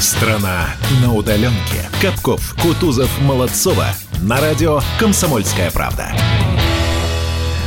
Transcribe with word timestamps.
Страна 0.00 0.76
на 1.02 1.12
удаленке. 1.12 1.90
Капков, 2.00 2.56
Кутузов, 2.62 3.10
Молодцова. 3.20 3.88
На 4.22 4.40
радио 4.40 4.80
«Комсомольская 4.98 5.70
правда». 5.70 6.10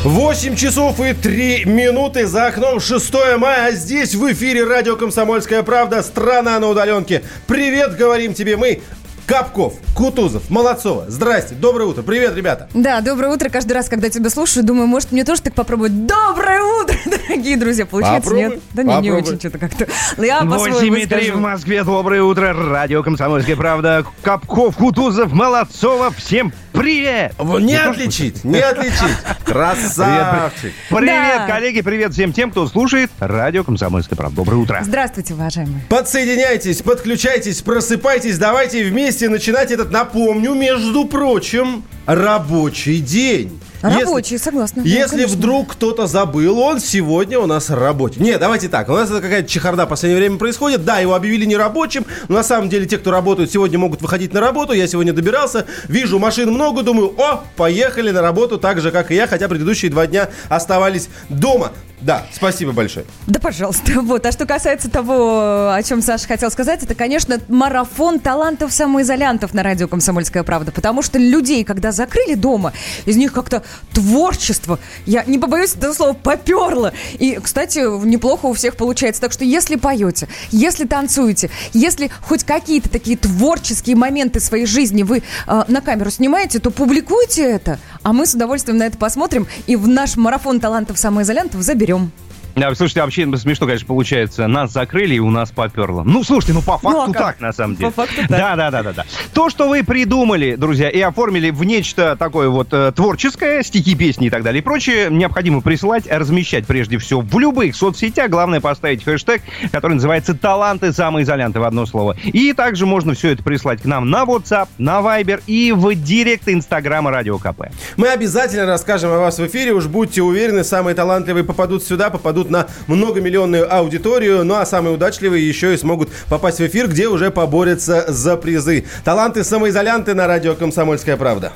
8 0.03 0.55
часов 0.55 0.99
и 0.99 1.13
3 1.13 1.65
минуты 1.65 2.25
за 2.25 2.47
окном 2.47 2.79
6 2.79 3.13
мая. 3.37 3.67
А 3.67 3.71
здесь 3.73 4.15
в 4.15 4.33
эфире 4.33 4.63
радио 4.63 4.95
«Комсомольская 4.95 5.61
правда». 5.61 6.01
Страна 6.01 6.57
на 6.57 6.69
удаленке. 6.69 7.21
Привет, 7.45 7.97
говорим 7.97 8.33
тебе 8.33 8.57
мы. 8.57 8.81
Капков, 9.25 9.75
Кутузов, 9.95 10.49
Молодцова. 10.49 11.05
Здрасте, 11.07 11.55
доброе 11.55 11.85
утро. 11.85 12.01
Привет, 12.01 12.35
ребята. 12.35 12.67
Да, 12.73 12.99
доброе 12.99 13.33
утро. 13.33 13.49
Каждый 13.49 13.71
раз, 13.73 13.87
когда 13.87 14.09
тебя 14.09 14.29
слушаю, 14.29 14.65
думаю, 14.65 14.87
может, 14.87 15.11
мне 15.13 15.23
тоже 15.23 15.41
так 15.41 15.53
попробовать. 15.53 16.05
Доброе 16.05 16.61
утро, 16.61 16.95
дорогие 17.05 17.55
друзья. 17.55 17.85
Получается, 17.85 18.29
Попробуй, 18.29 18.55
нет? 18.55 18.63
Да 18.73 18.83
не, 18.83 19.01
не 19.01 19.11
очень 19.11 19.39
что-то 19.39 19.59
как-то. 19.59 19.87
Но 20.17 20.25
я 20.25 20.41
8 20.43 20.71
по-своему 20.71 20.95
и 20.95 21.05
3 21.05 21.31
в. 21.31 21.39
Москве. 21.39 21.83
Доброе 21.83 22.23
утро. 22.23 22.53
Радио 22.53 23.01
«Комсомольская 23.01 23.55
правда». 23.55 24.05
Капков, 24.21 24.75
Кутузов, 24.75 25.31
Молодцова. 25.31 26.11
Всем 26.11 26.51
привет! 26.73 27.33
Не 27.39 27.75
отличить, 27.75 28.43
не 28.43 28.59
отличить. 28.59 29.17
Красавчик. 29.45 30.73
Привет, 30.89 31.47
коллеги, 31.47 31.81
привет 31.81 32.13
всем 32.13 32.33
тем, 32.33 32.51
кто 32.51 32.67
слушает 32.67 33.09
радио 33.19 33.63
«Комсомольская 33.63 34.17
правда». 34.17 34.35
Доброе 34.35 34.57
утро. 34.57 34.81
Здравствуйте, 34.83 35.33
уважаемые. 35.33 35.81
Подсоединяйтесь, 35.89 36.81
подключайтесь, 36.81 37.61
просыпайтесь. 37.61 38.37
Давайте 38.37 38.83
вместе 38.83 39.29
начинать 39.29 39.71
этот, 39.71 39.91
напомню, 39.91 40.53
между 40.53 41.05
прочим, 41.05 41.83
рабочий 42.05 42.99
день. 42.99 43.59
Если- 43.83 44.03
Рабочие, 44.05 44.39
согласна. 44.39 44.81
Да, 44.83 44.87
Если 44.89 45.17
конечно. 45.17 45.35
вдруг 45.37 45.73
кто-то 45.73 46.07
забыл, 46.07 46.59
он 46.59 46.79
сегодня 46.79 47.37
у 47.39 47.45
нас 47.45 47.69
работе. 47.69 48.19
Не, 48.21 48.37
давайте 48.37 48.69
так. 48.69 48.87
У 48.89 48.93
нас 48.93 49.09
это 49.09 49.21
какая-то 49.21 49.49
чехарда 49.49 49.85
в 49.85 49.89
последнее 49.89 50.19
время 50.19 50.37
происходит. 50.37 50.85
Да, 50.85 50.99
его 50.99 51.13
объявили 51.15 51.45
нерабочим. 51.45 52.05
Но 52.29 52.35
на 52.35 52.43
самом 52.43 52.69
деле 52.69 52.85
те, 52.85 52.97
кто 52.97 53.11
работают, 53.11 53.51
сегодня 53.51 53.77
могут 53.77 54.01
выходить 54.01 54.33
на 54.33 54.39
работу. 54.39 54.73
Я 54.73 54.87
сегодня 54.87 55.11
добирался. 55.13 55.65
Вижу 55.87 56.17
машин 56.19 56.49
много. 56.51 56.83
Думаю, 56.83 57.13
о, 57.19 57.43
поехали 57.57 58.11
на 58.11 58.21
работу 58.21 58.57
так 58.57 58.79
же, 58.81 58.91
как 58.91 59.11
и 59.11 59.15
я. 59.15 59.27
Хотя 59.27 59.47
предыдущие 59.49 59.91
два 59.91 60.07
дня 60.07 60.29
оставались 60.49 61.09
дома. 61.29 61.71
Да, 62.03 62.25
спасибо 62.33 62.73
большое. 62.73 63.05
Да, 63.27 63.39
пожалуйста. 63.39 63.83
Вот. 64.03 64.25
А 64.25 64.31
что 64.31 64.45
касается 64.45 64.89
того, 64.89 65.71
о 65.71 65.81
чем 65.83 66.01
Саша 66.01 66.27
хотел 66.27 66.51
сказать, 66.51 66.83
это, 66.83 66.93
конечно, 66.93 67.39
марафон 67.47 68.19
талантов-самоизолянтов 68.19 69.53
на 69.53 69.63
радио 69.63 69.87
«Комсомольская 69.87 70.43
правда». 70.43 70.71
Потому 70.71 71.01
что 71.01 71.17
людей, 71.17 71.63
когда 71.63 71.91
закрыли 71.91 72.35
дома, 72.35 72.73
из 73.05 73.15
них 73.15 73.31
как-то 73.31 73.63
творчество, 73.93 74.77
я 75.05 75.23
не 75.23 75.39
побоюсь 75.39 75.73
этого 75.73 75.93
слова, 75.93 76.13
поперло. 76.13 76.93
И, 77.13 77.39
кстати, 77.41 77.79
неплохо 78.05 78.47
у 78.47 78.53
всех 78.53 78.75
получается. 78.75 79.21
Так 79.21 79.31
что 79.31 79.45
если 79.45 79.77
поете, 79.77 80.27
если 80.51 80.85
танцуете, 80.85 81.49
если 81.71 82.11
хоть 82.21 82.43
какие-то 82.43 82.89
такие 82.89 83.17
творческие 83.17 83.95
моменты 83.95 84.39
своей 84.39 84.65
жизни 84.65 85.03
вы 85.03 85.23
э, 85.47 85.63
на 85.67 85.81
камеру 85.81 86.11
снимаете, 86.11 86.59
то 86.59 86.71
публикуйте 86.71 87.43
это, 87.43 87.79
а 88.03 88.11
мы 88.11 88.25
с 88.25 88.33
удовольствием 88.33 88.77
на 88.77 88.83
это 88.83 88.97
посмотрим 88.97 89.47
и 89.65 89.75
в 89.75 89.87
наш 89.87 90.17
марафон 90.17 90.59
талантов-самоизолянтов 90.59 91.61
заберем. 91.61 91.92
trabalho. 91.93 92.11
Да, 92.55 92.73
слушайте, 92.75 93.01
вообще 93.01 93.37
смешно, 93.37 93.65
конечно, 93.65 93.87
получается. 93.87 94.47
Нас 94.47 94.71
закрыли, 94.71 95.15
и 95.15 95.19
у 95.19 95.31
нас 95.31 95.51
поперло. 95.51 96.03
Ну, 96.03 96.23
слушайте, 96.23 96.53
ну 96.53 96.61
по 96.61 96.77
факту 96.77 97.01
а 97.01 97.05
как? 97.07 97.17
так, 97.17 97.39
на 97.41 97.51
самом 97.51 97.75
деле. 97.75 97.91
По 97.91 98.05
факту 98.05 98.21
так. 98.27 98.29
Да, 98.29 98.55
да, 98.55 98.71
да, 98.71 98.83
да, 98.83 98.93
да. 98.93 99.05
То, 99.33 99.49
что 99.49 99.67
вы 99.67 99.83
придумали, 99.83 100.55
друзья, 100.55 100.89
и 100.89 100.99
оформили 101.01 101.49
в 101.49 101.63
нечто 101.63 102.15
такое 102.17 102.49
вот 102.49 102.67
э, 102.71 102.91
творческое, 102.95 103.63
стихи, 103.63 103.95
песни 103.95 104.27
и 104.27 104.29
так 104.29 104.43
далее 104.43 104.61
и 104.61 104.63
прочее, 104.63 105.07
необходимо 105.09 105.61
присылать, 105.61 106.05
размещать 106.07 106.67
прежде 106.67 106.97
всего 106.99 107.21
в 107.21 107.39
любых 107.39 107.75
соцсетях. 107.75 108.29
Главное 108.29 108.61
поставить 108.61 109.03
хэштег, 109.03 109.41
который 109.71 109.93
называется 109.93 110.35
«Таланты 110.35 110.93
самоизолянты» 110.93 111.59
в 111.59 111.63
одно 111.63 111.85
слово. 111.85 112.15
И 112.23 112.53
также 112.53 112.85
можно 112.85 113.13
все 113.13 113.29
это 113.29 113.43
прислать 113.43 113.81
к 113.81 113.85
нам 113.85 114.09
на 114.09 114.23
WhatsApp, 114.23 114.67
на 114.77 114.99
Viber 114.99 115.41
и 115.47 115.71
в 115.71 115.93
директ 115.95 116.47
Инстаграма 116.47 117.11
Радио 117.11 117.37
КП. 117.39 117.63
Мы 117.97 118.09
обязательно 118.09 118.65
расскажем 118.65 119.11
о 119.11 119.19
вас 119.19 119.39
в 119.39 119.47
эфире. 119.47 119.73
Уж 119.73 119.87
будьте 119.87 120.21
уверены, 120.21 120.63
самые 120.63 120.95
талантливые 120.95 121.43
попадут 121.43 121.83
сюда, 121.83 122.09
попадут 122.09 122.42
на 122.49 122.67
многомиллионную 122.87 123.73
аудиторию. 123.73 124.43
Ну 124.43 124.55
а 124.55 124.65
самые 124.65 124.95
удачливые 124.95 125.47
еще 125.47 125.73
и 125.73 125.77
смогут 125.77 126.09
попасть 126.29 126.59
в 126.59 126.67
эфир, 126.67 126.87
где 126.87 127.07
уже 127.07 127.31
поборются 127.31 128.05
за 128.07 128.37
призы. 128.37 128.85
Таланты 129.03 129.43
самоизолянты 129.43 130.13
на 130.13 130.27
радио 130.27 130.55
«Комсомольская 130.55 131.17
правда». 131.17 131.51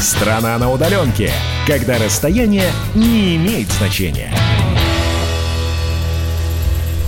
Страна 0.00 0.56
на 0.58 0.70
удаленке. 0.70 1.30
Когда 1.66 1.98
расстояние 1.98 2.70
не 2.94 3.36
имеет 3.36 3.68
значения. 3.72 4.30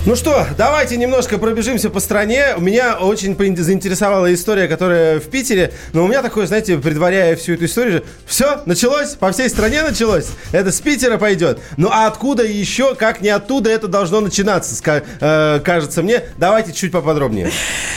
Ну 0.06 0.16
что, 0.16 0.46
давайте 0.56 0.96
немножко 0.96 1.36
пробежимся 1.36 1.90
по 1.90 2.00
стране. 2.00 2.54
Меня 2.58 2.96
очень 2.96 3.36
заинтересовала 3.62 4.32
история, 4.32 4.66
которая 4.66 5.20
в 5.20 5.24
Питере. 5.24 5.74
Но 5.92 6.04
у 6.04 6.08
меня 6.08 6.22
такое, 6.22 6.46
знаете, 6.46 6.78
предваряя 6.78 7.36
всю 7.36 7.52
эту 7.52 7.66
историю, 7.66 8.02
все, 8.24 8.62
началось, 8.64 9.10
по 9.10 9.30
всей 9.30 9.50
стране 9.50 9.82
началось. 9.82 10.28
Это 10.52 10.72
с 10.72 10.80
Питера 10.80 11.18
пойдет. 11.18 11.60
Ну 11.76 11.90
а 11.92 12.06
откуда 12.06 12.42
еще, 12.42 12.94
как 12.94 13.20
не 13.20 13.28
оттуда 13.28 13.68
это 13.68 13.88
должно 13.88 14.22
начинаться, 14.22 14.74
э, 15.20 15.60
кажется 15.62 16.02
мне. 16.02 16.22
Давайте 16.38 16.72
чуть 16.72 16.92
поподробнее. 16.92 17.50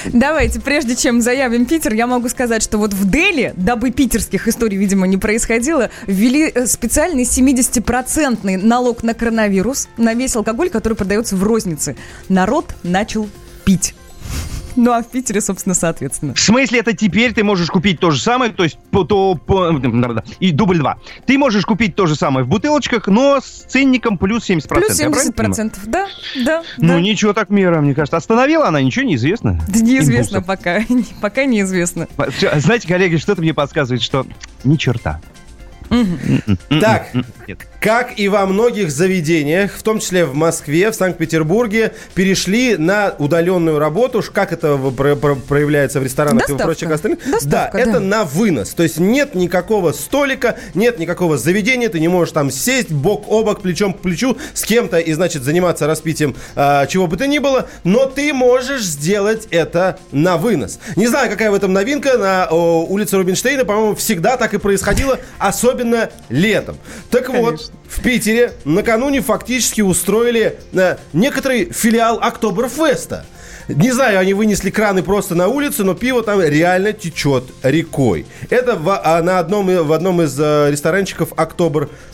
Давайте, 0.05 0.59
прежде 0.59 0.97
чем 0.97 1.21
заявим 1.21 1.65
Питер, 1.65 1.93
я 1.93 2.05
могу 2.05 2.27
сказать, 2.27 2.61
что 2.61 2.79
вот 2.79 2.93
в 2.93 3.09
Дели, 3.09 3.53
дабы 3.55 3.91
питерских 3.91 4.49
историй, 4.49 4.77
видимо, 4.77 5.07
не 5.07 5.15
происходило, 5.15 5.89
ввели 6.05 6.51
э, 6.53 6.65
специальный 6.65 7.23
70-процентный 7.23 8.57
налог 8.57 9.03
на 9.03 9.13
коронавирус, 9.13 9.87
на 9.95 10.13
весь 10.13 10.35
алкоголь, 10.35 10.69
который 10.69 10.95
продается 10.95 11.37
в 11.37 11.43
рознице. 11.43 11.92
Народ 12.29 12.75
начал 12.83 13.29
пить. 13.65 13.95
Ну, 14.75 14.91
а 14.91 15.03
в 15.03 15.07
Питере, 15.07 15.39
собственно, 15.39 15.75
соответственно. 15.75 16.33
В 16.33 16.39
смысле, 16.39 16.79
это 16.79 16.93
теперь 16.93 17.31
ты 17.31 17.43
можешь 17.43 17.67
купить 17.69 17.99
то 17.99 18.09
же 18.09 18.19
самое, 18.19 18.51
то 18.51 18.63
есть 18.63 18.79
по, 18.89 19.03
то, 19.03 19.35
по- 19.35 19.69
и 20.39 20.49
дубль 20.51 20.79
два. 20.79 20.97
Ты 21.27 21.37
можешь 21.37 21.63
купить 21.63 21.95
то 21.95 22.07
же 22.07 22.15
самое 22.15 22.43
в 22.43 22.49
бутылочках, 22.49 23.05
но 23.07 23.39
с 23.39 23.65
ценником 23.67 24.17
плюс 24.17 24.49
70%. 24.49 24.69
Плюс 24.69 24.99
Я 24.99 25.11
правильно 25.11 25.31
понимаю? 25.31 25.53
70%. 25.53 25.73
Да, 25.85 26.07
да, 26.43 26.63
Ну, 26.79 26.87
да. 26.87 26.99
ничего 26.99 27.33
так 27.33 27.51
мера, 27.51 27.81
мне 27.81 27.93
кажется. 27.93 28.17
Остановила 28.17 28.67
она, 28.67 28.81
ничего 28.81 29.05
неизвестно. 29.05 29.61
Да 29.67 29.79
неизвестно 29.79 30.37
Импульсов. 30.37 30.45
пока. 30.47 30.79
Пока 31.21 31.45
неизвестно. 31.45 32.07
Всё, 32.35 32.59
Знаете, 32.59 32.87
коллеги, 32.87 33.17
что-то 33.17 33.43
мне 33.43 33.53
подсказывает, 33.53 34.01
что 34.01 34.25
ни 34.63 34.75
черта. 34.77 35.21
Так, 36.69 37.09
Нет. 37.47 37.59
Как 37.83 38.17
и 38.17 38.29
во 38.29 38.45
многих 38.45 38.89
заведениях, 38.91 39.73
в 39.75 39.83
том 39.83 39.99
числе 39.99 40.23
в 40.23 40.33
Москве, 40.33 40.89
в 40.89 40.95
Санкт-Петербурге, 40.95 41.91
перешли 42.13 42.77
на 42.77 43.13
удаленную 43.19 43.77
работу. 43.77 44.19
Уж 44.19 44.29
Как 44.29 44.53
это 44.53 44.75
в- 44.75 44.95
про- 44.95 45.17
про- 45.17 45.35
проявляется 45.35 45.99
в 45.99 46.03
ресторанах 46.03 46.43
и 46.43 46.53
в 46.53 46.55
Доставка. 46.55 46.63
прочих 46.65 46.91
остальных? 46.91 47.19
Доставка, 47.29 47.77
да, 47.77 47.83
да. 47.83 47.89
это 47.91 47.99
на 47.99 48.23
вынос. 48.23 48.69
То 48.69 48.83
есть 48.83 48.99
нет 48.99 49.35
никакого 49.35 49.91
столика, 49.91 50.55
нет 50.73 50.97
никакого 50.97 51.37
заведения, 51.37 51.89
ты 51.89 51.99
не 51.99 52.07
можешь 52.07 52.31
там 52.31 52.51
сесть 52.51 52.89
бок 52.89 53.25
о 53.27 53.43
бок, 53.43 53.61
плечом 53.61 53.93
к 53.93 53.99
плечу 53.99 54.37
с 54.53 54.63
кем-то 54.63 54.99
и, 54.99 55.11
значит, 55.11 55.43
заниматься 55.43 55.85
распитием 55.85 56.37
а, 56.55 56.85
чего 56.87 57.07
бы 57.07 57.17
то 57.17 57.27
ни 57.27 57.39
было, 57.39 57.67
но 57.83 58.05
ты 58.05 58.33
можешь 58.33 58.83
сделать 58.83 59.49
это 59.51 59.99
на 60.13 60.37
вынос. 60.37 60.79
Не 60.95 61.07
знаю, 61.07 61.29
какая 61.29 61.51
в 61.51 61.53
этом 61.53 61.73
новинка, 61.73 62.17
на 62.17 62.47
о, 62.49 62.85
улице 62.85 63.17
Рубинштейна, 63.17 63.65
по-моему, 63.65 63.95
всегда 63.95 64.37
так 64.37 64.53
и 64.53 64.57
происходило, 64.57 65.19
особенно 65.37 66.09
летом. 66.29 66.77
Так 67.09 67.27
вот, 67.27 67.57
Конечно. 67.57 67.72
В 67.87 68.01
Питере 68.01 68.53
накануне 68.65 69.21
фактически 69.21 69.81
устроили 69.81 70.59
э, 70.73 70.97
некоторый 71.13 71.71
филиал 71.71 72.19
Октоберфеста. 72.21 73.25
Не 73.67 73.91
знаю, 73.91 74.19
они 74.19 74.33
вынесли 74.33 74.69
краны 74.69 75.03
просто 75.03 75.35
на 75.35 75.47
улицу, 75.47 75.85
но 75.85 75.93
пиво 75.93 76.21
там 76.21 76.41
реально 76.41 76.91
течет 76.91 77.45
рекой. 77.63 78.25
Это 78.49 78.75
в, 78.75 78.99
а, 79.01 79.21
на 79.21 79.39
одном, 79.39 79.67
в 79.67 79.93
одном 79.93 80.21
из 80.21 80.37
э, 80.37 80.69
ресторанчиков 80.69 81.29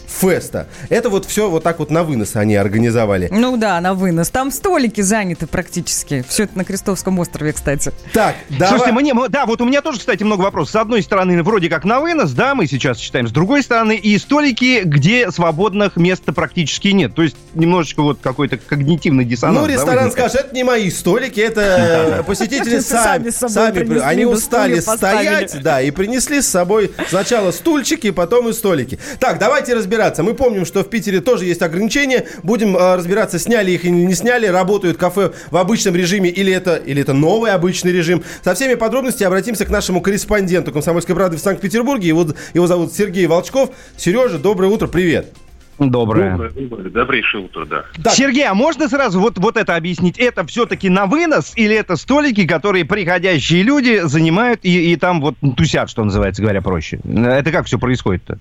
Октоберфеста. 0.09 0.67
Это 0.89 1.09
вот 1.09 1.25
все 1.25 1.49
вот 1.49 1.63
так 1.63 1.79
вот 1.79 1.89
на 1.91 2.03
вынос 2.03 2.35
они 2.35 2.55
организовали. 2.55 3.29
Ну 3.31 3.57
да, 3.57 3.79
на 3.79 3.93
вынос. 3.93 4.29
Там 4.29 4.51
столики 4.51 5.01
заняты 5.01 5.47
практически. 5.47 6.25
Все 6.27 6.43
это 6.43 6.57
на 6.57 6.65
Крестовском 6.65 7.19
острове, 7.19 7.53
кстати. 7.53 7.91
Так, 8.13 8.35
давай. 8.49 8.69
Слушайте, 8.69 8.91
мне, 8.93 9.13
да, 9.29 9.45
вот 9.45 9.61
у 9.61 9.65
меня 9.65 9.81
тоже, 9.81 9.99
кстати, 9.99 10.23
много 10.23 10.41
вопросов. 10.41 10.73
С 10.73 10.75
одной 10.75 11.03
стороны, 11.03 11.41
вроде 11.43 11.69
как 11.69 11.85
на 11.85 11.99
вынос, 11.99 12.31
да, 12.31 12.55
мы 12.55 12.67
сейчас 12.67 12.97
читаем. 12.97 13.27
С 13.27 13.31
другой 13.31 13.63
стороны, 13.63 13.95
и 13.95 14.17
столики, 14.17 14.81
где 14.83 15.31
свободных 15.31 15.95
мест 15.95 16.23
практически 16.25 16.89
нет. 16.89 17.15
То 17.15 17.23
есть 17.23 17.35
немножечко 17.53 18.01
вот 18.01 18.19
какой-то 18.21 18.57
когнитивный 18.57 19.25
диссонанс. 19.25 19.59
Ну, 19.59 19.67
да, 19.67 19.73
ресторан 19.73 20.05
возникает. 20.05 20.31
скажет, 20.31 20.47
это 20.47 20.55
не 20.55 20.63
мои 20.63 20.89
столики, 20.89 21.39
это 21.39 21.61
э, 22.19 22.23
посетители 22.23 22.79
Сами 22.79 23.29
сами. 23.29 23.99
Они 23.99 24.25
да 24.25 24.31
устали 24.31 24.79
стоять, 24.79 25.61
да, 25.61 25.81
и 25.81 25.91
принесли 25.91 26.41
с 26.41 26.47
собой 26.47 26.91
сначала 27.09 27.51
стульчики, 27.51 28.11
потом 28.11 28.49
и 28.49 28.53
столики. 28.53 28.99
Так, 29.19 29.39
давайте 29.39 29.73
разбираться. 29.73 29.98
Мы 29.99 30.33
помним, 30.33 30.65
что 30.65 30.83
в 30.83 30.89
Питере 30.89 31.19
тоже 31.19 31.45
есть 31.45 31.61
ограничения. 31.61 32.25
Будем 32.43 32.75
э, 32.75 32.95
разбираться, 32.95 33.37
сняли 33.37 33.71
их 33.71 33.85
или 33.85 33.91
не 33.91 34.13
сняли, 34.13 34.47
работают 34.47 34.97
кафе 34.97 35.31
в 35.51 35.57
обычном 35.57 35.95
режиме 35.95 36.29
или 36.29 36.53
это, 36.53 36.77
или 36.77 37.01
это 37.01 37.13
новый 37.13 37.51
обычный 37.51 37.91
режим. 37.91 38.23
Со 38.43 38.53
всеми 38.53 38.75
подробностями 38.75 39.27
обратимся 39.27 39.65
к 39.65 39.69
нашему 39.69 40.01
корреспонденту 40.01 40.71
«Комсомольской 40.71 41.15
правды» 41.15 41.37
в 41.37 41.41
Санкт-Петербурге. 41.41 42.07
Его, 42.07 42.27
его 42.53 42.67
зовут 42.67 42.93
Сергей 42.93 43.27
Волчков. 43.27 43.71
Сережа, 43.97 44.39
доброе 44.39 44.67
утро, 44.67 44.87
привет. 44.87 45.33
Доброе. 45.79 46.31
Доброе, 46.31 46.51
доброе, 46.51 46.89
добрейшее 46.89 47.45
утро, 47.45 47.65
да. 47.65 47.85
Так. 48.03 48.13
Сергей, 48.13 48.45
а 48.45 48.53
можно 48.53 48.89
сразу 48.89 49.19
вот, 49.21 49.37
вот 49.37 49.55
это 49.55 49.75
объяснить? 49.75 50.19
Это 50.19 50.45
все-таки 50.45 50.89
на 50.89 51.05
вынос 51.05 51.53
или 51.55 51.73
это 51.73 51.95
столики, 51.95 52.45
которые 52.45 52.83
приходящие 52.83 53.63
люди 53.63 54.01
занимают 54.03 54.59
и, 54.63 54.91
и 54.91 54.95
там 54.97 55.21
вот 55.21 55.35
тусят, 55.55 55.89
что 55.89 56.03
называется, 56.03 56.41
говоря 56.41 56.61
проще? 56.61 56.99
Это 57.05 57.51
как 57.51 57.65
все 57.65 57.79
происходит-то? 57.79 58.37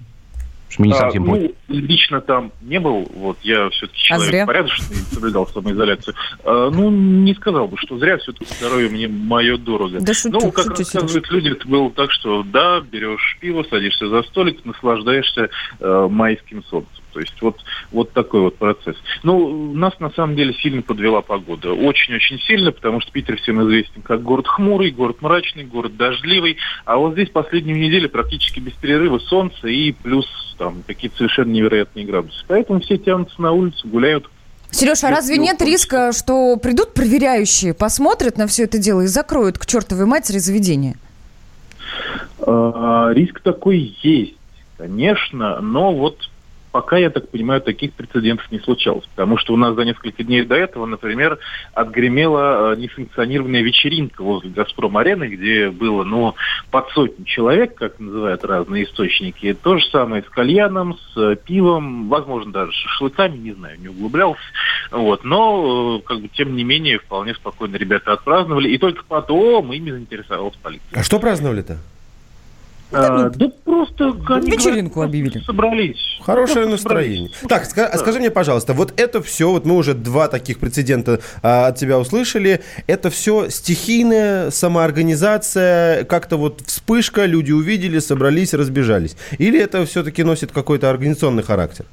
Что 0.69 0.83
мы 0.83 0.89
не 0.89 0.93
А, 0.93 0.97
совсем 0.97 1.25
ну, 1.25 1.31
поняли. 1.33 1.55
лично 1.69 2.21
там 2.21 2.53
не 2.61 2.79
был, 2.79 3.09
вот, 3.15 3.39
я 3.43 3.71
все-таки 3.71 3.99
человек 3.99 4.29
зря? 4.29 4.47
порядочный, 4.47 4.97
соблюдал 5.13 5.47
самоизоляцию. 5.47 6.15
А, 6.45 6.71
ну, 6.71 6.91
не 6.91 7.35
сказал 7.35 7.69
бы, 7.69 7.77
что 7.79 7.99
зря, 7.99 8.19
все-таки 8.19 8.47
здоровье 8.59 8.91
мне 8.91 9.09
мое 9.09 9.57
дорого. 9.57 9.99
Да 10.01 10.13
шучу, 10.13 10.39
ну, 10.41 10.53
как 10.53 10.65
шучу, 10.67 10.79
рассказывают 10.81 11.31
люди, 11.31 11.49
это 11.49 11.67
было 11.67 11.91
так, 11.91 12.13
что 12.13 12.43
да, 12.43 12.81
берешь 12.81 13.39
пиво, 13.41 13.65
садишься 13.69 14.09
за 14.09 14.23
столик, 14.25 14.65
наслаждаешься 14.65 15.49
э, 15.81 16.09
майским 16.11 16.63
солнцем. 16.65 17.03
То 17.19 17.23
есть 17.23 17.43
вот, 17.43 17.57
вот 17.91 18.13
такой 18.13 18.43
вот 18.43 18.59
процесс. 18.59 18.95
Ну, 19.25 19.75
нас 19.75 19.99
на 19.99 20.11
самом 20.11 20.37
деле 20.37 20.55
сильно 20.55 20.83
подвела 20.83 21.21
погода. 21.21 21.73
Очень-очень 21.73 22.39
сильно, 22.39 22.71
потому 22.71 23.01
что 23.01 23.11
Питер 23.11 23.39
всем 23.39 23.61
известен 23.65 24.03
как 24.03 24.23
город 24.23 24.47
хмурый, 24.47 24.93
город 24.93 25.21
мрачный, 25.21 25.65
город 25.65 25.97
дождливый. 25.97 26.59
А 26.85 26.97
вот 26.97 27.15
здесь 27.15 27.29
последнюю 27.31 27.77
неделю 27.77 28.09
практически 28.09 28.61
без 28.61 28.73
перерыва 28.75 29.19
солнце 29.19 29.67
и 29.67 29.91
плюс 29.91 30.29
там 30.59 30.85
какие-то 30.87 31.17
совершенно 31.17 31.51
невероятные 31.51 32.07
градусы. 32.07 32.45
Поэтому 32.47 32.79
все 32.83 32.99
тянутся 32.99 33.43
на 33.43 33.51
улицу, 33.51 33.89
гуляют. 33.89 34.31
Сереж, 34.71 35.03
а 35.03 35.11
разве 35.11 35.39
нет 35.39 35.61
риска, 35.61 36.13
что 36.13 36.57
придут 36.57 36.95
проверяющие, 36.95 37.75
посмотрят 37.75 38.37
на 38.37 38.47
все 38.47 38.63
это 38.63 38.79
дело 38.79 39.01
и 39.01 39.07
закроют 39.09 39.59
к 39.59 39.67
чертовой 39.67 40.07
матери 40.07 40.39
заведение? 40.39 40.95
А, 42.47 43.11
риск 43.13 43.41
такой 43.41 43.97
есть, 44.03 44.37
конечно, 44.77 45.61
но 45.61 45.93
вот 45.93 46.31
пока, 46.79 46.97
я 46.97 47.11
так 47.11 47.29
понимаю, 47.29 47.61
таких 47.61 47.93
прецедентов 47.95 48.49
не 48.53 48.61
случалось. 48.61 49.05
Потому 49.07 49.37
что 49.37 49.53
у 49.53 49.57
нас 49.57 49.75
за 49.75 49.83
несколько 49.83 50.23
дней 50.23 50.45
до 50.45 50.55
этого, 50.55 50.87
например, 50.87 51.41
отгремела 51.75 52.75
э, 52.75 52.77
несанкционированная 52.77 53.63
вечеринка 53.63 54.23
возле 54.23 54.51
«Газпром-арены», 54.51 55.25
где 55.25 55.71
было, 55.71 56.05
ну, 56.05 56.37
под 56.71 56.89
сотню 56.91 57.25
человек, 57.25 57.75
как 57.75 57.99
называют 57.99 58.45
разные 58.45 58.85
источники. 58.85 59.59
То 59.61 59.79
же 59.79 59.87
самое 59.87 60.23
с 60.23 60.29
кальяном, 60.29 60.97
с 60.97 61.17
э, 61.17 61.35
пивом, 61.35 62.09
возможно, 62.09 62.53
даже 62.53 62.71
с 62.71 62.77
шашлыками, 62.77 63.37
не 63.39 63.55
знаю, 63.55 63.81
не 63.81 63.89
углублялся. 63.89 64.41
Вот. 64.93 65.25
Но, 65.25 65.99
э, 65.99 66.07
как 66.07 66.21
бы, 66.21 66.29
тем 66.29 66.55
не 66.55 66.63
менее, 66.63 67.01
вполне 67.01 67.35
спокойно 67.35 67.75
ребята 67.75 68.13
отпраздновали. 68.13 68.69
И 68.69 68.79
только 68.79 69.03
потом 69.03 69.73
ими 69.73 69.91
заинтересовалась 69.91 70.55
полиция. 70.63 71.01
А 71.01 71.03
что 71.03 71.19
праздновали-то? 71.19 71.79
А, 72.91 73.29
да 73.29 73.49
просто 73.65 74.15
они 74.29 74.51
вечеринку 74.51 74.95
говорят, 74.97 75.11
объявили. 75.11 75.43
Собрались. 75.45 76.19
Хорошее 76.23 76.67
Просто 76.67 76.71
настроение. 76.71 77.31
собрались. 77.41 77.49
Так, 77.49 77.65
ска- 77.65 77.89
а 77.91 77.99
скажи 77.99 78.19
мне, 78.19 78.31
пожалуйста, 78.31 78.73
вот 78.73 78.99
это 78.99 79.23
все, 79.23 79.51
вот 79.51 79.67
мы 79.67 79.77
уже 79.77 79.95
два 79.95 80.29
таких 80.29 80.59
прецедента 80.59 81.21
а, 81.43 81.67
от 81.67 81.77
тебя 81.77 81.99
услышали, 81.99 82.63
это 82.87 83.11
все 83.11 83.51
стихийная 83.51 84.51
самоорганизация, 84.51 86.05
как-то 86.05 86.37
вот 86.39 86.63
вспышка, 86.67 87.27
люди 87.27 87.53
увидели, 87.53 87.99
собрались, 87.99 88.55
разбежались? 88.55 89.17
Или 89.39 89.61
это 89.61 89.85
все-таки 89.85 90.23
носит 90.25 90.53
какой-то 90.53 90.89
организационный 90.89 91.43
характер? 91.43 91.85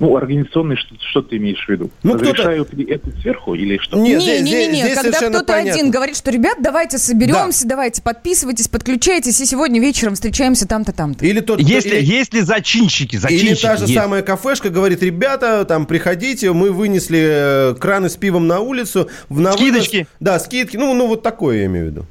Ну, 0.00 0.16
организационный, 0.16 0.76
что, 0.76 0.94
что 1.10 1.22
ты 1.22 1.36
имеешь 1.36 1.64
в 1.64 1.68
виду? 1.68 1.90
Ну, 2.02 2.14
кто-то- 2.14 2.30
Разрешают 2.32 2.72
ли 2.74 2.84
это 2.86 3.10
сверху 3.20 3.54
или 3.54 3.76
что? 3.78 3.98
Нет, 3.98 4.18
не, 4.18 4.24
здесь- 4.24 4.40
не, 4.40 4.42
не, 4.42 4.48
здесь- 4.50 4.72
не. 4.72 4.82
здесь 4.82 4.94
Когда 4.98 5.18
кто-то 5.18 5.44
понятно. 5.44 5.72
один 5.74 5.90
говорит, 5.90 6.16
что 6.16 6.30
ребят, 6.30 6.56
давайте 6.60 6.96
соберемся, 6.98 7.68
давайте 7.68 8.00
подписывайтесь, 8.02 8.66
подключайтесь, 8.68 9.40
и 9.40 9.46
сегодня 9.46 9.80
вечером 9.80 10.14
встречаемся 10.14 10.66
там-то, 10.66 10.92
там-то. 10.92 11.24
Или 11.24 11.40
тот, 11.40 11.60
Если, 11.60 11.98
или- 11.98 12.04
если 12.04 12.40
зачинщики, 12.40 13.16
зачинщики 13.16 13.46
Или 13.50 13.54
та 13.56 13.76
же 13.76 13.84
есть. 13.84 13.94
самая 13.94 14.22
кафешка 14.22 14.70
говорит, 14.70 15.02
ребята, 15.02 15.64
там, 15.66 15.84
приходите, 15.86 16.52
мы 16.52 16.72
вынесли 16.72 17.20
э, 17.22 17.74
краны 17.78 18.08
с 18.08 18.16
пивом 18.16 18.46
на 18.46 18.60
улицу. 18.60 19.08
В, 19.28 19.38
на 19.38 19.50
вынос- 19.50 19.56
Скидочки. 19.58 20.06
Да, 20.18 20.38
скидки. 20.38 20.76
Ну, 20.78 20.94
ну, 20.94 21.06
вот 21.08 21.22
такое 21.22 21.58
я 21.58 21.66
имею 21.66 21.86
в 21.86 21.90
виду. 21.90 22.06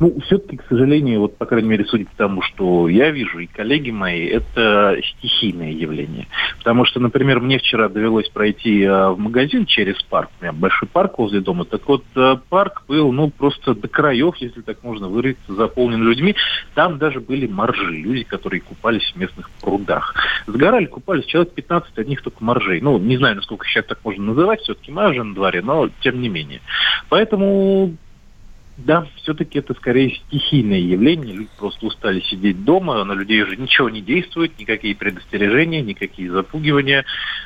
Ну, 0.00 0.18
все-таки, 0.26 0.56
к 0.56 0.64
сожалению, 0.68 1.20
вот, 1.20 1.36
по 1.36 1.46
крайней 1.46 1.68
мере, 1.68 1.84
судя 1.84 2.06
по 2.06 2.16
тому, 2.16 2.42
что 2.42 2.88
я 2.88 3.10
вижу, 3.10 3.38
и 3.38 3.46
коллеги 3.46 3.90
мои, 3.90 4.26
это 4.26 4.98
стихийное 5.18 5.70
явление. 5.70 6.26
Потому 6.58 6.84
что, 6.84 7.00
например, 7.00 7.40
мне 7.40 7.58
вчера 7.58 7.88
довелось 7.88 8.28
пройти 8.28 8.82
э, 8.82 9.10
в 9.10 9.18
магазин 9.18 9.66
через 9.66 10.00
парк. 10.02 10.30
У 10.40 10.44
меня 10.44 10.52
большой 10.52 10.88
парк 10.88 11.18
возле 11.18 11.40
дома. 11.40 11.64
Так 11.64 11.86
вот, 11.88 12.04
э, 12.16 12.36
парк 12.48 12.84
был, 12.88 13.12
ну, 13.12 13.30
просто 13.30 13.74
до 13.74 13.88
краев, 13.88 14.36
если 14.36 14.60
так 14.60 14.82
можно 14.82 15.08
выразиться, 15.08 15.54
заполнен 15.54 16.02
людьми. 16.02 16.34
Там 16.74 16.98
даже 16.98 17.20
были 17.20 17.46
моржи, 17.46 17.92
люди, 17.92 18.24
которые 18.24 18.60
купались 18.60 19.12
в 19.12 19.16
местных 19.16 19.50
прудах. 19.60 20.14
Сгорали, 20.46 20.86
купались 20.86 21.26
человек 21.26 21.52
15 21.54 21.98
одних 21.98 22.22
только 22.22 22.42
моржей. 22.42 22.80
Ну, 22.80 22.98
не 22.98 23.16
знаю, 23.16 23.36
насколько 23.36 23.66
сейчас 23.66 23.86
так 23.86 23.98
можно 24.04 24.24
называть, 24.24 24.60
все-таки 24.60 24.90
май 24.92 25.10
уже 25.10 25.22
на 25.22 25.34
дворе, 25.34 25.62
но 25.62 25.88
тем 26.00 26.20
не 26.20 26.28
менее. 26.28 26.60
Поэтому 27.08 27.96
да, 28.84 29.06
все-таки 29.16 29.58
это 29.58 29.74
скорее 29.74 30.10
стихийное 30.10 30.78
явление. 30.78 31.34
Люди 31.34 31.48
просто 31.58 31.86
устали 31.86 32.20
сидеть 32.20 32.64
дома, 32.64 33.02
на 33.04 33.12
людей 33.12 33.42
уже 33.42 33.56
ничего 33.56 33.88
не 33.88 34.00
действует, 34.00 34.58
никакие 34.58 34.94
предостережения, 34.94 35.82
никакие 35.82 36.30
запугивания. 36.30 37.04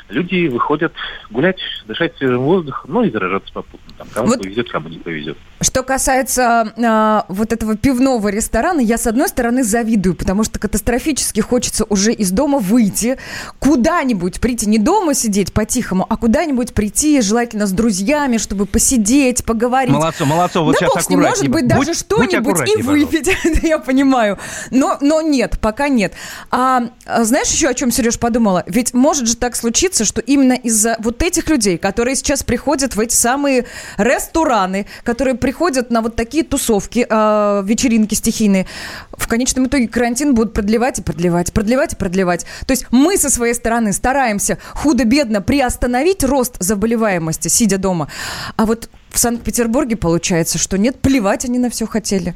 Люди 0.08 0.48
выходят 0.48 0.92
гулять, 1.30 1.58
дышать 1.86 2.16
свежим 2.16 2.40
воздухом, 2.42 2.92
ну 2.92 3.02
и 3.04 3.10
заражаться 3.10 3.52
попутно. 3.52 3.94
Там, 3.98 4.08
кому 4.12 4.28
Вот- 4.28 4.42
повезет, 4.42 4.70
кому 4.70 4.88
не 4.88 4.98
повезет. 4.98 5.36
Что 5.60 5.82
касается 5.82 6.72
а, 6.76 7.24
вот 7.28 7.52
этого 7.52 7.76
пивного 7.76 8.28
ресторана, 8.28 8.80
я 8.80 8.98
с 8.98 9.06
одной 9.06 9.28
стороны 9.28 9.64
завидую, 9.64 10.14
потому 10.14 10.44
что 10.44 10.58
катастрофически 10.58 11.40
хочется 11.40 11.84
уже 11.88 12.12
из 12.12 12.30
дома 12.30 12.58
выйти, 12.58 13.16
куда-нибудь 13.58 14.38
прийти, 14.40 14.66
не 14.66 14.78
дома 14.78 15.14
сидеть 15.14 15.54
по-тихому, 15.54 16.04
а 16.08 16.16
куда-нибудь 16.18 16.74
прийти, 16.74 17.22
желательно 17.22 17.66
с 17.66 17.72
друзьями, 17.72 18.36
чтобы 18.36 18.66
посидеть, 18.66 19.44
поговорить. 19.46 19.94
Молодцо, 19.94 20.26
молодцо, 20.26 20.62
вот 20.62 20.72
да 20.72 20.78
сейчас 20.78 20.94
бог 20.94 21.02
с 21.02 21.08
ним, 21.08 21.20
может 21.22 21.48
быть, 21.48 21.66
даже 21.66 21.84
будь 21.84 21.98
что-нибудь 21.98 22.68
и 22.68 22.82
выпить, 22.82 23.28
это 23.44 23.66
я 23.66 23.78
понимаю. 23.78 24.38
Но, 24.70 24.98
но 25.00 25.22
нет, 25.22 25.58
пока 25.58 25.88
нет. 25.88 26.12
А, 26.50 26.90
а 27.06 27.24
знаешь 27.24 27.48
еще, 27.48 27.68
о 27.68 27.74
чем, 27.74 27.90
Сереж, 27.90 28.18
подумала? 28.18 28.62
Ведь 28.66 28.92
может 28.92 29.26
же 29.26 29.36
так 29.36 29.56
случиться, 29.56 30.04
что 30.04 30.20
именно 30.20 30.52
из-за 30.52 30.96
вот 30.98 31.22
этих 31.22 31.48
людей, 31.48 31.78
которые 31.78 32.14
сейчас 32.14 32.42
приходят 32.42 32.94
в 32.94 33.00
эти 33.00 33.14
самые 33.14 33.64
рестораны, 33.96 34.86
которые 35.02 35.34
приходят 35.46 35.92
на 35.92 36.02
вот 36.02 36.16
такие 36.16 36.42
тусовки, 36.42 37.06
а, 37.08 37.62
вечеринки 37.62 38.14
стихийные, 38.14 38.66
в 39.12 39.28
конечном 39.28 39.68
итоге 39.68 39.86
карантин 39.86 40.34
будут 40.34 40.52
продлевать 40.52 40.98
и 40.98 41.02
продлевать, 41.02 41.52
продлевать 41.52 41.92
и 41.92 41.96
продлевать. 41.96 42.46
То 42.66 42.72
есть 42.72 42.86
мы 42.90 43.16
со 43.16 43.30
своей 43.30 43.54
стороны 43.54 43.92
стараемся 43.92 44.58
худо-бедно 44.74 45.40
приостановить 45.40 46.24
рост 46.24 46.56
заболеваемости, 46.58 47.46
сидя 47.46 47.78
дома. 47.78 48.08
А 48.56 48.66
вот 48.66 48.90
в 49.10 49.20
Санкт-Петербурге 49.20 49.94
получается, 49.94 50.58
что 50.58 50.78
нет, 50.78 50.98
плевать 51.00 51.44
они 51.44 51.60
на 51.60 51.70
все 51.70 51.86
хотели. 51.86 52.34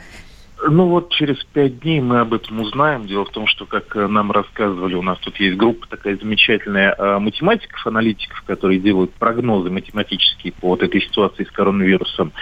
Ну 0.68 0.88
вот 0.88 1.10
через 1.10 1.42
пять 1.52 1.80
дней 1.80 2.00
мы 2.00 2.20
об 2.20 2.34
этом 2.34 2.60
узнаем. 2.60 3.06
Дело 3.06 3.24
в 3.24 3.30
том, 3.30 3.46
что, 3.46 3.66
как 3.66 3.96
э, 3.96 4.06
нам 4.06 4.30
рассказывали, 4.30 4.94
у 4.94 5.02
нас 5.02 5.18
тут 5.18 5.36
есть 5.40 5.56
группа 5.56 5.86
такая 5.88 6.16
замечательная 6.16 6.94
э, 6.96 7.18
математиков, 7.18 7.86
аналитиков, 7.86 8.42
которые 8.42 8.78
делают 8.78 9.12
прогнозы 9.14 9.70
математические 9.70 10.52
по 10.52 10.68
вот 10.68 10.82
этой 10.82 11.00
ситуации 11.00 11.44
с 11.44 11.50
коронавирусом. 11.50 12.32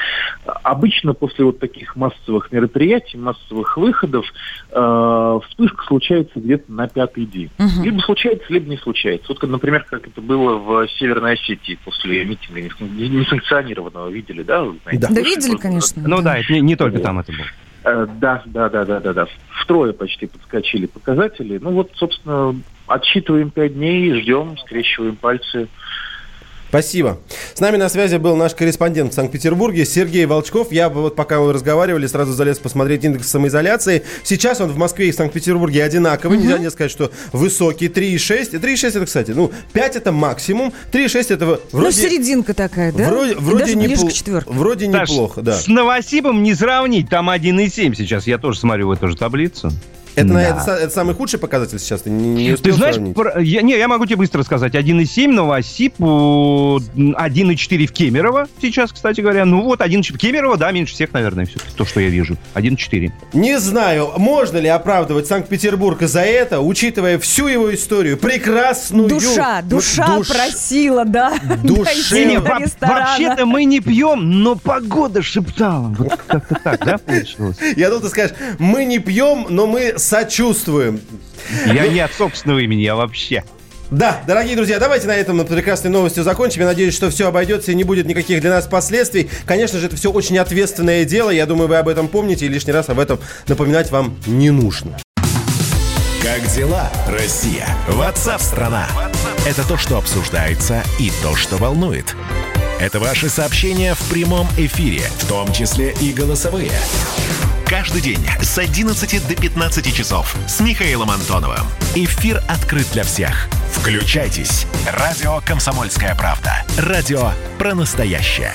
Обычно 0.45 1.15
после 1.15 1.45
вот 1.45 1.59
таких 1.61 1.97
массовых 1.97 2.51
мероприятий, 2.51 3.19
массовых 3.19 3.77
выходов, 3.77 4.27
э, 4.71 5.41
вспышка 5.49 5.85
случается 5.85 6.41
где-то 6.41 6.73
на 6.73 6.89
пятый 6.89 7.25
день. 7.25 7.51
Мгм. 7.59 7.85
Либо 7.85 8.01
случается, 8.01 8.47
либо 8.49 8.69
не 8.69 8.79
случается. 8.79 9.27
Вот, 9.29 9.43
например, 9.43 9.85
как 9.89 10.07
это 10.07 10.21
было 10.21 10.57
в 10.57 10.89
Северной 10.99 11.35
Осетии 11.35 11.79
после 11.85 12.25
митинга 12.25 12.61
несанк- 12.61 12.91
несанкционированного. 12.91 14.09
Видели, 14.09 14.43
да? 14.43 14.65
знаете? 14.83 15.07
Да. 15.07 15.09
Да 15.15 15.21
видели, 15.21 15.51
просто? 15.51 15.59
конечно. 15.59 16.03
Ну 16.07 16.23
да, 16.23 16.39
это 16.39 16.53
не, 16.53 16.61
не 16.61 16.77
только 16.77 16.99
там 16.99 17.21
это 17.21 17.33
было. 17.33 17.47
Э, 17.85 18.07
Да, 18.21 18.43
да, 18.47 18.69
да, 18.69 18.85
да, 18.85 19.01
да, 19.01 19.13
да. 19.13 19.27
Втрое 19.63 19.93
почти 19.93 20.27
подскочили 20.27 20.87
показатели. 20.87 21.59
Ну 21.59 21.73
вот, 21.73 21.91
собственно, 21.95 22.55
отсчитываем 22.87 23.51
пять 23.51 23.75
дней, 23.75 24.15
ждем, 24.21 24.57
скрещиваем 24.59 25.17
пальцы. 25.17 25.69
Спасибо. 26.69 27.19
С 27.55 27.61
нами 27.61 27.77
на 27.79 27.89
связи 27.89 28.17
был 28.17 28.37
наш 28.37 28.55
корреспондент 28.55 29.13
в 29.13 29.15
Санкт-Петербурге 29.15 29.87
Сергей 29.87 30.27
Волчков. 30.27 30.71
Я 30.71 30.91
вот 30.91 31.17
пока 31.17 31.41
вы 31.41 31.53
разговаривали, 31.53 32.07
сразу 32.07 32.33
залез 32.33 32.59
посмотреть 32.59 33.05
индекс 33.05 33.29
самоизоляции. 33.29 34.03
Сейчас 34.23 34.61
он 34.61 34.71
в 34.71 34.77
Москве 34.77 35.09
и 35.09 35.13
в 35.13 35.15
Санкт-Петербурге 35.15 35.83
одинаковый. 35.83 36.39
Нельзя 36.39 36.59
не 36.59 36.71
сказать, 36.71 36.91
что 36.91 37.11
высокий. 37.33 37.89
3,6. 37.89 38.61
3,6 38.61 38.89
это, 38.89 39.07
кстати, 39.07 39.31
ну, 39.31 39.51
5 39.73 39.97
это 39.97 40.13
максимум. 40.13 40.73
3,6 40.93 41.35
это 41.35 41.47
вроде... 41.47 41.63
Ну, 41.73 41.91
серединка 41.91 42.53
такая, 42.53 42.93
да? 42.93 43.09
Вроде, 43.09 43.33
И 43.33 43.37
вроде, 43.37 43.75
к 43.75 44.13
четверке. 44.13 44.51
вроде 44.51 44.93
Саш, 44.93 45.09
неплохо, 45.11 45.41
да. 45.41 45.55
С 45.55 45.69
Новосибом 45.69 46.43
не 46.43 46.55
сравнить, 46.55 47.09
там 47.09 47.31
1,7 47.31 47.95
сейчас. 47.95 48.27
Я 48.27 48.39
тоже 48.39 48.59
смотрю 48.59 48.89
в 48.89 48.91
эту 48.93 49.09
же 49.09 49.17
таблицу. 49.17 49.73
Это, 50.19 50.29
Да. 50.33 50.41
это, 50.43 50.71
это 50.73 50.91
самый 50.95 51.15
худший 51.15 51.39
показатель 51.39 51.79
сейчас? 51.79 52.03
Ты 52.03 52.11
не, 52.11 52.49
не 52.51 52.57
Ты 52.57 52.73
знаешь, 52.73 52.95
сравнить? 52.97 53.15
про- 53.15 53.41
я, 53.41 53.63
не, 53.63 53.77
я 53.77 53.89
могу 53.89 54.07
тебе 54.07 54.17
быстро 54.17 54.43
сказать. 54.43 54.75
1,7 54.75 55.29
Новосиб, 55.29 55.95
о, 56.01 56.79
1,4 56.97 57.87
в 57.87 57.93
Кемерово 57.93 58.49
сейчас, 58.61 58.93
кстати 58.93 59.21
говоря. 59.21 59.45
Ну 59.45 59.63
вот, 59.63 59.81
1,4 59.81 60.15
в 60.15 60.19
Кемерово, 60.19 60.57
да, 60.57 60.71
меньше 60.73 60.95
всех, 60.95 61.13
наверное, 61.13 61.47
все-таки, 61.47 61.71
то, 61.77 61.85
что 61.85 62.01
я 62.01 62.09
вижу. 62.09 62.37
1,4. 62.55 63.11
Не 63.33 63.59
знаю, 63.59 64.11
можно 64.17 64.59
ли 64.59 64.69
оправдывать 64.69 65.27
Санкт-Петербург 65.27 66.01
за 66.03 66.21
это, 66.21 66.61
учитывая 66.61 67.19
всю 67.19 67.47
его 67.49 67.75
историю, 67.75 68.17
прекрасную... 68.17 69.09
Душа, 69.09 69.63
душа 69.63 70.17
душ- 70.19 70.29
просила, 70.33 71.05
да. 71.05 71.33
Не, 71.63 72.39
во- 72.39 72.59
ресторана. 72.59 73.01
вообще-то 73.07 73.47
мы 73.47 73.65
не 73.65 73.81
пьем, 73.81 74.43
но 74.43 74.57
погода 74.57 75.23
шептала. 75.23 75.95
Вот 75.99 76.19
как-то 76.27 76.55
так, 76.63 76.85
да, 76.85 76.99
получилось? 76.99 77.57
Я 77.77 77.89
думал, 77.89 78.03
ты 78.03 78.09
скажешь, 78.09 78.37
мы 78.59 78.85
не 78.85 78.99
пьем, 78.99 79.47
но 79.51 79.67
мы 79.67 79.95
сочувствуем. 80.09 81.01
Я 81.67 81.87
не 81.87 82.01
от 82.01 82.13
собственного 82.13 82.59
имени, 82.61 82.83
я 82.83 82.97
вообще. 82.97 83.45
Да, 83.91 84.21
дорогие 84.27 84.55
друзья, 84.55 84.79
давайте 84.79 85.07
на 85.07 85.17
этом 85.17 85.47
прекрасной 85.47 85.91
новостью 85.91 86.23
закончим. 86.23 86.61
Я 86.63 86.67
надеюсь, 86.67 86.95
что 86.95 87.09
все 87.11 87.29
обойдется 87.29 87.73
и 87.73 87.75
не 87.75 87.85
будет 87.85 88.07
никаких 88.07 88.41
для 88.41 88.51
нас 88.51 88.67
последствий. 88.67 89.31
Конечно 89.47 89.79
же, 89.79 89.87
это 89.87 89.97
все 89.97 90.11
очень 90.11 90.39
ответственное 90.39 91.05
дело. 91.05 91.31
Я 91.31 91.47
думаю, 91.47 91.69
вы 91.69 91.77
об 91.77 91.89
этом 91.89 92.09
помните 92.09 92.47
и 92.47 92.49
лишний 92.49 92.73
раз 92.73 92.89
об 92.91 92.99
этом 92.99 93.19
напоминать 93.47 93.91
вам 93.91 94.17
не 94.27 94.51
нужно. 94.51 94.99
Как 96.23 96.47
дела, 96.55 96.91
Россия? 97.09 97.67
Ватсап-страна! 97.89 98.89
Это 99.47 99.67
то, 99.67 99.79
что 99.79 99.97
обсуждается 99.97 100.83
и 100.99 101.11
то, 101.23 101.35
что 101.35 101.57
волнует. 101.57 102.15
Это 102.81 103.01
ваши 103.01 103.31
сообщения 103.31 103.95
в 103.95 104.11
прямом 104.11 104.47
эфире, 104.59 105.03
в 105.19 105.29
том 105.29 105.51
числе 105.53 105.95
и 106.01 106.13
голосовые. 106.13 106.73
Каждый 107.69 108.01
день 108.01 108.27
с 108.41 108.57
11 108.57 109.29
до 109.29 109.35
15 109.37 109.95
часов 109.95 110.35
с 110.47 110.61
Михаилом 110.61 111.11
Антоновым. 111.11 111.67
Эфир 111.95 112.43
открыт 112.49 112.87
для 112.95 113.05
всех. 113.05 113.47
Включайтесь. 113.71 114.67
Радио 114.91 115.43
«Комсомольская 115.45 116.15
правда». 116.15 116.65
Радио 116.79 117.31
про 117.59 117.75
настоящее. 117.75 118.55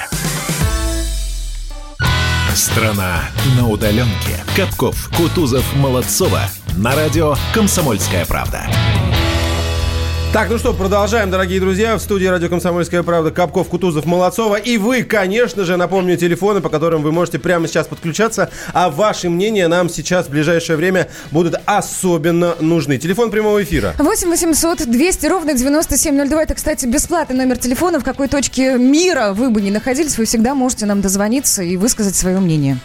Страна 2.56 3.22
на 3.56 3.68
удаленке. 3.68 4.44
Капков, 4.56 5.12
Кутузов, 5.16 5.76
Молодцова. 5.76 6.42
На 6.76 6.96
радио 6.96 7.36
«Комсомольская 7.54 8.26
правда». 8.26 8.68
Так, 10.34 10.50
ну 10.50 10.58
что, 10.58 10.74
продолжаем, 10.74 11.30
дорогие 11.30 11.60
друзья. 11.60 11.96
В 11.96 12.02
студии 12.02 12.26
радио 12.26 12.50
«Комсомольская 12.50 13.04
правда» 13.04 13.30
Капков, 13.30 13.70
Кутузов, 13.70 14.06
Молодцова. 14.06 14.56
И 14.56 14.78
вы, 14.78 15.04
конечно 15.04 15.64
же, 15.64 15.78
напомню 15.78 16.18
телефоны, 16.18 16.60
по 16.60 16.70
которым 16.70 17.04
вы 17.04 17.12
можете 17.12 17.38
прямо 17.38 17.68
сейчас 17.68 17.86
подключаться. 17.86 18.50
А 18.74 18.90
ваши 18.90 19.30
мнения 19.30 19.68
нам 19.68 19.90
сейчас 19.90 20.26
в 20.26 20.32
ближайшее 20.32 20.76
время 20.76 21.08
будут 21.30 21.58
особенно 21.68 22.56
нужны. 22.60 22.98
Телефон 22.98 23.30
прямого 23.30 23.62
эфира. 23.62 23.94
8 24.00 24.28
800 24.28 24.88
200 24.90 25.28
ровно 25.28 25.54
9702. 25.54 26.42
Это, 26.42 26.56
кстати, 26.56 26.88
бесплатный 26.88 27.36
номер 27.36 27.60
телефона. 27.60 28.00
В 28.00 28.04
какой 28.04 28.28
точке 28.28 28.80
мира 28.80 29.34
вы 29.34 29.52
бы 29.52 29.62
не 29.62 29.70
находились, 29.70 30.18
вы 30.18 30.26
всегда 30.26 30.56
можете 30.56 30.88
нам 30.88 31.02
дозвониться 31.02 31.62
и 31.62 31.78
высказать 31.78 32.16
свое 32.16 32.40
мнение. 32.40 32.80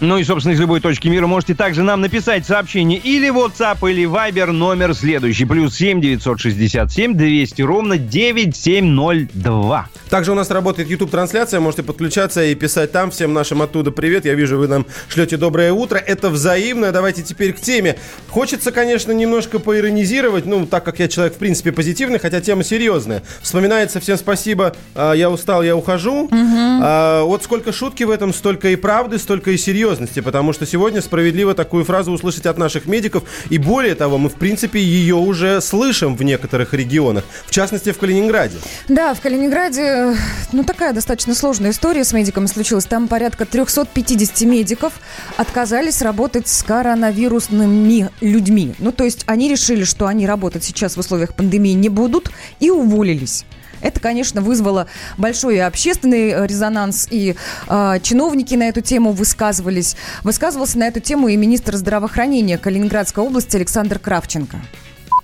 Ну 0.00 0.18
и, 0.18 0.24
собственно, 0.24 0.54
из 0.54 0.60
любой 0.60 0.80
точки 0.80 1.06
мира 1.08 1.28
можете 1.28 1.54
также 1.54 1.82
нам 1.84 2.00
написать 2.00 2.44
сообщение 2.44 2.98
или 2.98 3.30
в 3.30 3.36
WhatsApp, 3.36 3.88
или 3.88 4.04
Viber 4.04 4.50
номер 4.50 4.92
следующий. 4.92 5.44
Плюс 5.44 5.76
7 5.76 6.00
967 6.00 7.14
200 7.14 7.62
ровно 7.62 7.96
9702. 7.96 9.88
Также 10.10 10.32
у 10.32 10.34
нас 10.34 10.50
работает 10.50 10.90
YouTube-трансляция, 10.90 11.60
можете 11.60 11.84
подключаться 11.84 12.44
и 12.44 12.56
писать 12.56 12.90
там. 12.90 13.12
Всем 13.12 13.32
нашим 13.32 13.62
оттуда 13.62 13.92
привет. 13.92 14.24
Я 14.24 14.34
вижу, 14.34 14.58
вы 14.58 14.66
нам 14.66 14.84
шлете 15.08 15.36
доброе 15.36 15.72
утро. 15.72 15.96
Это 15.98 16.28
взаимно. 16.28 16.90
Давайте 16.90 17.22
теперь 17.22 17.52
к 17.52 17.60
теме. 17.60 17.96
Хочется, 18.28 18.72
конечно, 18.72 19.12
немножко 19.12 19.60
поиронизировать, 19.60 20.44
ну, 20.44 20.66
так 20.66 20.84
как 20.84 20.98
я 20.98 21.06
человек, 21.06 21.34
в 21.34 21.38
принципе, 21.38 21.70
позитивный, 21.70 22.18
хотя 22.18 22.40
тема 22.40 22.64
серьезная. 22.64 23.22
Вспоминается 23.42 24.00
«Всем 24.00 24.16
спасибо, 24.16 24.74
а, 24.94 25.12
я 25.12 25.30
устал, 25.30 25.62
я 25.62 25.76
ухожу». 25.76 26.28
А, 26.32 27.22
вот 27.22 27.44
сколько 27.44 27.72
шутки 27.72 28.02
в 28.02 28.10
этом, 28.10 28.34
столько 28.34 28.70
и 28.70 28.76
правды, 28.76 29.18
столько 29.18 29.52
и 29.52 29.56
серьезности, 29.56 29.83
потому 30.20 30.52
что 30.52 30.66
сегодня 30.66 31.00
справедливо 31.00 31.54
такую 31.54 31.84
фразу 31.84 32.12
услышать 32.12 32.46
от 32.46 32.58
наших 32.58 32.86
медиков. 32.86 33.24
И 33.50 33.58
более 33.58 33.94
того, 33.94 34.18
мы, 34.18 34.28
в 34.28 34.34
принципе, 34.34 34.80
ее 34.80 35.16
уже 35.16 35.60
слышим 35.60 36.16
в 36.16 36.22
некоторых 36.22 36.74
регионах, 36.74 37.24
в 37.46 37.50
частности, 37.50 37.92
в 37.92 37.98
Калининграде. 37.98 38.56
Да, 38.88 39.14
в 39.14 39.20
Калининграде, 39.20 40.16
ну, 40.52 40.64
такая 40.64 40.92
достаточно 40.92 41.34
сложная 41.34 41.70
история 41.70 42.04
с 42.04 42.12
медиками 42.12 42.46
случилась. 42.46 42.86
Там 42.86 43.08
порядка 43.08 43.46
350 43.46 44.40
медиков 44.42 44.92
отказались 45.36 46.02
работать 46.02 46.48
с 46.48 46.62
коронавирусными 46.62 48.10
людьми. 48.20 48.74
Ну, 48.78 48.92
то 48.92 49.04
есть 49.04 49.24
они 49.26 49.48
решили, 49.48 49.84
что 49.84 50.06
они 50.06 50.26
работать 50.26 50.64
сейчас 50.64 50.96
в 50.96 51.00
условиях 51.00 51.34
пандемии 51.34 51.72
не 51.72 51.88
будут 51.88 52.30
и 52.60 52.70
уволились. 52.70 53.44
Это, 53.84 54.00
конечно, 54.00 54.40
вызвало 54.40 54.88
большой 55.18 55.60
общественный 55.60 56.30
э, 56.30 56.46
резонанс, 56.46 57.06
и 57.10 57.36
э, 57.68 57.98
чиновники 58.02 58.54
на 58.54 58.68
эту 58.70 58.80
тему 58.80 59.12
высказывались. 59.12 59.94
Высказывался 60.22 60.78
на 60.78 60.88
эту 60.88 61.00
тему 61.00 61.28
и 61.28 61.36
министр 61.36 61.76
здравоохранения 61.76 62.56
Калининградской 62.56 63.22
области 63.22 63.56
Александр 63.56 63.98
Кравченко. 63.98 64.56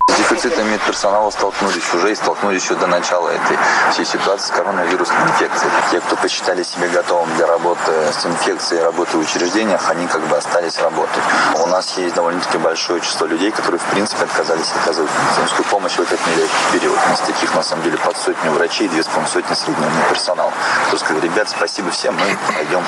С 0.07 0.15
дефицитом 0.17 0.69
медперсонала 0.69 1.29
столкнулись 1.29 1.93
уже 1.93 2.11
и 2.11 2.15
столкнулись 2.15 2.63
еще 2.63 2.75
до 2.75 2.87
начала 2.87 3.29
этой 3.29 3.57
всей 3.91 4.05
ситуации 4.05 4.47
с 4.47 4.55
коронавирусной 4.55 5.21
инфекцией. 5.23 5.71
Те, 5.89 6.01
кто 6.01 6.15
посчитали 6.17 6.63
себя 6.63 6.89
готовым 6.89 7.33
для 7.35 7.47
работы 7.47 7.91
с 8.11 8.25
инфекцией, 8.25 8.83
работы 8.83 9.17
в 9.17 9.21
учреждениях, 9.21 9.89
они 9.89 10.07
как 10.07 10.21
бы 10.27 10.35
остались 10.35 10.77
работать. 10.79 11.23
У 11.55 11.65
нас 11.67 11.97
есть 11.97 12.15
довольно-таки 12.15 12.57
большое 12.57 12.99
число 13.01 13.27
людей, 13.27 13.51
которые 13.51 13.79
в 13.79 13.85
принципе 13.85 14.23
отказались 14.23 14.71
оказывать 14.81 15.11
медицинскую 15.23 15.65
помощь 15.65 15.93
в 15.93 16.01
этот 16.01 16.19
нелегкий 16.27 16.71
период. 16.73 16.99
У 17.05 17.09
нас 17.09 17.19
таких 17.21 17.55
на 17.55 17.63
самом 17.63 17.83
деле 17.83 17.97
под 17.97 18.17
сотню 18.17 18.51
врачей, 18.51 18.89
две 18.89 19.03
с 19.03 19.07
половиной 19.07 19.31
сотни 19.31 19.53
среднего 19.53 19.91
персонала. 20.09 20.51
Кто 20.87 20.97
сказал, 20.97 21.21
ребят, 21.21 21.49
спасибо 21.49 21.91
всем, 21.91 22.15
мы 22.15 22.37
пойдем 22.53 22.83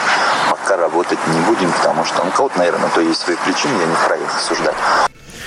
пока 0.50 0.78
работать 0.78 1.20
не 1.28 1.40
будем, 1.42 1.72
потому 1.72 2.04
что 2.06 2.22
у 2.24 2.32
кого-то, 2.32 2.58
наверное, 2.58 2.82
на 2.82 2.90
то 2.90 3.02
есть 3.02 3.22
свои 3.22 3.36
причины, 3.38 3.80
я 3.80 3.86
не 3.86 3.96
вправе 3.96 4.24
их 4.24 4.36
осуждать. 4.36 4.76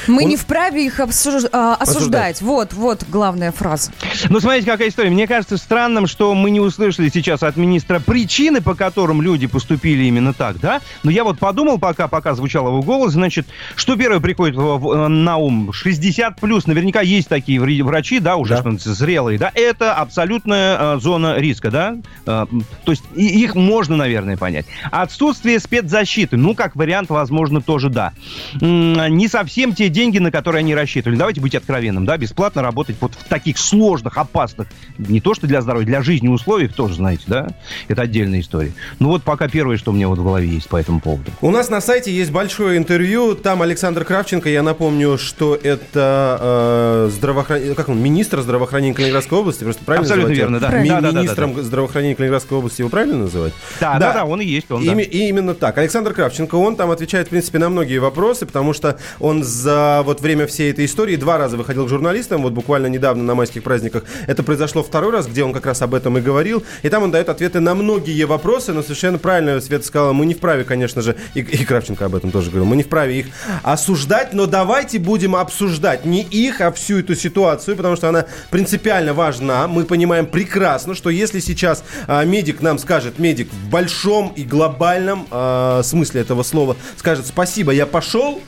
Мы 0.07 0.25
не 0.25 0.37
вправе 0.37 0.87
их 0.87 1.01
обсуж- 1.01 1.49
а, 1.53 1.75
осуждать. 1.75 2.41
Вот, 2.43 2.73
вот 2.73 3.05
главная 3.09 3.53
фраза. 3.53 3.91
Ну, 4.29 4.41
смотрите, 4.41 4.67
какая 4.71 4.89
история. 4.89 5.11
Мне 5.11 5.27
кажется 5.27 5.57
странным, 5.57 6.07
что 6.07 6.35
мы 6.35 6.51
не 6.51 6.61
услышали 6.61 7.09
сейчас 7.13 7.43
от 7.43 7.57
министра 7.57 8.01
причины, 8.01 8.61
по 8.61 8.75
которым 8.75 9.23
люди 9.23 9.47
поступили 9.47 10.05
именно 10.05 10.33
так, 10.33 10.59
да? 10.61 10.81
Но 11.03 11.11
я 11.11 11.25
вот 11.25 11.39
подумал, 11.39 11.79
пока, 11.79 12.09
пока 12.09 12.35
звучал 12.35 12.67
его 12.69 12.83
голос, 12.83 13.13
значит, 13.13 13.47
что 13.75 13.97
первое 13.97 14.21
приходит 14.21 14.57
в- 14.57 15.09
на 15.09 15.37
ум? 15.37 15.73
60 15.73 16.41
плюс, 16.41 16.67
наверняка 16.67 17.01
есть 17.01 17.29
такие 17.29 17.61
врачи, 17.61 18.21
да, 18.21 18.37
уже 18.37 18.63
Да. 18.63 18.71
зрелые, 18.79 19.39
да? 19.39 19.51
Это 19.55 19.95
абсолютная 19.95 20.97
э, 20.97 20.99
зона 21.01 21.37
риска, 21.39 21.71
да? 21.71 21.97
Э, 22.27 22.47
то 22.85 22.93
есть 22.93 23.05
их 23.15 23.55
можно, 23.55 23.97
наверное, 23.97 24.37
понять. 24.37 24.67
Отсутствие 24.91 25.59
спецзащиты, 25.61 26.37
ну, 26.37 26.55
как 26.55 26.77
вариант, 26.77 27.11
возможно, 27.11 27.61
тоже 27.61 27.89
да. 27.91 28.13
Не 28.61 29.29
совсем 29.29 29.75
те 29.75 29.89
деньги, 29.97 30.19
на 30.19 30.31
которые 30.31 30.61
они 30.61 30.75
рассчитывали. 30.75 31.17
Давайте 31.17 31.41
быть 31.41 31.55
откровенным, 31.55 32.05
да, 32.05 32.19
бесплатно 32.19 32.61
работать 32.63 32.97
вот 33.01 33.15
в 33.15 33.25
таких 33.25 33.57
сложных, 33.57 34.19
опасных, 34.19 34.69
не 34.99 35.21
то 35.23 35.33
что 35.35 35.47
для 35.47 35.63
здоровья, 35.63 35.87
для 35.87 36.03
жизни 36.03 36.29
условиях 36.29 36.75
тоже, 36.75 36.97
знаете, 36.97 37.25
да, 37.27 37.49
это 37.89 38.03
отдельная 38.03 38.41
история. 38.41 38.73
Ну 38.99 39.09
вот 39.09 39.23
пока 39.23 39.49
первое, 39.49 39.79
что 39.79 39.93
у 39.93 39.95
меня 39.95 40.09
вот 40.09 40.19
в 40.19 40.23
голове 40.23 40.47
есть 40.49 40.69
по 40.69 40.77
этому 40.77 41.01
поводу. 41.01 41.31
У 41.41 41.51
нас 41.51 41.71
на 41.71 41.81
сайте 41.81 42.13
есть 42.13 42.31
большое 42.31 42.77
интервью. 42.77 43.35
Там 43.35 43.63
Александр 43.63 44.05
Кравченко. 44.05 44.51
Я 44.51 44.63
напомню, 44.63 45.17
что 45.17 45.55
это 45.55 47.09
э, 47.09 47.11
здравоохран- 47.13 47.75
как 47.75 47.89
он, 47.89 47.99
министр 47.99 48.43
здравоохранения 48.43 48.93
Калининградской 48.95 49.39
области. 49.39 49.65
Просто 49.65 49.83
правильно 49.85 50.05
Абсолютно 50.05 50.29
называть? 50.29 50.51
верно, 50.53 50.61
да. 50.61 50.79
Ми- 50.83 50.89
Да, 50.91 50.95
да, 50.97 51.01
да, 51.01 51.13
да, 51.13 51.19
Министром 51.21 51.63
здравоохранения 51.63 52.15
Калининградской 52.15 52.59
области 52.59 52.83
его 52.83 52.91
правильно 52.91 53.17
называть? 53.17 53.55
Да, 53.81 53.99
да, 53.99 54.13
да, 54.13 54.25
он 54.27 54.43
и 54.43 54.45
есть, 54.45 54.71
он, 54.71 54.85
да. 54.85 54.93
Ими- 54.93 55.05
и 55.05 55.29
именно 55.29 55.55
так. 55.55 55.79
Александр 55.79 56.13
Кравченко, 56.13 56.55
он 56.57 56.77
там 56.77 56.91
отвечает, 56.91 57.29
в 57.29 57.31
принципе, 57.31 57.59
на 57.59 57.71
многие 57.71 57.97
вопросы, 57.99 58.45
потому 58.45 58.75
что 58.75 58.99
он 59.21 59.43
за 59.43 59.86
вот 60.05 60.21
время 60.21 60.47
всей 60.47 60.71
этой 60.71 60.85
истории 60.85 61.17
два 61.17 61.39
раза 61.39 61.57
выходил 61.57 61.87
к 61.87 61.89
журналистам, 61.89 62.43
вот 62.43 62.53
буквально 62.53 62.87
недавно 62.87 63.23
на 63.25 63.35
майских 63.35 63.63
праздниках. 63.63 64.05
Это 64.27 64.43
произошло 64.43 64.83
второй 64.83 65.13
раз, 65.13 65.27
где 65.27 65.45
он 65.45 65.53
как 65.53 65.67
раз 65.67 65.83
об 65.83 65.95
этом 65.95 66.19
и 66.19 66.21
говорил. 66.21 66.65
И 66.83 66.89
там 66.89 67.03
он 67.03 67.11
дает 67.11 67.29
ответы 67.29 67.61
на 67.61 67.75
многие 67.75 68.25
вопросы, 68.25 68.73
но 68.73 68.83
совершенно 68.83 69.19
правильно 69.19 69.61
Света 69.61 69.87
сказала, 69.87 70.13
мы 70.13 70.27
не 70.27 70.35
вправе, 70.35 70.65
конечно 70.65 71.03
же, 71.03 71.17
и, 71.35 71.41
и 71.41 71.65
Кравченко 71.65 72.05
об 72.05 72.15
этом 72.15 72.31
тоже 72.31 72.51
говорил, 72.51 72.67
мы 72.67 72.77
не 72.77 72.83
вправе 72.83 73.21
их 73.21 73.27
осуждать, 73.63 74.33
но 74.33 74.47
давайте 74.47 74.99
будем 74.99 75.37
обсуждать 75.37 76.05
не 76.05 76.23
их, 76.23 76.61
а 76.61 76.73
всю 76.73 76.99
эту 76.99 77.15
ситуацию, 77.15 77.77
потому 77.77 77.97
что 77.97 78.09
она 78.09 78.27
принципиально 78.51 79.15
важна. 79.15 79.67
Мы 79.69 79.85
понимаем 79.85 80.27
прекрасно, 80.27 80.95
что 80.95 81.11
если 81.11 81.41
сейчас 81.41 81.85
а, 82.07 82.25
медик 82.25 82.61
нам 82.61 82.79
скажет, 82.79 83.19
медик 83.19 83.53
в 83.53 83.71
большом 83.71 84.33
и 84.37 84.43
глобальном 84.43 85.27
а, 85.31 85.83
смысле 85.83 86.21
этого 86.21 86.43
слова 86.43 86.77
скажет 86.97 87.27
спасибо, 87.27 87.73
я 87.73 87.87
пошел, 87.87 88.41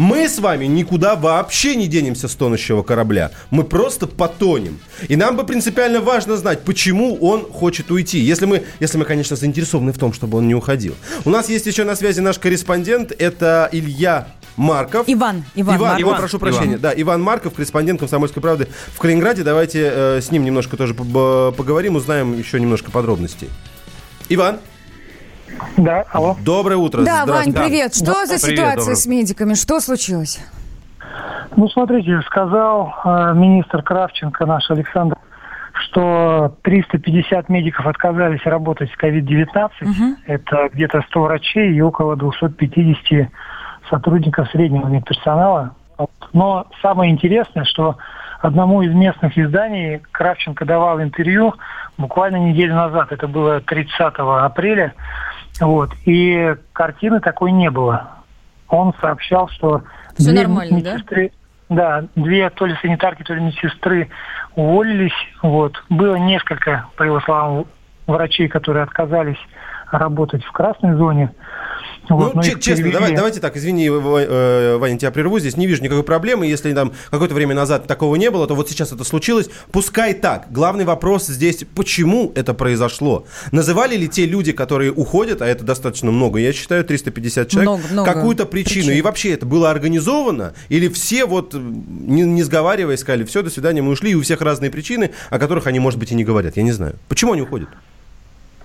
мы 0.00 0.30
с 0.30 0.38
вами 0.38 0.64
никуда 0.64 1.14
вообще 1.14 1.76
не 1.76 1.86
денемся 1.86 2.26
с 2.26 2.34
тонущего 2.34 2.82
корабля. 2.82 3.32
Мы 3.50 3.64
просто 3.64 4.06
потонем. 4.06 4.80
И 5.08 5.14
нам 5.14 5.36
бы 5.36 5.44
принципиально 5.44 6.00
важно 6.00 6.38
знать, 6.38 6.62
почему 6.62 7.16
он 7.16 7.44
хочет 7.44 7.90
уйти. 7.90 8.18
Если 8.18 8.46
мы, 8.46 8.64
если 8.80 8.96
мы, 8.96 9.04
конечно, 9.04 9.36
заинтересованы 9.36 9.92
в 9.92 9.98
том, 9.98 10.14
чтобы 10.14 10.38
он 10.38 10.48
не 10.48 10.54
уходил. 10.54 10.94
У 11.26 11.30
нас 11.30 11.50
есть 11.50 11.66
еще 11.66 11.84
на 11.84 11.96
связи 11.96 12.20
наш 12.20 12.38
корреспондент. 12.38 13.12
Это 13.12 13.68
Илья 13.72 14.28
Марков. 14.56 15.04
Иван, 15.06 15.44
Иван, 15.54 15.76
Иван, 15.76 15.90
Марков. 15.90 16.12
ой, 16.12 16.16
прошу 16.16 16.38
прощения. 16.38 16.78
Да, 16.78 16.94
Иван 16.96 17.20
Марков, 17.20 17.52
корреспондент 17.52 18.00
«Комсомольской 18.00 18.40
правды» 18.40 18.68
в 18.94 18.98
Калининграде. 18.98 19.42
Давайте 19.42 19.90
э, 19.92 20.20
с 20.22 20.30
ним 20.30 20.44
немножко 20.44 20.78
тоже 20.78 20.94
поговорим, 20.94 21.96
узнаем 21.96 22.38
еще 22.38 22.58
немножко 22.58 22.90
подробностей. 22.90 23.50
Иван, 24.30 24.60
Да, 25.76 26.04
алло. 26.12 26.36
доброе 26.44 26.76
утро. 26.76 27.02
Да, 27.02 27.24
Вань, 27.26 27.52
привет. 27.52 27.94
Что 27.94 28.26
за 28.26 28.38
Привет, 28.38 28.58
ситуация 28.58 28.76
доброе 28.76 28.94
с 28.94 29.06
медиками? 29.06 29.54
Что 29.54 29.80
случилось? 29.80 30.40
Ну, 31.56 31.68
смотрите, 31.68 32.20
сказал 32.26 32.94
э, 33.04 33.32
министр 33.34 33.82
Кравченко, 33.82 34.46
наш 34.46 34.70
Александр, 34.70 35.16
что 35.72 36.56
350 36.62 37.48
медиков 37.48 37.86
отказались 37.86 38.44
работать 38.44 38.90
с 38.90 39.02
COVID-19. 39.02 39.70
Это 40.26 40.70
где-то 40.72 41.02
100 41.08 41.20
врачей 41.20 41.72
и 41.74 41.80
около 41.80 42.16
250 42.16 43.28
сотрудников 43.88 44.48
среднего 44.50 44.86
медперсонала. 44.86 45.74
Но 46.32 46.66
самое 46.80 47.10
интересное, 47.10 47.64
что 47.64 47.96
одному 48.40 48.82
из 48.82 48.94
местных 48.94 49.36
изданий 49.36 50.00
Кравченко 50.12 50.64
давал 50.64 51.02
интервью 51.02 51.54
буквально 51.98 52.36
неделю 52.36 52.74
назад. 52.74 53.12
Это 53.12 53.26
было 53.28 53.60
30 53.60 53.92
апреля. 54.00 54.94
Вот. 55.60 55.90
И 56.04 56.54
картины 56.72 57.20
такой 57.20 57.52
не 57.52 57.70
было. 57.70 58.10
Он 58.68 58.94
сообщал, 59.00 59.48
что 59.48 59.82
Всё 60.16 60.30
две 60.30 60.42
нормально, 60.42 60.80
да? 60.82 60.94
медсестры- 60.96 61.32
да, 61.68 62.04
две 62.16 62.50
то 62.50 62.66
ли 62.66 62.76
санитарки, 62.82 63.22
то 63.22 63.34
ли 63.34 63.40
медсестры 63.40 64.08
уволились. 64.54 65.12
Вот. 65.42 65.82
Было 65.88 66.16
несколько, 66.16 66.86
по 66.96 67.02
его 67.02 67.20
словам, 67.20 67.66
врачей, 68.06 68.48
которые 68.48 68.82
отказались 68.82 69.38
работать 69.90 70.44
в 70.44 70.52
красной 70.52 70.94
зоне. 70.94 71.32
Вот, 72.16 72.34
Ну, 72.34 72.42
че- 72.42 72.50
их 72.52 72.60
честно, 72.60 72.76
перевели. 72.76 72.92
давай, 72.92 73.14
давайте 73.14 73.40
так, 73.40 73.56
извини, 73.56 73.88
э, 73.88 74.76
Ваня, 74.78 74.98
тебя 74.98 75.10
прерву, 75.10 75.38
здесь 75.38 75.56
не 75.56 75.66
вижу 75.66 75.82
никакой 75.82 76.02
проблемы, 76.02 76.46
если 76.46 76.72
там 76.74 76.92
какое-то 77.10 77.34
время 77.34 77.54
назад 77.54 77.86
такого 77.86 78.16
не 78.16 78.30
было, 78.30 78.46
то 78.46 78.54
вот 78.54 78.68
сейчас 78.68 78.92
это 78.92 79.04
случилось, 79.04 79.48
пускай 79.72 80.14
так. 80.14 80.48
Главный 80.50 80.84
вопрос 80.84 81.26
здесь, 81.26 81.64
почему 81.74 82.32
это 82.34 82.54
произошло? 82.54 83.24
Называли 83.52 83.96
ли 83.96 84.08
те 84.08 84.26
люди, 84.26 84.52
которые 84.52 84.92
уходят, 84.92 85.42
а 85.42 85.46
это 85.46 85.64
достаточно 85.64 86.10
много, 86.10 86.38
я 86.38 86.52
считаю, 86.52 86.84
350 86.84 87.48
человек, 87.48 87.68
Много, 87.70 87.82
много 87.92 88.12
какую-то 88.12 88.46
причину? 88.46 88.86
причин. 88.86 88.98
И 88.98 89.02
вообще 89.02 89.30
это 89.32 89.46
было 89.46 89.70
организовано? 89.70 90.54
Или 90.68 90.88
все 90.88 91.24
вот, 91.26 91.54
не, 91.54 92.22
не 92.22 92.42
сговариваясь, 92.42 93.00
сказали, 93.00 93.24
все, 93.24 93.42
до 93.42 93.50
свидания, 93.50 93.82
мы 93.82 93.92
ушли, 93.92 94.10
и 94.10 94.14
у 94.14 94.22
всех 94.22 94.40
разные 94.40 94.70
причины, 94.70 95.10
о 95.30 95.38
которых 95.38 95.66
они, 95.66 95.78
может 95.80 95.98
быть, 95.98 96.12
и 96.12 96.14
не 96.14 96.24
говорят, 96.24 96.56
я 96.56 96.62
не 96.62 96.72
знаю. 96.72 96.96
Почему 97.08 97.32
они 97.32 97.42
уходят? 97.42 97.68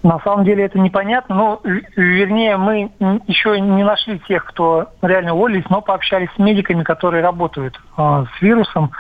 На 0.04 0.20
самом 0.20 0.46
деле 0.46 0.66
это 0.66 0.78
непонятно. 0.80 1.36
Ну, 1.36 1.60
в- 1.64 1.98
вернее, 2.00 2.58
мы 2.58 2.92
еще 3.28 3.60
не 3.60 3.84
нашли 3.84 4.20
тех, 4.20 4.46
кто 4.46 4.90
реально 5.02 5.34
уволились, 5.34 5.66
но 5.70 5.82
пообщались 5.82 6.30
с 6.36 6.40
медиками, 6.40 6.84
которые 6.84 7.24
работают 7.24 7.80
э, 7.98 8.26
с 8.38 8.42
вирусом. 8.42 8.92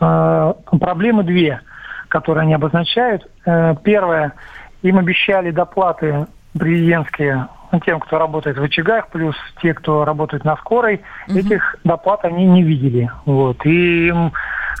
Э, 0.00 0.54
проблемы 0.80 1.24
две, 1.24 1.60
которые 2.08 2.42
они 2.42 2.54
обозначают. 2.54 3.26
Э, 3.44 3.74
первое, 3.82 4.32
им 4.82 4.98
обещали 4.98 5.50
доплаты 5.50 6.26
президентские 6.58 7.48
тем, 7.86 8.00
кто 8.00 8.18
работает 8.18 8.58
в 8.58 8.62
очагах, 8.62 9.08
плюс 9.08 9.34
те, 9.62 9.72
кто 9.72 10.04
работает 10.04 10.44
на 10.44 10.56
скорой, 10.56 11.00
этих 11.38 11.76
доплат 11.84 12.24
они 12.24 12.44
не 12.44 12.62
видели. 12.62 13.10
Вот. 13.24 13.64
И 13.64 14.08
им 14.08 14.32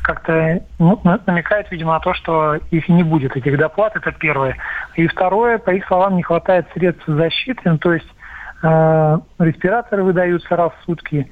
как-то 0.02 0.60
ну, 0.78 1.00
на- 1.04 1.20
намекает, 1.26 1.70
видимо, 1.70 1.94
на 1.94 2.00
то, 2.00 2.12
что 2.12 2.56
их 2.70 2.88
не 2.90 3.02
будет, 3.02 3.34
этих 3.36 3.56
доплат, 3.56 3.96
это 3.96 4.12
первое. 4.12 4.56
И 4.96 5.06
второе, 5.06 5.58
по 5.58 5.70
их 5.70 5.86
словам, 5.86 6.16
не 6.16 6.22
хватает 6.22 6.66
средств 6.74 7.04
защиты, 7.06 7.62
ну, 7.64 7.78
то 7.78 7.92
есть 7.92 8.08
э, 8.62 9.18
респираторы 9.38 10.02
выдаются 10.02 10.54
раз 10.56 10.72
в 10.80 10.84
сутки. 10.84 11.28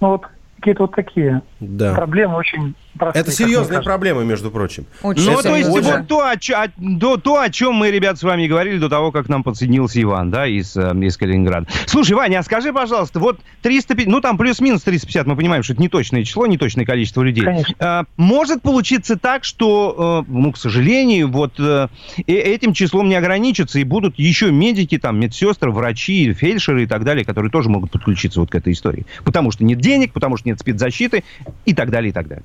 Ну 0.00 0.08
вот 0.08 0.26
какие-то 0.56 0.82
вот 0.82 0.94
такие 0.94 1.42
Да. 1.60 1.94
проблемы 1.94 2.36
очень 2.36 2.74
простые. 2.98 3.22
Это 3.22 3.64
кажется. 3.64 3.82
проблема, 3.82 4.22
между 4.24 4.50
прочим. 4.50 4.86
Очень 5.02 5.30
Ну, 5.30 5.42
то 5.42 5.56
есть 5.56 5.68
серьезно. 5.70 5.98
вот 5.98 6.08
то 6.08 6.26
о, 6.28 6.36
чё- 6.36 6.56
о- 6.56 6.68
до- 6.76 7.16
то, 7.16 7.40
о 7.40 7.48
чем 7.50 7.74
мы, 7.74 7.90
ребят, 7.90 8.18
с 8.18 8.22
вами 8.22 8.46
говорили 8.46 8.78
до 8.78 8.88
того, 8.88 9.12
как 9.12 9.28
нам 9.28 9.42
подсоединился 9.42 10.00
Иван, 10.02 10.30
да, 10.30 10.46
из, 10.46 10.76
э, 10.76 10.92
из 11.02 11.16
Калининграда. 11.16 11.66
Слушай, 11.86 12.12
Ваня, 12.12 12.38
а 12.38 12.42
скажи, 12.42 12.72
пожалуйста, 12.72 13.18
вот 13.20 13.40
350, 13.62 14.10
ну 14.10 14.20
там 14.20 14.36
плюс-минус 14.38 14.82
350, 14.82 15.26
мы 15.26 15.36
понимаем, 15.36 15.62
что 15.62 15.72
это 15.74 15.82
не 15.82 15.88
точное 15.88 16.24
число, 16.24 16.46
не 16.46 16.58
точное 16.58 16.84
количество 16.84 17.22
людей. 17.22 17.44
Конечно. 17.44 17.74
Э, 17.78 18.04
может 18.16 18.62
получиться 18.62 19.16
так, 19.18 19.44
что, 19.44 20.24
э, 20.26 20.30
ну, 20.30 20.52
к 20.52 20.56
сожалению, 20.58 21.28
вот 21.30 21.54
э, 21.58 21.88
этим 22.26 22.72
числом 22.72 23.08
не 23.08 23.14
ограничатся, 23.16 23.78
и 23.78 23.84
будут 23.84 24.18
еще 24.18 24.50
медики, 24.50 24.98
там, 24.98 25.18
медсестры, 25.20 25.70
врачи, 25.70 26.32
фельдшеры 26.32 26.84
и 26.84 26.86
так 26.86 27.04
далее, 27.04 27.24
которые 27.24 27.50
тоже 27.50 27.68
могут 27.68 27.90
подключиться 27.90 28.40
вот 28.40 28.50
к 28.50 28.54
этой 28.54 28.72
истории. 28.72 29.06
Потому 29.24 29.50
что 29.50 29.64
нет 29.64 29.78
денег, 29.80 30.12
потому 30.12 30.36
что 30.36 30.48
нет 30.48 30.58
спецзащиты 30.60 31.24
и 31.64 31.74
так 31.74 31.90
далее, 31.90 32.10
и 32.10 32.12
так 32.12 32.28
далее. 32.28 32.44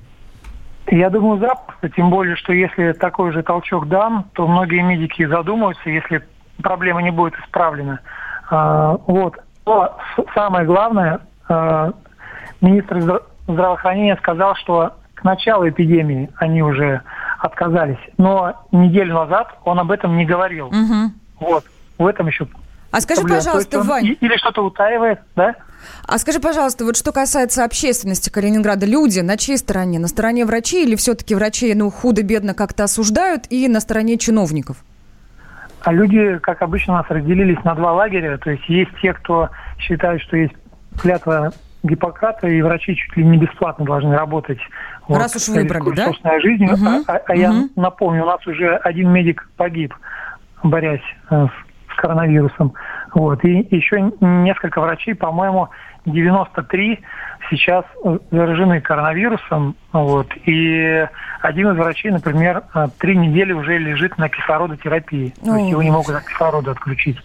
Я 0.88 1.10
думаю, 1.10 1.38
запросто, 1.38 1.88
тем 1.90 2.10
более, 2.10 2.36
что 2.36 2.52
если 2.52 2.92
такой 2.92 3.32
же 3.32 3.42
толчок 3.42 3.88
дан, 3.88 4.24
то 4.34 4.46
многие 4.46 4.82
медики 4.82 5.24
задумаются, 5.24 5.88
если 5.88 6.22
проблема 6.60 7.02
не 7.02 7.10
будет 7.10 7.34
исправлена. 7.38 8.00
А, 8.50 8.96
вот. 9.06 9.36
Но 9.64 9.96
самое 10.34 10.66
главное, 10.66 11.20
а, 11.48 11.92
министр 12.60 12.98
здра- 12.98 13.22
здравоохранения 13.46 14.16
сказал, 14.16 14.54
что 14.56 14.94
к 15.14 15.24
началу 15.24 15.68
эпидемии 15.68 16.30
они 16.36 16.62
уже 16.62 17.00
отказались, 17.38 17.98
но 18.18 18.66
неделю 18.72 19.14
назад 19.14 19.54
он 19.64 19.78
об 19.78 19.90
этом 19.90 20.16
не 20.16 20.24
говорил. 20.24 20.68
Мгм. 20.70 21.14
Вот. 21.38 21.64
В 21.98 22.06
этом 22.06 22.26
еще 22.26 22.46
А 22.90 23.00
скажи, 23.00 23.22
пожалуйста, 23.22 23.80
он 23.80 23.86
Вань, 23.86 24.16
Или 24.20 24.36
что-то 24.36 24.64
утаивает, 24.64 25.20
да? 25.36 25.54
А 26.06 26.18
скажи, 26.18 26.40
пожалуйста, 26.40 26.84
вот 26.84 26.96
что 26.96 27.12
касается 27.12 27.64
общественности 27.64 28.30
Калининграда, 28.30 28.86
люди 28.86 29.20
на 29.20 29.36
чьей 29.36 29.58
стороне? 29.58 29.98
На 29.98 30.08
стороне 30.08 30.44
врачей 30.44 30.84
или 30.84 30.96
все-таки 30.96 31.34
врачей, 31.34 31.74
ну, 31.74 31.90
худо-бедно 31.90 32.54
как-то 32.54 32.84
осуждают 32.84 33.44
и 33.50 33.68
на 33.68 33.80
стороне 33.80 34.18
чиновников? 34.18 34.84
А 35.82 35.92
люди, 35.92 36.38
как 36.38 36.62
обычно, 36.62 36.94
у 36.94 36.96
нас 36.98 37.06
разделились 37.08 37.62
на 37.64 37.74
два 37.74 37.92
лагеря. 37.92 38.38
То 38.38 38.50
есть 38.50 38.68
есть 38.68 38.90
те, 39.02 39.12
кто 39.12 39.50
считает, 39.78 40.20
что 40.22 40.36
есть 40.36 40.54
клятва 41.00 41.52
Гиппократа, 41.82 42.46
и 42.46 42.62
врачи 42.62 42.94
чуть 42.94 43.16
ли 43.16 43.24
не 43.24 43.38
бесплатно 43.38 43.84
должны 43.84 44.14
работать. 44.16 44.58
Раз 45.08 45.34
уж 45.34 45.48
выбрали, 45.48 45.90
да? 45.96 46.12
жизнью. 46.40 46.76
Мгм, 46.76 46.86
А, 47.08 47.14
а- 47.14 47.22
а 47.26 47.34
я 47.34 47.52
напомню, 47.74 48.22
у 48.22 48.26
нас 48.26 48.46
уже 48.46 48.76
один 48.76 49.10
медик 49.10 49.48
погиб, 49.56 49.92
борясь 50.62 51.00
э, 51.30 51.46
с 51.92 51.96
коронавирусом. 52.00 52.74
Вот. 53.14 53.44
И 53.44 53.66
еще 53.70 54.10
несколько 54.20 54.80
врачей, 54.80 55.14
по-моему, 55.14 55.68
93 56.06 57.00
сейчас 57.50 57.84
э, 58.04 58.18
заражены 58.30 58.80
коронавирусом. 58.80 59.76
Вот. 59.92 60.28
И 60.46 61.06
один 61.40 61.70
из 61.72 61.76
врачей, 61.76 62.10
например, 62.10 62.62
э, 62.74 62.88
три 62.98 63.16
недели 63.16 63.52
уже 63.52 63.78
лежит 63.78 64.16
на 64.18 64.28
кислородотерапии. 64.28 65.34
То 65.44 65.54
есть 65.56 65.64
Ой. 65.64 65.70
его 65.70 65.82
не 65.82 65.90
могут 65.90 66.14
от 66.14 66.24
кислорода 66.24 66.72
отключить. 66.72 67.18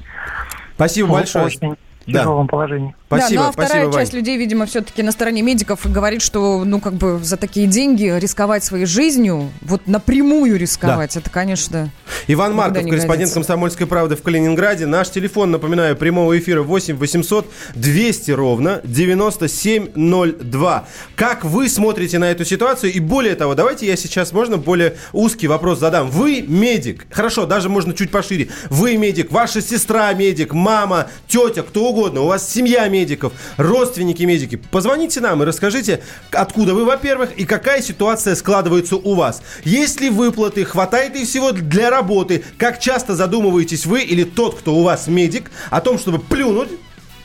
Спасибо 0.75 1.07
В 1.07 1.11
большое. 1.13 1.45
очень 1.45 1.75
Да. 2.05 2.19
тяжелом 2.19 2.47
положении. 2.47 2.95
Спасибо, 3.07 3.29
да, 3.29 3.43
ну 3.43 3.49
а 3.49 3.51
вторая 3.51 3.71
спасибо, 3.71 3.93
часть 3.93 4.11
Вань. 4.11 4.19
людей, 4.19 4.37
видимо, 4.37 4.65
все-таки 4.65 5.01
на 5.01 5.11
стороне 5.11 5.41
медиков 5.41 5.89
говорит, 5.89 6.21
что, 6.21 6.65
ну, 6.65 6.81
как 6.81 6.93
бы 6.93 7.19
за 7.23 7.37
такие 7.37 7.67
деньги 7.67 8.13
рисковать 8.19 8.65
своей 8.65 8.85
жизнью, 8.85 9.49
вот 9.61 9.87
напрямую 9.87 10.57
рисковать, 10.57 11.15
это, 11.15 11.29
конечно... 11.29 11.89
Иван 12.29 12.53
Марков, 12.53 12.83
корреспондент 12.83 13.09
годится. 13.09 13.35
«Комсомольской 13.35 13.87
правды» 13.87 14.17
в 14.17 14.21
Калининграде. 14.21 14.85
Наш 14.85 15.09
телефон, 15.09 15.51
напоминаю, 15.51 15.95
прямого 15.95 16.37
эфира 16.37 16.61
8 16.61 16.97
800 16.97 17.49
200 17.75 18.31
ровно 18.31 18.81
9702. 18.83 20.87
Как 21.15 21.45
вы 21.45 21.69
смотрите 21.69 22.19
на 22.19 22.29
эту 22.29 22.43
ситуацию? 22.43 22.91
И 22.91 22.99
более 22.99 23.35
того, 23.35 23.55
давайте 23.55 23.87
я 23.87 23.95
сейчас, 23.95 24.33
можно, 24.33 24.57
более 24.57 24.97
узкий 25.13 25.47
вопрос 25.47 25.79
задам. 25.79 26.09
Вы 26.09 26.43
медик. 26.45 27.07
Хорошо, 27.11 27.45
даже 27.45 27.69
можно 27.69 27.93
чуть 27.93 28.11
пошире. 28.11 28.49
Вы 28.69 28.97
медик, 28.97 29.31
ваша 29.31 29.61
сестра 29.61 30.11
медик, 30.13 30.53
мама, 30.53 31.07
тетя, 31.27 31.63
кто 31.63 31.87
угодно. 31.87 32.21
У 32.21 32.27
вас 32.27 32.51
семья 32.51 32.89
медиков, 32.97 33.33
родственники 33.57 34.23
медики. 34.23 34.55
Позвоните 34.55 35.21
нам 35.21 35.43
и 35.43 35.45
расскажите, 35.45 36.01
откуда 36.31 36.73
вы, 36.73 36.85
во-первых, 36.85 37.31
и 37.37 37.45
какая 37.45 37.81
ситуация 37.81 38.35
складывается 38.35 38.95
у 38.95 39.13
вас. 39.13 39.41
Есть 39.63 40.01
ли 40.01 40.09
выплаты, 40.09 40.65
хватает 40.65 41.15
ли 41.15 41.25
всего 41.25 41.51
для 41.51 41.89
работы? 41.89 42.43
Как 42.57 42.79
часто 42.79 43.15
задумываетесь 43.15 43.85
вы 43.85 44.01
или 44.01 44.23
тот, 44.23 44.59
кто 44.59 44.75
у 44.75 44.83
вас 44.83 45.07
медик, 45.07 45.51
о 45.69 45.81
том, 45.81 45.99
чтобы 45.99 46.19
плюнуть 46.19 46.69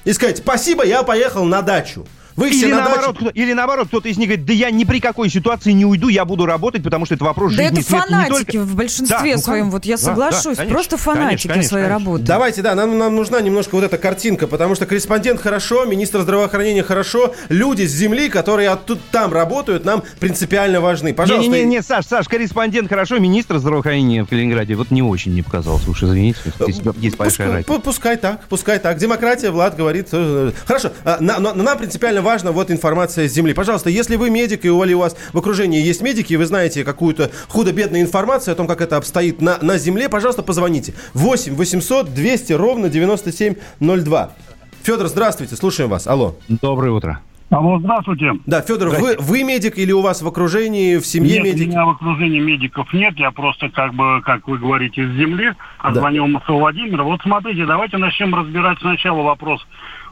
и 0.05 0.13
сказать 0.13 0.39
«Спасибо, 0.39 0.85
я 0.85 1.03
поехал 1.03 1.45
на 1.45 1.63
дачу». 1.63 2.07
Вы 2.37 2.51
все 2.51 2.67
Или 2.67 2.73
на 2.75 2.81
наоборот, 2.81 3.15
даче... 3.15 3.19
кто- 3.31 3.41
или 3.41 3.53
наоборот, 3.53 3.89
кто-то 3.89 4.09
из 4.09 4.17
них 4.19 4.29
говорит, 4.29 4.47
да 4.47 4.53
я 4.53 4.71
ни 4.71 4.85
при 4.85 5.01
какой 5.01 5.29
ситуации 5.29 5.73
не 5.73 5.85
уйду, 5.85 6.09
я 6.09 6.25
буду 6.25 6.47
работать, 6.47 6.83
потому 6.83 7.05
что 7.07 7.15
это 7.15 7.25
вопрос 7.25 7.53
Да 7.55 7.63
жизни 7.65 7.79
это 7.79 7.81
и 7.81 7.85
смерти 7.85 8.07
не 8.09 8.15
фанатики 8.15 8.45
только- 8.57 8.61
в 8.67 8.75
большинстве 8.75 9.17
Да, 9.19 9.37
ну, 9.37 9.43
своем, 9.43 9.61
конечно. 9.61 9.71
вот 9.71 9.85
я 9.85 9.97
Да, 9.97 10.03
соглашусь, 10.03 10.45
да, 10.45 10.63
конечно, 10.63 10.75
просто 10.75 10.97
фанатики 10.97 11.23
конечно, 11.29 11.49
конечно, 11.53 11.69
своей 11.69 11.85
конечно. 11.87 12.05
работы. 12.07 12.25
Давайте, 12.25 12.63
да, 12.63 12.75
нам, 12.75 12.99
нам 12.99 13.15
нужна 13.15 13.41
немножко 13.41 13.75
вот 13.75 13.85
эта 13.85 13.99
картинка, 13.99 14.47
потому 14.47 14.75
что 14.75 14.87
корреспондент 14.87 15.41
хорошо, 15.41 15.85
министр 15.85 16.23
здравоохранения 16.23 16.83
хорошо, 16.83 17.35
люди 17.49 17.83
с 17.87 17.91
земли, 17.93 18.29
которые 18.29 18.71
оттуда 18.71 19.01
там 19.11 19.33
работают, 19.33 19.85
нам 19.85 20.03
принципиально 20.21 20.81
важны. 20.81 21.13
Пожалуйста. 21.15 21.51
Не-не-не, 21.51 21.83
Саш, 21.83 22.07
Саш, 22.07 22.29
корреспондент 22.29 22.89
хорошо, 22.89 23.19
министр 23.19 23.59
здравоохранения 23.59 24.25
в 24.25 24.29
Калининграде 24.29 24.75
вот 24.75 24.91
не 24.91 25.03
очень 25.03 25.33
мне 25.33 25.43
показался, 25.43 25.91
уж 25.91 26.03
извините, 26.03 26.39
здесь 26.61 26.81
есть 27.01 27.17
большая 27.17 27.29
Пускай, 27.29 27.47
разница. 27.49 27.73
пу- 27.73 27.81
пускай 27.83 28.17
так, 28.17 28.41
пускай 28.49 28.79
так. 28.79 28.97
Демократия, 28.99 29.51
Влад 29.51 29.77
говорит. 29.77 30.09
э, 30.13 30.53
Хорошо, 30.67 30.93
а, 31.05 31.19
на- 31.21 31.39
на- 31.39 31.53
нам 31.55 31.79
принципиально 31.79 32.22
важно, 32.23 32.53
вот 32.53 32.71
информация 32.71 33.29
с 33.29 33.33
земли. 33.33 33.53
Пожалуйста, 33.53 33.91
если 33.91 34.17
вы 34.17 34.31
медик, 34.31 34.65
и 34.65 34.71
у 34.71 34.99
вас 34.99 35.17
в 35.33 35.39
окружении 35.39 35.83
есть 35.83 36.01
медики, 36.01 36.33
и 36.33 36.37
вы 36.37 36.47
знаете 36.47 36.85
какую-то 36.85 37.31
худо-бедную 37.49 38.03
информацию 38.03 38.53
о 38.53 38.55
том, 38.55 38.67
как 38.67 38.81
это 38.81 38.97
обстоит 38.97 39.41
на, 39.41 39.59
на 39.61 39.79
земле, 39.79 40.09
пожалуйста, 40.09 40.43
позвоните. 40.43 40.95
8 41.15 41.55
800 41.55 42.15
200 42.15 42.53
ровно 42.55 42.89
9702. 42.89 44.31
Федор, 44.83 45.07
здравствуйте, 45.09 45.57
слушаем 45.57 45.91
вас. 45.91 46.07
Алло. 46.07 46.37
Доброе 46.49 46.93
утро. 46.93 47.21
Алло, 47.53 47.79
здравствуйте. 47.79 48.33
Да, 48.47 48.63
Федор, 48.63 48.89
вы, 48.89 49.17
вы 49.19 49.43
медик 49.43 49.77
или 49.77 49.93
у 49.93 50.01
вас 50.01 50.23
в 50.23 50.27
окружении, 50.27 50.97
в 50.97 51.07
семье 51.07 51.35
нет, 51.35 51.45
медики? 51.45 51.69
у 51.69 51.73
меня 51.73 51.85
в 51.85 51.91
окружении 51.91 52.41
медиков 52.41 52.91
нет, 52.95 53.13
я 53.19 53.31
просто 53.31 53.69
как 53.69 53.93
бы, 53.93 54.23
как 54.23 54.49
вы 54.49 54.57
говорите, 54.57 55.07
с 55.07 55.11
земли, 55.17 55.53
позвонил 55.83 56.27
да. 56.29 56.41
Владимир. 56.49 57.03
Вот 57.03 57.21
смотрите, 57.21 57.67
давайте 57.67 57.99
начнем 57.99 58.35
разбирать 58.35 58.79
сначала 58.81 59.21
вопрос 59.23 59.61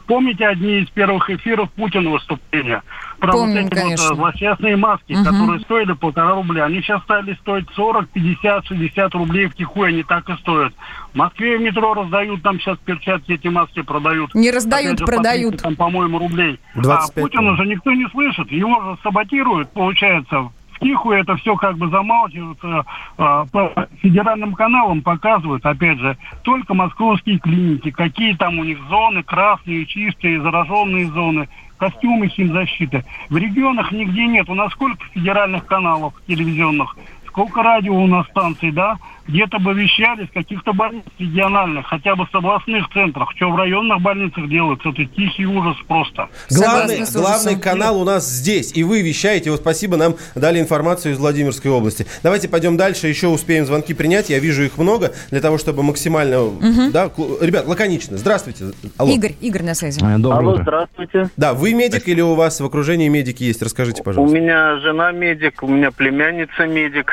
Помните 0.07 0.47
одни 0.47 0.79
из 0.79 0.89
первых 0.89 1.29
эфиров 1.29 1.71
Путина 1.71 2.09
выступления? 2.09 2.83
Про 3.19 3.31
Помним, 3.33 3.63
вот 3.63 3.71
эти 3.73 3.81
конечно. 3.81 4.07
вот 4.09 4.17
злосчастные 4.17 4.75
маски, 4.75 5.13
Угу. 5.13 5.23
которые 5.23 5.59
стоили 5.61 5.93
полтора 5.93 6.31
рубля. 6.35 6.65
Они 6.65 6.81
сейчас 6.81 7.01
стали 7.03 7.33
стоить 7.35 7.67
40, 7.75 8.09
50, 8.09 8.65
60 8.65 9.13
рублей 9.15 9.47
втихую, 9.47 9.89
они 9.89 10.03
так 10.03 10.29
и 10.29 10.35
стоят. 10.37 10.73
В 11.13 11.17
Москве 11.17 11.57
в 11.57 11.61
метро 11.61 11.93
раздают, 11.93 12.41
там 12.41 12.59
сейчас 12.59 12.77
перчатки 12.79 13.33
эти 13.33 13.47
маски 13.47 13.81
продают. 13.81 14.33
Не 14.33 14.51
раздают, 14.51 14.93
Опять 14.95 14.99
же, 14.99 15.05
продают. 15.05 15.51
30, 15.51 15.63
там, 15.63 15.75
по-моему, 15.75 16.17
рублей. 16.19 16.59
25, 16.75 17.17
а 17.17 17.21
Путина 17.21 17.55
же 17.57 17.65
никто 17.67 17.91
не 17.91 18.07
слышит. 18.09 18.51
Его 18.51 18.81
же 18.81 18.97
саботируют, 19.03 19.71
получается, 19.73 20.49
втихую 20.81 21.19
это 21.19 21.35
все 21.37 21.55
как 21.55 21.77
бы 21.77 21.87
замалчивается. 21.89 22.85
а, 23.17 23.45
По 23.45 23.87
федеральным 24.01 24.53
каналам 24.53 25.01
показывают, 25.01 25.65
опять 25.65 25.99
же, 25.99 26.17
только 26.41 26.73
московские 26.73 27.37
клиники, 27.37 27.91
какие 27.91 28.33
там 28.33 28.57
у 28.59 28.63
них 28.63 28.79
зоны, 28.89 29.21
красные, 29.23 29.85
чистые, 29.85 30.41
зараженные 30.41 31.07
зоны, 31.07 31.47
костюмы 31.77 32.27
химзащиты. 32.27 33.05
В 33.29 33.37
регионах 33.37 33.91
нигде 33.91 34.25
нет. 34.25 34.49
У 34.49 34.55
нас 34.55 34.71
сколько 34.73 35.03
федеральных 35.13 35.65
каналов 35.65 36.13
телевизионных, 36.27 36.95
сколько 37.27 37.61
радио 37.61 37.93
у 37.93 38.07
нас 38.07 38.27
станций, 38.27 38.71
да? 38.71 38.97
Где-то 39.27 39.59
бы 39.59 39.73
вещали 39.73 40.25
с 40.25 40.31
каких-то 40.33 40.73
больниц 40.73 41.03
региональных, 41.19 41.85
хотя 41.87 42.15
бы 42.15 42.25
с 42.31 42.35
областных 42.35 42.89
центрах. 42.93 43.29
Что 43.35 43.49
в 43.51 43.55
районных 43.55 44.01
больницах 44.01 44.49
делается, 44.49 44.89
это 44.89 45.05
тихий 45.05 45.45
ужас 45.45 45.77
просто. 45.87 46.27
Главный, 46.49 47.03
главный 47.13 47.59
канал 47.59 48.01
у 48.01 48.03
нас 48.03 48.27
здесь, 48.27 48.71
и 48.75 48.83
вы 48.83 49.01
вещаете. 49.01 49.51
Вот 49.51 49.59
спасибо, 49.61 49.97
нам 49.97 50.15
дали 50.35 50.59
информацию 50.59 51.13
из 51.13 51.19
Владимирской 51.19 51.69
области. 51.71 52.05
Давайте 52.23 52.49
пойдем 52.49 52.77
дальше, 52.77 53.07
еще 53.07 53.27
успеем 53.27 53.65
звонки 53.65 53.93
принять. 53.93 54.29
Я 54.29 54.39
вижу 54.39 54.63
их 54.63 54.77
много, 54.77 55.11
для 55.29 55.39
того, 55.41 55.57
чтобы 55.57 55.83
максимально... 55.83 56.49
Да, 56.91 57.05
клу- 57.05 57.37
ребят, 57.45 57.67
лаконично. 57.67 58.17
Здравствуйте. 58.17 58.65
Алло. 58.97 59.11
Игорь, 59.13 59.33
Игорь 59.41 59.63
на 59.63 59.75
связи. 59.75 59.99
Доброе 59.99 60.39
Алло, 60.39 60.51
утро. 60.53 60.63
здравствуйте. 60.63 61.29
Да, 61.37 61.53
вы 61.53 61.73
медик 61.73 62.07
или 62.07 62.21
у 62.21 62.33
вас 62.35 62.59
в 62.59 62.65
окружении 62.65 63.07
медики 63.07 63.43
есть? 63.43 63.61
Расскажите, 63.61 64.01
У 64.01 64.05
пожалуйста. 64.05 64.35
меня 64.35 64.77
жена 64.79 65.11
медик, 65.11 65.61
у 65.63 65.67
меня 65.67 65.91
племянница 65.91 66.65
медик. 66.65 67.11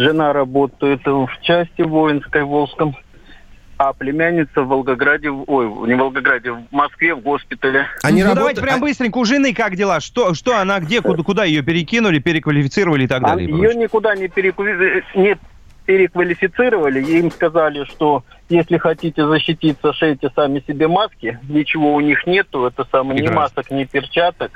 Жена 0.00 0.32
работает 0.32 1.02
в 1.04 1.28
части 1.42 1.82
воинской 1.82 2.42
в 2.42 2.48
Волжском, 2.48 2.96
а 3.76 3.92
племянница 3.92 4.62
в 4.62 4.68
Волгограде, 4.68 5.28
ой, 5.30 5.66
не 5.88 5.94
в 5.94 5.98
Волгограде, 5.98 6.52
в 6.52 6.62
Москве 6.70 7.14
в 7.14 7.20
госпитале. 7.20 7.86
Они 8.02 8.22
ну, 8.22 8.30
работают- 8.30 8.36
давайте 8.56 8.60
прям 8.62 8.76
а- 8.76 8.80
быстренько. 8.80 9.18
У 9.18 9.24
жены 9.26 9.52
как 9.52 9.76
дела? 9.76 10.00
Что, 10.00 10.32
что 10.32 10.56
она 10.58 10.80
где, 10.80 11.02
куда, 11.02 11.22
куда 11.22 11.44
ее 11.44 11.62
перекинули, 11.62 12.18
переквалифицировали 12.18 13.04
и 13.04 13.06
так 13.08 13.22
А 13.22 13.28
далее? 13.28 13.48
и 13.50 13.52
ее 13.52 13.74
никуда 13.74 14.14
не, 14.16 14.28
перекви- 14.28 15.02
не 15.14 15.36
переквалифицировали, 15.84 17.02
и 17.02 17.18
им 17.18 17.30
сказали, 17.30 17.84
что 17.84 18.24
если 18.48 18.78
хотите 18.78 19.26
защититься, 19.26 19.92
шейте 19.92 20.30
сами 20.34 20.62
себе 20.66 20.88
маски, 20.88 21.38
ничего 21.48 21.94
у 21.94 22.00
них 22.00 22.26
нету, 22.26 22.64
это 22.64 22.86
самое, 22.90 23.20
ни 23.20 23.26
Прекрасно. 23.26 23.40
масок, 23.56 23.70
ни 23.70 23.84
перчаток. 23.84 24.50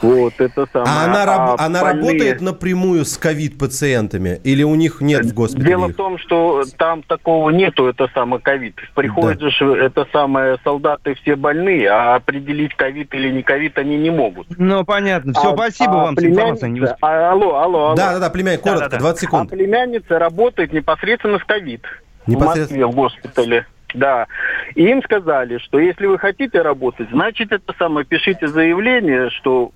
Вот, 0.00 0.32
это 0.38 0.66
самое. 0.72 0.90
А 0.90 1.04
она, 1.04 1.22
А 1.24 1.56
она 1.58 1.80
больные- 1.82 2.02
работает 2.02 2.40
напрямую 2.40 3.04
с 3.04 3.16
ковид-пациентами? 3.18 4.40
Или 4.44 4.62
у 4.62 4.74
них 4.74 5.00
нет 5.00 5.24
в 5.24 5.34
госпитале? 5.34 5.68
Дело 5.68 5.88
в 5.88 5.94
том, 5.94 6.18
что 6.18 6.64
там 6.76 7.02
такого 7.02 7.50
нету, 7.50 7.86
это 7.86 8.08
самое 8.14 8.40
ковид. 8.42 8.76
Приходят 8.94 9.40
же 9.40 9.50
ж, 9.50 9.62
это 9.74 10.06
самое 10.12 10.58
солдаты 10.64 11.14
все 11.14 11.36
больные, 11.36 11.88
а 11.90 12.14
определить 12.16 12.74
ковид 12.74 13.12
или 13.14 13.30
не 13.30 13.42
ковид 13.42 13.78
они 13.78 13.96
не 13.98 14.10
могут. 14.10 14.46
Ну, 14.58 14.84
понятно. 14.84 15.32
Все, 15.34 15.50
А- 15.52 15.54
спасибо 15.56 16.00
а 16.00 16.04
вам 16.04 16.16
за 16.16 16.26
информацию. 16.28 16.70
Племянница- 16.76 16.96
а, 17.00 17.30
алло, 17.32 17.56
алло, 17.56 17.84
алло. 17.88 17.94
Да, 17.96 18.12
да, 18.14 18.18
да, 18.20 18.30
племянник, 18.30 18.60
коротко, 18.62 18.84
Да-да-да. 18.84 19.00
20 19.02 19.18
А 19.18 19.26
секунд. 19.26 19.50
племянница 19.50 20.18
работает 20.18 20.72
непосредственно 20.72 21.38
с 21.38 21.44
ковид. 21.44 21.82
В 22.26 22.30
Непосредственно- 22.30 22.86
Москве, 22.86 22.86
в 22.86 22.94
госпитале. 22.94 23.66
Да. 23.94 24.26
И 24.74 24.84
им 24.86 25.02
сказали, 25.02 25.56
что 25.58 25.78
если 25.78 26.04
вы 26.06 26.18
хотите 26.18 26.60
работать, 26.60 27.08
значит, 27.10 27.52
это 27.52 27.72
самое, 27.78 28.04
пишите 28.04 28.46
заявление, 28.46 29.30
что 29.30 29.70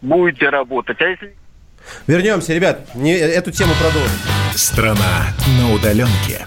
будете 0.00 0.48
работать. 0.48 1.00
А 1.00 1.04
если 1.04 1.34
Вернемся, 2.06 2.54
ребят, 2.54 2.94
не, 2.94 3.12
эту 3.12 3.50
тему 3.50 3.72
продолжим. 3.80 4.10
Страна 4.54 5.34
на 5.58 5.72
удаленке. 5.74 6.46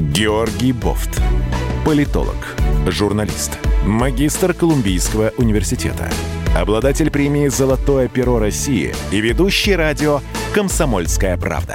Георгий 0.00 0.72
Бофт. 0.72 1.20
Политолог, 1.84 2.56
журналист, 2.88 3.58
магистр 3.84 4.54
Колумбийского 4.54 5.32
университета, 5.36 6.10
обладатель 6.56 7.10
премии 7.10 7.48
«Золотое 7.48 8.08
перо 8.08 8.38
России» 8.38 8.94
и 9.12 9.20
ведущий 9.20 9.76
радио 9.76 10.20
«Комсомольская 10.52 11.36
правда». 11.36 11.74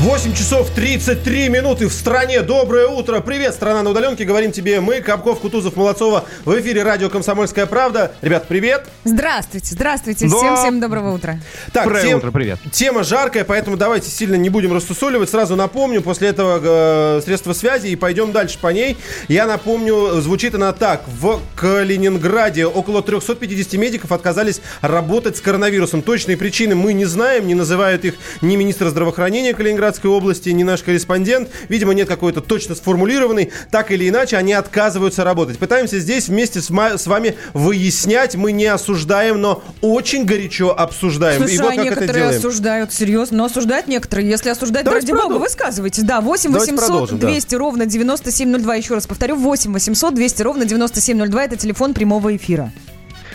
8 0.00 0.32
часов 0.32 0.70
33 0.70 1.48
минуты 1.48 1.88
в 1.88 1.92
стране. 1.92 2.42
Доброе 2.42 2.86
утро. 2.86 3.18
Привет, 3.20 3.52
страна 3.54 3.82
на 3.82 3.90
удаленке. 3.90 4.24
Говорим 4.24 4.52
тебе 4.52 4.80
мы, 4.80 5.00
Капков, 5.00 5.40
Кутузов, 5.40 5.74
Молодцова. 5.74 6.24
В 6.44 6.56
эфире 6.60 6.84
радио 6.84 7.10
«Комсомольская 7.10 7.66
правда». 7.66 8.12
Ребят, 8.22 8.46
привет. 8.46 8.86
Здравствуйте, 9.02 9.74
здравствуйте. 9.74 10.28
Да. 10.28 10.36
Всем, 10.36 10.56
всем 10.56 10.80
доброго 10.80 11.12
утра. 11.14 11.40
Так, 11.72 11.84
Доброе 11.84 12.04
тем- 12.04 12.18
утро, 12.18 12.30
привет. 12.30 12.60
Тема 12.70 13.02
жаркая, 13.02 13.44
поэтому 13.44 13.76
давайте 13.76 14.08
сильно 14.08 14.36
не 14.36 14.48
будем 14.50 14.72
рассусоливать. 14.72 15.30
Сразу 15.30 15.56
напомню, 15.56 16.00
после 16.00 16.28
этого 16.28 16.60
э, 16.62 17.20
средства 17.24 17.52
связи 17.52 17.88
и 17.88 17.96
пойдем 17.96 18.30
дальше 18.30 18.56
по 18.60 18.68
ней. 18.68 18.96
Я 19.26 19.46
напомню, 19.46 20.20
звучит 20.20 20.54
она 20.54 20.72
так. 20.72 21.02
В 21.08 21.40
Калининграде 21.56 22.66
около 22.66 23.02
350 23.02 23.72
медиков 23.74 24.12
отказались 24.12 24.60
работать 24.80 25.36
с 25.36 25.40
коронавирусом. 25.40 26.02
Точные 26.02 26.36
причины 26.36 26.76
мы 26.76 26.92
не 26.92 27.04
знаем, 27.04 27.48
не 27.48 27.56
называют 27.56 28.04
их 28.04 28.14
ни 28.42 28.54
министр 28.54 28.90
здравоохранения 28.90 29.54
Калининградской 29.88 30.10
области, 30.10 30.50
ни 30.50 30.62
наш 30.62 30.82
корреспондент. 30.82 31.48
Видимо, 31.68 31.94
нет 31.94 32.08
какой-то 32.08 32.40
точно 32.40 32.74
сформулированной. 32.74 33.50
Так 33.70 33.90
или 33.90 34.08
иначе, 34.08 34.36
они 34.36 34.52
отказываются 34.52 35.24
работать. 35.24 35.58
Пытаемся 35.58 35.98
здесь 35.98 36.28
вместе 36.28 36.60
с, 36.60 36.70
с 36.70 37.06
вами 37.06 37.36
выяснять. 37.54 38.34
Мы 38.36 38.52
не 38.52 38.66
осуждаем, 38.66 39.40
но 39.40 39.62
очень 39.80 40.24
горячо 40.24 40.74
обсуждаем. 40.76 41.38
Слушай, 41.38 41.54
и 41.54 41.58
вот 41.58 41.66
а 41.66 41.68
как 41.68 41.78
это 41.78 41.84
некоторые 41.84 42.22
делаем. 42.24 42.38
осуждают, 42.38 42.92
серьезно, 42.92 43.38
но 43.38 43.44
осуждают 43.46 43.88
некоторые. 43.88 44.28
Если 44.28 44.50
осуждать, 44.50 44.84
Давайте 44.84 45.12
ради 45.12 45.22
бога, 45.22 45.38
высказывайтесь. 45.38 46.02
Да, 46.02 46.20
8 46.20 46.52
Давайте 46.52 46.72
800 46.72 46.88
продолжим, 46.88 47.18
да. 47.18 47.28
200 47.28 47.54
ровно 47.54 47.86
9702. 47.86 48.74
Еще 48.74 48.94
раз 48.94 49.06
повторю, 49.06 49.36
8 49.36 49.72
800 49.72 50.14
200 50.14 50.42
ровно 50.42 50.64
9702. 50.64 51.44
Это 51.44 51.56
телефон 51.56 51.94
прямого 51.94 52.36
эфира. 52.36 52.72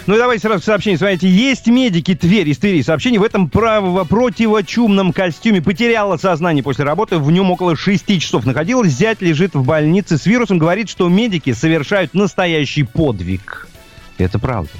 Ну 0.05 0.15
и 0.15 0.17
давайте 0.17 0.41
сразу 0.41 0.61
к 0.61 0.65
сообщению. 0.65 0.97
Смотрите, 0.97 1.29
есть 1.29 1.67
медики 1.67 2.13
Тверь 2.13 2.49
из 2.49 2.57
Твери. 2.57 2.81
Сообщение 2.81 3.21
в 3.21 3.23
этом 3.23 3.49
право- 3.49 4.03
противочумном 4.03 5.13
костюме 5.13 5.61
потеряла 5.61 6.17
сознание 6.17 6.61
после 6.61 6.83
работы. 6.83 7.17
В 7.19 7.31
нем 7.31 7.51
около 7.51 7.77
6 7.77 8.19
часов 8.19 8.45
находилась. 8.45 8.91
Зять 8.91 9.21
лежит 9.21 9.53
в 9.53 9.63
больнице 9.63 10.17
с 10.17 10.25
вирусом. 10.25 10.57
Говорит, 10.57 10.89
что 10.89 11.07
медики 11.07 11.53
совершают 11.53 12.13
настоящий 12.13 12.83
подвиг. 12.83 13.69
Это 14.17 14.39
правда. 14.39 14.71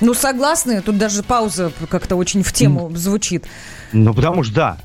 Ну, 0.00 0.12
согласны, 0.12 0.82
тут 0.82 0.98
даже 0.98 1.22
пауза 1.22 1.72
как-то 1.88 2.16
очень 2.16 2.42
в 2.42 2.52
тему 2.52 2.92
звучит. 2.94 3.46
Ну, 3.92 4.12
потому 4.12 4.42
что 4.42 4.54
да. 4.54 4.76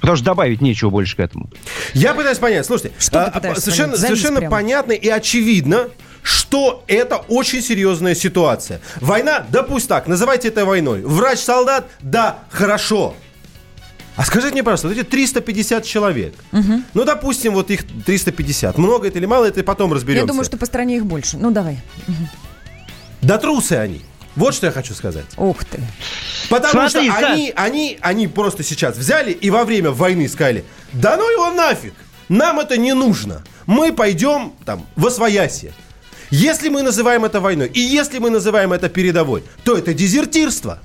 Потому 0.00 0.16
что 0.16 0.24
добавить 0.24 0.60
нечего 0.60 0.90
больше 0.90 1.14
к 1.14 1.20
этому. 1.20 1.50
Я 1.94 2.14
пытаюсь 2.14 2.38
понять, 2.38 2.66
слушайте, 2.66 2.92
Что 2.98 3.10
ты 3.10 3.18
а, 3.26 3.30
пытаешься 3.30 3.62
совершенно, 3.62 3.88
понять? 3.92 4.00
Завис 4.00 4.18
совершенно 4.18 4.38
прямо. 4.40 4.56
понятно 4.56 4.92
и 4.92 5.08
очевидно, 5.08 5.88
что 6.22 6.84
это 6.86 7.16
очень 7.16 7.62
серьезная 7.62 8.14
ситуация. 8.14 8.80
Война, 9.00 9.46
да 9.50 9.62
пусть 9.62 9.88
так, 9.88 10.06
называйте 10.06 10.48
это 10.48 10.64
войной. 10.64 11.02
Врач-солдат, 11.02 11.86
да, 12.00 12.40
хорошо. 12.50 13.14
А 14.16 14.24
скажите 14.24 14.52
мне, 14.52 14.62
пожалуйста, 14.62 14.88
вот 14.88 14.96
эти 14.98 15.06
350 15.06 15.84
человек, 15.84 16.34
ну, 16.52 17.04
допустим, 17.04 17.54
вот 17.54 17.70
их 17.70 17.84
350, 18.04 18.76
много 18.76 19.08
это 19.08 19.18
или 19.18 19.26
мало, 19.26 19.46
это 19.46 19.62
потом 19.62 19.92
разберемся. 19.92 20.24
Я 20.24 20.26
думаю, 20.26 20.44
что 20.44 20.56
по 20.56 20.66
стране 20.66 20.96
их 20.96 21.06
больше. 21.06 21.38
Ну, 21.38 21.50
давай. 21.50 21.78
Да 23.22 23.38
трусы 23.38 23.74
они. 23.74 24.02
Вот 24.36 24.54
что 24.54 24.66
я 24.66 24.72
хочу 24.72 24.94
сказать. 24.94 25.24
Ух 25.36 25.64
ты. 25.64 25.80
Потому 26.48 26.72
Смотри, 26.88 27.10
что 27.10 27.20
Саш. 27.20 27.30
они, 27.30 27.52
они, 27.56 27.98
они 28.00 28.26
просто 28.26 28.62
сейчас 28.62 28.96
взяли 28.96 29.32
и 29.32 29.50
во 29.50 29.64
время 29.64 29.90
войны 29.90 30.28
сказали, 30.28 30.64
да 30.92 31.16
ну 31.16 31.28
его 31.30 31.50
нафиг, 31.50 31.94
нам 32.28 32.60
это 32.60 32.76
не 32.76 32.94
нужно. 32.94 33.42
Мы 33.66 33.92
пойдем 33.92 34.52
там 34.64 34.86
в 34.96 35.06
Освояси. 35.06 35.72
Если 36.30 36.68
мы 36.68 36.82
называем 36.82 37.24
это 37.24 37.40
войной, 37.40 37.68
и 37.68 37.80
если 37.80 38.18
мы 38.18 38.30
называем 38.30 38.72
это 38.72 38.88
передовой, 38.88 39.42
то 39.64 39.76
это 39.76 39.92
дезертирство. 39.92 40.78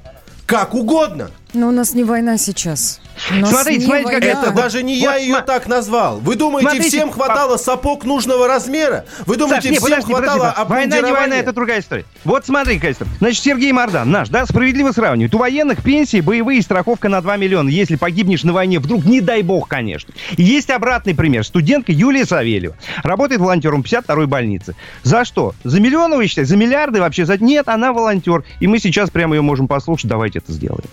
Как 0.48 0.74
угодно. 0.74 1.30
Но 1.54 1.68
у 1.68 1.72
нас 1.72 1.94
не 1.94 2.04
война 2.04 2.38
сейчас. 2.38 3.00
Нас 3.32 3.49
Смотрите, 3.49 3.86
смотрите, 3.86 4.12
как. 4.12 4.23
Это 4.23 4.51
даже 4.51 4.84
не 4.84 4.95
я 4.95 5.12
Вот 5.12 5.19
ее 5.19 5.36
сма- 5.36 5.45
так 5.45 5.67
назвал. 5.67 6.19
Вы 6.19 6.36
думаете, 6.36 6.69
Смотрите, 6.69 6.97
всем 6.97 7.12
хватало 7.12 7.58
сапог 7.58 8.04
нужного 8.04 8.47
размера? 8.47 9.06
Вы 9.25 9.38
думаете, 9.38 9.69
Саш, 9.69 9.71
не, 9.71 9.78
всем 9.78 9.89
подожди, 9.89 10.13
подожди, 10.13 10.30
хватало 10.39 10.54
Саш. 10.56 10.67
Война, 10.67 11.01
не 11.01 11.12
война, 11.12 11.36
это 11.36 11.54
другая 11.54 11.80
история. 11.80 12.06
Вот 12.23 12.45
смотри, 12.45 12.80
Кайстер. 12.80 13.08
Значит, 13.19 13.43
Сергей 13.43 13.71
Мордан, 13.71 14.12
наш, 14.12 14.30
да, 14.30 14.45
справедливо 14.45 14.91
сравнивает. 14.91 15.34
У 15.34 15.38
военных 15.38 15.82
пенсии, 15.84 16.19
боевые, 16.21 16.62
страховка 16.62 17.10
на 17.10 17.21
2 17.21 17.38
миллиона. 17.38 17.69
Если 17.69 17.95
погибнешь 17.95 18.43
на 18.43 18.54
войне, 18.54 18.80
вдруг, 18.80 19.06
не 19.06 19.21
дай 19.21 19.41
бог, 19.41 19.67
конечно. 19.67 20.13
И 20.38 20.43
есть 20.43 20.69
обратный 20.69 21.15
пример. 21.15 21.45
Студентка 21.45 21.91
Юлия 21.91 22.25
Савельева. 22.25 22.75
Работает 23.04 23.41
волонтером 23.41 23.82
52-й 23.82 24.28
больницы. 24.28 24.75
За 25.04 25.25
что? 25.25 25.56
За 25.63 25.80
миллионы, 25.80 26.17
вы 26.17 26.28
считаете? 26.28 26.49
За 26.49 26.58
миллиарды 26.58 26.99
вообще? 26.99 27.25
За... 27.25 27.38
Нет, 27.38 27.67
она 27.69 27.93
волонтер. 27.93 28.43
И 28.60 28.67
мы 28.67 28.80
сейчас 28.80 29.10
прямо 29.10 29.36
ее 29.36 29.41
можем 29.41 29.67
послушать. 29.67 30.10
Давайте 30.10 30.39
это 30.39 30.51
сделаем. 30.51 30.86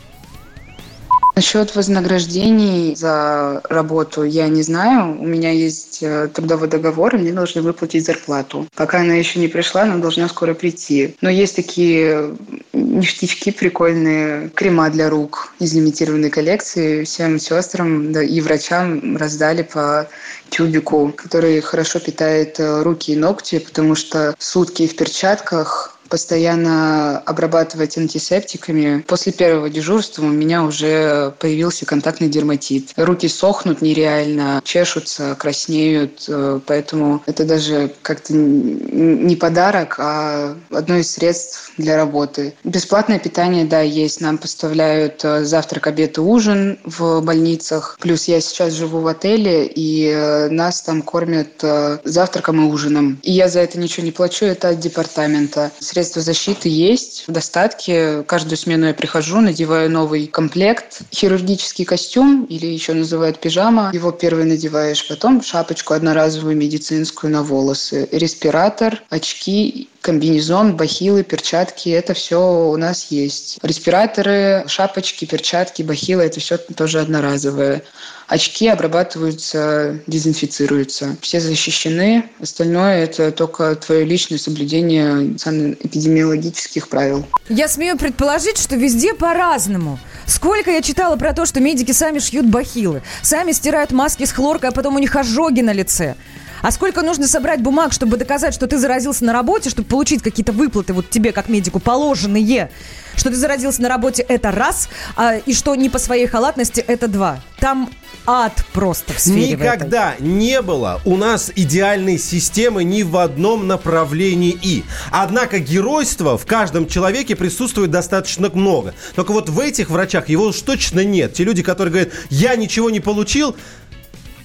Насчет 1.34 1.74
вознаграждений 1.74 2.94
за 2.94 3.62
работу 3.64 4.22
я 4.22 4.48
не 4.48 4.62
знаю. 4.62 5.18
У 5.18 5.26
меня 5.26 5.50
есть 5.50 6.02
э, 6.02 6.28
трудовой 6.28 6.68
договор, 6.68 7.14
и 7.14 7.18
мне 7.18 7.32
должны 7.32 7.62
выплатить 7.62 8.04
зарплату. 8.04 8.68
Пока 8.76 9.00
она 9.00 9.14
еще 9.14 9.40
не 9.40 9.48
пришла, 9.48 9.82
она 9.82 9.96
должна 9.96 10.28
скоро 10.28 10.52
прийти. 10.52 11.16
Но 11.22 11.30
есть 11.30 11.56
такие 11.56 12.36
ништячки 12.74 13.50
прикольные, 13.50 14.50
крема 14.50 14.90
для 14.90 15.08
рук 15.08 15.54
из 15.58 15.72
лимитированной 15.72 16.28
коллекции. 16.28 17.04
Всем 17.04 17.38
сестрам 17.38 18.12
да, 18.12 18.22
и 18.22 18.40
врачам 18.42 19.16
раздали 19.16 19.62
по 19.62 20.08
тюбику, 20.50 21.14
который 21.16 21.62
хорошо 21.62 21.98
питает 21.98 22.60
э, 22.60 22.82
руки 22.82 23.12
и 23.12 23.16
ногти, 23.16 23.58
потому 23.58 23.94
что 23.94 24.34
сутки 24.38 24.86
в 24.86 24.96
перчатках 24.96 25.91
постоянно 26.12 27.20
обрабатывать 27.20 27.96
антисептиками. 27.96 29.02
После 29.08 29.32
первого 29.32 29.70
дежурства 29.70 30.24
у 30.24 30.28
меня 30.28 30.62
уже 30.62 31.32
появился 31.38 31.86
контактный 31.86 32.28
дерматит. 32.28 32.90
Руки 32.96 33.28
сохнут 33.28 33.80
нереально, 33.80 34.60
чешутся, 34.62 35.34
краснеют, 35.38 36.26
э, 36.28 36.60
поэтому 36.66 37.22
это 37.24 37.46
даже 37.46 37.94
как-то 38.02 38.34
не 38.34 39.36
подарок, 39.36 39.94
а 39.98 40.54
одно 40.70 40.96
из 40.96 41.10
средств 41.10 41.72
для 41.78 41.96
работы. 41.96 42.52
Бесплатное 42.62 43.18
питание, 43.18 43.64
да, 43.64 43.80
есть. 43.80 44.20
Нам 44.20 44.36
поставляют 44.36 45.24
э, 45.24 45.44
завтрак, 45.44 45.86
обед 45.86 46.18
и 46.18 46.20
ужин 46.20 46.78
в 46.84 47.22
больницах. 47.22 47.96
Плюс 48.02 48.28
я 48.28 48.42
сейчас 48.42 48.74
живу 48.74 49.00
в 49.00 49.06
отеле, 49.06 49.64
и 49.64 50.08
э, 50.08 50.50
нас 50.50 50.82
там 50.82 51.00
кормят 51.00 51.64
завтраком 52.04 52.60
и 52.60 52.70
ужином. 52.70 53.18
И 53.22 53.32
я 53.32 53.48
за 53.48 53.60
это 53.60 53.78
ничего 53.78 54.04
не 54.04 54.12
плачу, 54.12 54.44
это 54.44 54.68
от 54.68 54.80
департамента. 54.80 55.70
Средства 55.78 56.01
защиты 56.02 56.68
есть 56.68 57.24
в 57.26 57.32
достатке. 57.32 58.22
Каждую 58.24 58.56
смену 58.56 58.86
я 58.86 58.94
прихожу, 58.94 59.40
надеваю 59.40 59.90
новый 59.90 60.26
комплект, 60.26 61.02
хирургический 61.12 61.84
костюм, 61.84 62.44
или 62.44 62.66
еще 62.66 62.94
называют 62.94 63.40
пижама. 63.40 63.90
Его 63.92 64.12
первый 64.12 64.44
надеваешь, 64.44 65.06
потом 65.08 65.42
шапочку 65.42 65.94
одноразовую 65.94 66.56
медицинскую 66.56 67.32
на 67.32 67.42
волосы, 67.42 68.08
респиратор, 68.12 69.02
очки, 69.10 69.88
комбинезон, 70.02 70.76
бахилы, 70.76 71.22
перчатки. 71.22 71.88
Это 71.88 72.12
все 72.12 72.38
у 72.38 72.76
нас 72.76 73.06
есть. 73.10 73.58
Респираторы, 73.62 74.64
шапочки, 74.66 75.24
перчатки, 75.24 75.82
бахилы– 75.82 76.22
это 76.24 76.40
все 76.40 76.58
тоже 76.58 77.00
одноразовое. 77.00 77.82
Очки 78.26 78.66
обрабатываются, 78.68 80.00
дезинфицируются. 80.06 81.16
Все 81.20 81.40
защищены. 81.40 82.30
Остальное– 82.40 83.04
это 83.04 83.30
только 83.30 83.74
твое 83.76 84.04
личное 84.04 84.38
соблюдение 84.38 85.38
санэпидемиологических 85.38 86.88
правил. 86.88 87.26
Я 87.48 87.68
смею 87.68 87.96
предположить, 87.96 88.58
что 88.58 88.76
везде 88.76 89.14
по-разному. 89.14 89.98
Сколько 90.26 90.70
я 90.70 90.82
читала 90.82 91.16
про 91.16 91.32
то, 91.32 91.46
что 91.46 91.60
медики 91.60 91.92
сами 91.92 92.18
шьют 92.18 92.46
бахилы, 92.46 93.02
сами 93.22 93.52
стирают 93.52 93.92
маски 93.92 94.24
с 94.24 94.32
хлоркой, 94.32 94.70
а 94.70 94.72
потом 94.72 94.96
у 94.96 94.98
них 94.98 95.14
ожоги 95.14 95.60
на 95.60 95.72
лице. 95.72 96.16
А 96.62 96.70
сколько 96.70 97.02
нужно 97.02 97.26
собрать 97.26 97.60
бумаг, 97.60 97.92
чтобы 97.92 98.16
доказать, 98.16 98.54
что 98.54 98.68
ты 98.68 98.78
заразился 98.78 99.24
на 99.24 99.32
работе, 99.32 99.68
чтобы 99.68 99.88
получить 99.88 100.22
какие-то 100.22 100.52
выплаты 100.52 100.92
вот 100.92 101.10
тебе, 101.10 101.32
как 101.32 101.48
медику, 101.48 101.80
положенные? 101.80 102.70
Что 103.16 103.30
ты 103.30 103.36
заразился 103.36 103.82
на 103.82 103.88
работе, 103.88 104.22
это 104.22 104.52
раз, 104.52 104.88
а, 105.16 105.36
и 105.36 105.52
что 105.52 105.74
не 105.74 105.90
по 105.90 105.98
своей 105.98 106.26
халатности, 106.26 106.80
это 106.80 107.08
два. 107.08 107.40
Там 107.58 107.90
ад 108.26 108.64
просто 108.72 109.12
в 109.12 109.18
сфере 109.18 109.56
в 109.56 109.60
этой. 109.60 109.74
Никогда 109.74 110.14
не 110.18 110.62
было 110.62 111.00
у 111.04 111.16
нас 111.16 111.50
идеальной 111.54 112.18
системы 112.18 112.84
ни 112.84 113.02
в 113.02 113.16
одном 113.16 113.66
направлении. 113.66 114.84
Однако 115.10 115.58
геройства 115.58 116.38
в 116.38 116.46
каждом 116.46 116.86
человеке 116.86 117.36
присутствует 117.36 117.90
достаточно 117.90 118.50
много. 118.54 118.94
Только 119.14 119.32
вот 119.32 119.48
в 119.48 119.58
этих 119.58 119.90
врачах 119.90 120.28
его 120.28 120.46
уж 120.46 120.60
точно 120.60 121.04
нет. 121.04 121.34
Те 121.34 121.44
люди, 121.44 121.62
которые 121.62 121.92
говорят, 121.92 122.12
я 122.30 122.54
ничего 122.56 122.88
не 122.88 123.00
получил, 123.00 123.56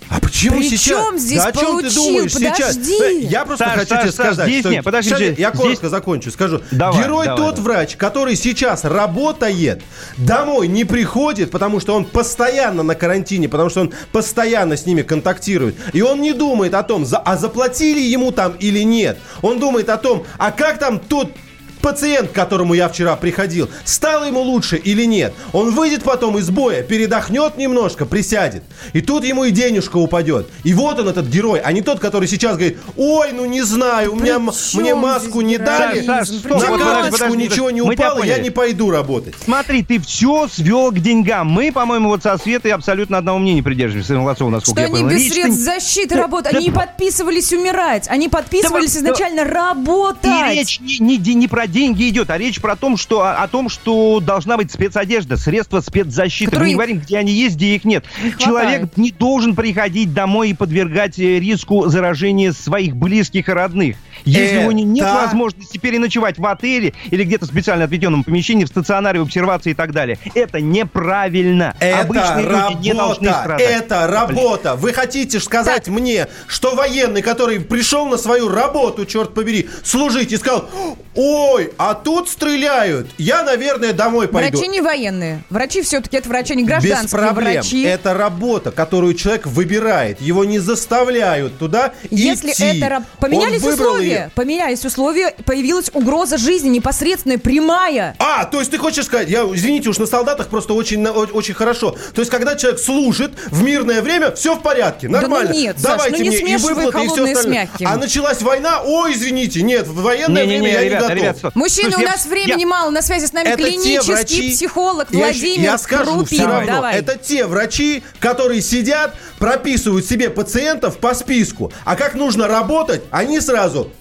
а 0.09 0.19
почему 0.19 0.57
При 0.59 0.69
сейчас? 0.69 0.81
чем 1.05 1.17
здесь 1.17 1.41
да 1.43 1.47
о 1.47 1.51
чем 1.51 1.61
ты 1.77 1.83
получил? 1.83 2.03
думаешь 2.03 2.33
сейчас? 2.33 2.75
Подожди. 2.77 3.01
Э, 3.03 3.19
Я 3.29 3.45
просто 3.45 3.65
Саш, 3.65 3.73
хочу 3.75 3.89
Саш, 3.89 4.01
тебе 4.03 4.11
Саш, 4.11 4.25
сказать, 4.25 4.47
здесь 4.49 4.59
что... 4.61 4.69
нет, 4.69 4.83
подожди, 4.83 5.09
Сейчас 5.09 5.19
здесь- 5.19 5.37
я 5.39 5.51
коротко 5.51 5.89
закончу, 5.89 6.31
скажу. 6.31 6.61
Давай, 6.71 7.03
Герой 7.03 7.25
давай, 7.25 7.37
тот 7.45 7.55
давай. 7.55 7.73
врач, 7.75 7.95
который 7.97 8.35
сейчас 8.35 8.83
работает, 8.85 9.81
домой 10.17 10.67
не 10.67 10.85
приходит, 10.85 11.51
потому 11.51 11.79
что 11.79 11.93
он 11.95 12.05
постоянно 12.05 12.83
на 12.83 12.95
карантине, 12.95 13.49
потому 13.49 13.69
что 13.69 13.81
он 13.81 13.93
постоянно 14.11 14.77
с 14.77 14.85
ними 14.85 15.01
контактирует. 15.01 15.75
И 15.93 16.01
он 16.01 16.21
не 16.21 16.33
думает 16.33 16.73
о 16.73 16.83
том, 16.83 17.05
за- 17.05 17.17
а 17.17 17.37
заплатили 17.37 17.99
ему 17.99 18.31
там 18.31 18.53
или 18.59 18.79
нет. 18.83 19.17
Он 19.41 19.59
думает 19.59 19.89
о 19.89 19.97
том, 19.97 20.25
а 20.37 20.51
как 20.51 20.79
там 20.79 20.99
тот 20.99 21.31
пациент, 21.79 22.31
к 22.31 22.33
которому 22.33 22.73
я 22.73 22.89
вчера 22.89 23.15
приходил, 23.15 23.69
стало 23.85 24.25
ему 24.25 24.41
лучше 24.41 24.77
или 24.77 25.03
нет. 25.05 25.33
Он 25.53 25.71
выйдет 25.71 26.03
потом 26.03 26.37
из 26.37 26.49
боя, 26.49 26.83
передохнет 26.83 27.57
немножко, 27.57 28.05
присядет. 28.05 28.63
И 28.93 29.01
тут 29.01 29.23
ему 29.23 29.45
и 29.45 29.51
денежка 29.51 29.97
упадет. 29.97 30.47
И 30.63 30.73
вот 30.73 30.99
он, 30.99 31.07
этот 31.09 31.27
герой, 31.27 31.59
а 31.63 31.71
не 31.71 31.81
тот, 31.81 31.99
который 31.99 32.27
сейчас 32.27 32.55
говорит, 32.57 32.77
ой, 32.95 33.31
ну 33.33 33.45
не 33.45 33.61
знаю, 33.61 34.13
у 34.13 34.15
меня, 34.15 34.39
мне 34.39 34.95
маску 34.95 35.41
не 35.41 35.57
дали, 35.57 36.01
на 36.01 36.23
вот 36.23 36.79
карточку 36.79 37.11
подожди, 37.11 37.37
ничего 37.37 37.71
не 37.71 37.81
упало, 37.81 38.23
я 38.23 38.37
не 38.39 38.49
пойду 38.49 38.91
работать. 38.91 39.35
Смотри, 39.43 39.83
ты 39.83 39.99
все 39.99 40.47
свел 40.47 40.91
к 40.91 40.99
деньгам. 40.99 41.47
Мы, 41.47 41.71
по-моему, 41.71 42.09
вот 42.09 42.23
со 42.23 42.37
Светой 42.37 42.71
абсолютно 42.71 43.17
одного 43.17 43.39
мнения 43.39 43.63
придерживаемся, 43.63 44.13
Инлацова, 44.13 44.49
насколько 44.49 44.81
Что 44.81 44.81
я 44.81 44.87
они 44.87 44.95
понял. 45.05 45.09
без 45.09 45.17
Речь-то 45.25 45.33
средств 45.41 45.59
не- 45.59 45.63
защиты 45.65 46.15
работают. 46.15 46.55
Они 46.55 46.65
не 46.67 46.71
по- 46.71 46.81
подписывались 46.81 47.51
умирать. 47.53 48.07
Они 48.07 48.29
подписывались 48.29 48.95
изначально 48.97 49.43
работать. 49.43 50.25
И 50.25 50.55
речь 50.55 50.79
не, 50.79 50.97
не, 50.99 51.17
де- 51.17 51.33
не 51.33 51.47
про 51.47 51.66
деньги 51.67 52.09
идет, 52.09 52.29
а 52.29 52.37
речь 52.37 52.59
про 52.61 52.75
том, 52.75 52.97
что, 52.97 53.21
о, 53.23 53.47
том, 53.47 53.69
что 53.69 54.19
должна 54.19 54.57
быть 54.57 54.71
спецодежда, 54.71 55.37
средства 55.37 55.81
спецзащиты. 55.81 56.51
Которые- 56.51 56.65
Мы 56.65 56.69
не 56.69 56.73
говорим, 56.75 56.99
где 56.99 57.17
они 57.17 57.31
есть, 57.31 57.55
где 57.55 57.75
их 57.75 57.85
нет. 57.85 58.03
Человек 58.39 58.97
не 58.97 59.11
должен 59.11 59.55
приходить 59.55 60.13
домой 60.13 60.49
и 60.51 60.53
подвергать 60.53 61.19
э, 61.19 61.39
риску 61.39 61.87
заражения 61.87 62.51
своих 62.51 62.95
близких 62.95 63.49
и 63.49 63.51
родных. 63.51 63.97
Если 64.25 64.57
у 64.57 64.61
него 64.61 64.71
не- 64.71 64.83
нет 64.83 65.05
Это- 65.07 65.15
возможности 65.25 65.77
переночевать 65.77 66.37
в 66.37 66.45
отеле 66.45 66.93
или 67.11 67.23
где-то 67.23 67.45
в 67.45 67.47
специально 67.49 67.85
отведенном 67.85 68.23
помещении, 68.23 68.65
в 68.65 68.67
стационаре, 68.67 69.19
в 69.19 69.23
обсервации 69.23 69.71
и 69.71 69.73
так 69.73 69.91
далее. 69.91 70.17
Это 70.35 70.59
неправильно. 70.61 71.75
Это 71.79 71.99
Обычные 72.01 72.45
люди 72.45 72.87
не 72.87 72.93
должны 72.93 73.27
работа, 73.27 73.41
страдать. 73.43 73.69
это 73.69 74.07
работа. 74.07 74.75
Вы 74.75 74.93
хотите 74.93 75.39
сказать 75.39 75.87
мне, 75.87 76.27
что 76.47 76.75
военный, 76.75 77.21
который 77.21 77.59
пришел 77.59 78.05
на 78.07 78.17
свою 78.17 78.49
работу, 78.49 79.05
черт 79.05 79.33
побери, 79.33 79.69
служить 79.83 80.31
и 80.31 80.37
сказал, 80.37 80.69
ой, 81.15 81.71
а 81.77 81.93
тут 81.93 82.29
стреляют, 82.29 83.07
я, 83.17 83.43
наверное, 83.43 83.93
домой 83.93 84.27
пойду. 84.27 84.57
Врачи 84.57 84.67
не 84.69 84.81
военные. 84.81 85.43
Врачи 85.49 85.81
все-таки 85.81 86.17
это 86.17 86.29
врачи 86.29 86.55
не 86.55 86.63
гражданские 86.63 87.03
Без 87.03 87.11
проблем. 87.11 87.53
врачи. 87.53 87.83
Это 87.83 88.13
работа, 88.13 88.71
которую 88.71 89.13
человек 89.13 89.45
выбирает. 89.47 90.21
Его 90.21 90.45
не 90.45 90.59
заставляют 90.59 91.57
туда 91.57 91.93
Если 92.09 92.51
идти. 92.51 92.79
это 92.81 93.03
поменялись 93.19 93.63
Он 93.63 93.69
выбрал 93.71 93.97
условия, 94.07 94.31
поменялись 94.35 94.85
условия, 94.85 95.35
появилась 95.45 95.89
угроза 95.93 96.37
жизни 96.37 96.69
непосредственная, 96.69 97.37
прямая. 97.37 98.15
А, 98.19 98.45
то 98.45 98.59
есть 98.59 98.71
ты 98.71 98.77
хочешь 98.77 99.05
сказать, 99.05 99.29
я, 99.29 99.41
извините 99.53 99.89
уж, 99.89 99.97
на 99.97 100.05
солдатах 100.05 100.47
просто 100.49 100.73
очень, 100.73 100.99
на- 100.99 101.11
о- 101.11 101.25
очень 101.33 101.53
хорошо. 101.53 101.95
То 102.13 102.21
есть, 102.21 102.31
когда 102.31 102.55
человек 102.55 102.79
служит 102.79 103.31
в 103.47 103.61
мирное 103.63 104.01
время, 104.01 104.31
все 104.31 104.55
в 104.55 104.61
порядке, 104.61 105.07
ну 105.07 105.19
нормально. 105.19 105.51
нет, 105.53 105.79
Саш, 105.79 105.91
Давайте 105.97 106.17
ну 106.17 106.23
не 106.31 106.41
мне 106.41 106.53
и 106.53 106.57
выплаты, 106.57 107.03
и 107.03 107.07
все 107.07 107.27
с 107.27 107.29
остальное. 107.37 107.69
А 107.85 107.97
началась 107.97 108.41
война, 108.41 108.81
ой, 108.83 109.13
извините, 109.13 109.61
нет, 109.61 109.87
в 109.87 110.01
военное 110.01 110.45
Не-не-не, 110.45 110.61
время 110.61 110.73
я 110.81 110.83
ребята, 110.85 110.97
не 111.03 111.09
готов. 111.09 111.17
ребята, 111.23 111.39
стоп. 111.39 111.55
Мужчины, 111.55 111.91
Слушай, 111.91 112.03
у 112.03 112.05
я- 112.07 112.11
нас 112.11 112.25
времени 112.25 112.61
я- 112.61 112.67
мало. 112.67 112.89
На 112.91 113.01
связи 113.01 113.25
с 113.25 113.33
нами 113.33 113.55
клинический 113.55 114.13
врачи- 114.13 114.51
психолог 114.51 115.07
Я 115.11 115.19
Владимир 115.19 115.55
щ- 115.57 115.61
я 115.63 115.77
скажу 115.77 116.11
Крупин. 116.15 116.25
все 116.37 116.47
равно. 116.47 116.67
Давай. 116.71 116.95
Это 116.99 117.17
те 117.17 117.45
врачи, 117.45 118.03
которые 118.19 118.61
сидят, 118.61 119.13
прописывают 119.39 120.05
себе 120.05 120.29
пациентов 120.29 120.97
по 120.97 121.13
списку. 121.13 121.71
А 121.85 121.95
как 121.95 122.15
нужно 122.15 122.47
работать, 122.47 123.01
они 123.11 123.39
сразу 123.39 123.91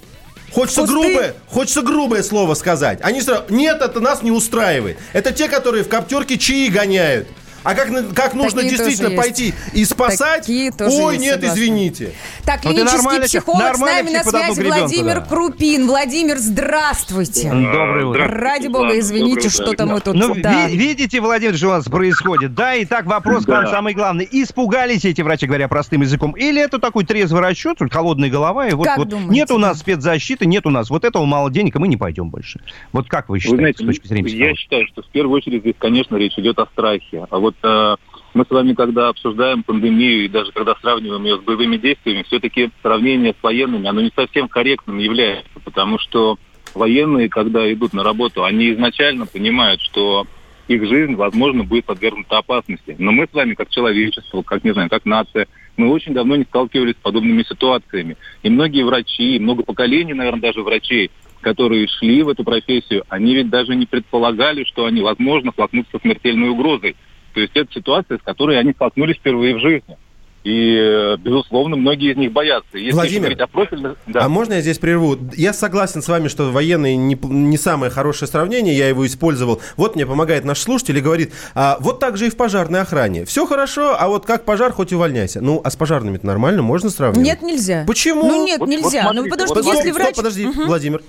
Хочется 0.56 0.80
Кусты? 0.80 0.94
грубое, 0.94 1.34
хочется 1.50 1.82
грубое 1.82 2.22
слово 2.22 2.54
сказать. 2.54 2.98
Они 3.02 3.20
сразу, 3.20 3.44
нет, 3.50 3.82
это 3.82 4.00
нас 4.00 4.22
не 4.22 4.30
устраивает. 4.30 4.96
Это 5.12 5.30
те, 5.30 5.48
которые 5.48 5.84
в 5.84 5.88
коптерке 5.88 6.38
чаи 6.38 6.68
гоняют. 6.68 7.28
А 7.62 7.74
как, 7.74 7.88
как 8.14 8.32
нужно 8.32 8.62
Такие 8.62 8.78
действительно 8.78 9.10
пойти 9.10 9.52
и 9.74 9.84
спасать? 9.84 10.46
Такие 10.46 10.72
Ой, 10.78 11.18
нет, 11.18 11.34
согласна. 11.34 11.54
извините. 11.54 12.12
Так, 12.46 12.64
Ну, 12.64 12.70
ты 12.70 12.76
клинический 12.76 13.22
психолог 13.22 13.74
с 13.76 13.80
нами 13.80 14.10
на 14.10 14.22
связи 14.22 14.62
Владимир 14.62 15.14
да. 15.16 15.20
Крупин. 15.22 15.88
Владимир, 15.88 16.36
здравствуйте. 16.38 17.50
Доброе 17.50 18.04
утро. 18.06 18.28
Ради 18.28 18.68
бога, 18.68 18.96
извините, 18.98 19.48
что-то 19.48 19.84
мы 19.84 20.00
тут... 20.00 20.14
Ну, 20.14 20.32
да. 20.36 20.68
ви- 20.68 20.76
видите, 20.76 21.20
Владимир, 21.20 21.56
что 21.56 21.66
у 21.66 21.70
нас 21.72 21.86
происходит? 21.86 22.54
Да, 22.54 22.76
и 22.76 22.84
так 22.84 23.06
вопрос 23.06 23.44
к 23.44 23.48
вам 23.48 23.64
Да. 23.64 23.70
самый 23.72 23.94
главный. 23.94 24.28
Испугались 24.30 25.04
эти 25.04 25.22
врачи, 25.22 25.46
говоря 25.46 25.66
простым 25.66 26.02
языком? 26.02 26.32
Или 26.36 26.62
это 26.62 26.78
такой 26.78 27.04
трезвый 27.04 27.42
расчет, 27.42 27.80
вот 27.80 27.92
холодная 27.92 28.30
голова, 28.30 28.68
и 28.68 28.74
вот, 28.74 28.86
Как 28.86 28.98
вот 28.98 29.08
думаете, 29.08 29.32
нет 29.34 29.50
у 29.50 29.54
да? 29.58 29.68
нас 29.68 29.80
спецзащиты, 29.80 30.46
нет 30.46 30.66
у 30.66 30.70
нас 30.70 30.88
вот 30.88 31.04
этого 31.04 31.24
мало 31.24 31.50
денег, 31.50 31.74
и 31.74 31.78
мы 31.80 31.88
не 31.88 31.96
пойдем 31.96 32.30
больше. 32.30 32.60
Вот 32.92 33.08
как 33.08 33.28
вы 33.28 33.34
Вы 33.36 33.40
считаете, 33.40 33.58
знаете, 33.58 33.82
с 33.82 33.86
точки 33.86 34.06
зрения 34.06 34.30
я 34.50 34.54
считаю, 34.54 34.86
что 34.86 35.02
в 35.02 35.06
первую 35.08 35.36
очередь 35.36 35.62
здесь, 35.62 35.74
конечно, 35.78 36.14
речь 36.14 36.38
идет 36.38 36.60
о 36.60 36.66
страхе. 36.66 37.26
А 37.28 37.38
вот 37.38 37.56
э, 37.64 37.96
мы 38.36 38.44
с 38.44 38.50
вами, 38.50 38.74
когда 38.74 39.08
обсуждаем 39.08 39.62
пандемию 39.62 40.26
и 40.26 40.28
даже 40.28 40.52
когда 40.52 40.74
сравниваем 40.82 41.24
ее 41.24 41.38
с 41.38 41.40
боевыми 41.40 41.78
действиями, 41.78 42.22
все-таки 42.24 42.70
сравнение 42.82 43.32
с 43.32 43.42
военными, 43.42 43.88
оно 43.88 44.02
не 44.02 44.12
совсем 44.14 44.46
корректным 44.46 44.98
является, 44.98 45.58
потому 45.64 45.98
что 45.98 46.38
военные, 46.74 47.30
когда 47.30 47.72
идут 47.72 47.94
на 47.94 48.04
работу, 48.04 48.44
они 48.44 48.72
изначально 48.72 49.24
понимают, 49.24 49.80
что 49.80 50.26
их 50.68 50.86
жизнь, 50.86 51.14
возможно, 51.14 51.64
будет 51.64 51.86
подвергнута 51.86 52.38
опасности. 52.38 52.94
Но 52.98 53.10
мы 53.10 53.26
с 53.26 53.34
вами, 53.34 53.54
как 53.54 53.70
человечество, 53.70 54.42
как, 54.42 54.64
не 54.64 54.72
знаю, 54.72 54.90
как 54.90 55.06
нация, 55.06 55.46
мы 55.78 55.90
очень 55.90 56.12
давно 56.12 56.36
не 56.36 56.44
сталкивались 56.44 56.94
с 56.94 57.02
подобными 57.02 57.42
ситуациями. 57.42 58.18
И 58.42 58.50
многие 58.50 58.82
врачи, 58.82 59.36
и 59.36 59.40
много 59.40 59.62
поколений, 59.62 60.12
наверное, 60.12 60.42
даже 60.42 60.62
врачей, 60.62 61.10
которые 61.40 61.86
шли 61.86 62.22
в 62.22 62.28
эту 62.28 62.44
профессию, 62.44 63.04
они 63.08 63.34
ведь 63.34 63.48
даже 63.48 63.74
не 63.76 63.86
предполагали, 63.86 64.64
что 64.64 64.84
они, 64.84 65.00
возможно, 65.00 65.52
столкнутся 65.52 65.92
со 65.92 66.00
смертельной 66.00 66.50
угрозой. 66.50 66.96
То 67.36 67.42
есть 67.42 67.52
это 67.54 67.70
ситуация, 67.70 68.16
с 68.16 68.22
которой 68.22 68.58
они 68.58 68.72
столкнулись 68.72 69.18
впервые 69.18 69.54
в 69.56 69.60
жизни. 69.60 69.98
И, 70.42 70.74
э, 70.74 71.18
безусловно, 71.18 71.76
многие 71.76 72.12
из 72.12 72.16
них 72.16 72.32
боятся. 72.32 72.78
Если 72.78 72.92
Владимир, 72.92 73.42
о 73.42 73.46
профильных... 73.46 73.96
Да. 74.06 74.24
А 74.24 74.28
можно 74.30 74.54
я 74.54 74.62
здесь 74.62 74.78
прерву? 74.78 75.18
Я 75.36 75.52
согласен 75.52 76.00
с 76.00 76.08
вами, 76.08 76.28
что 76.28 76.50
военные 76.50 76.96
не, 76.96 77.14
не 77.22 77.58
самое 77.58 77.92
хорошее 77.92 78.30
сравнение, 78.30 78.74
я 78.74 78.88
его 78.88 79.06
использовал. 79.06 79.60
Вот 79.76 79.96
мне 79.96 80.06
помогает 80.06 80.46
наш 80.46 80.60
слушатель 80.60 80.96
и 80.96 81.02
говорит, 81.02 81.34
а, 81.54 81.76
вот 81.80 82.00
так 82.00 82.16
же 82.16 82.28
и 82.28 82.30
в 82.30 82.36
пожарной 82.38 82.80
охране. 82.80 83.26
Все 83.26 83.44
хорошо, 83.44 83.94
а 83.98 84.08
вот 84.08 84.24
как 84.24 84.46
пожар, 84.46 84.72
хоть 84.72 84.94
увольняйся. 84.94 85.42
Ну, 85.42 85.60
а 85.62 85.70
с 85.70 85.76
пожарными 85.76 86.18
нормально, 86.22 86.62
можно 86.62 86.88
сравнивать? 86.88 87.26
Нет, 87.26 87.42
нельзя. 87.42 87.84
Почему? 87.86 88.24
Ну 88.24 88.46
нет, 88.46 88.60
Вот- 88.60 88.70
вот 88.70 88.74
нельзя. 88.74 89.02
ну 89.12 89.24
смотрите, 89.24 89.30
потому 89.30 89.46
что 89.48 89.54
вот 89.56 89.64
Стоп, 89.64 89.74
если 89.74 89.90
стоп, 89.90 90.02
врач... 90.02 90.16
подожди, 90.16 90.46
Мгм. 90.46 90.66
Владимир. 90.68 91.02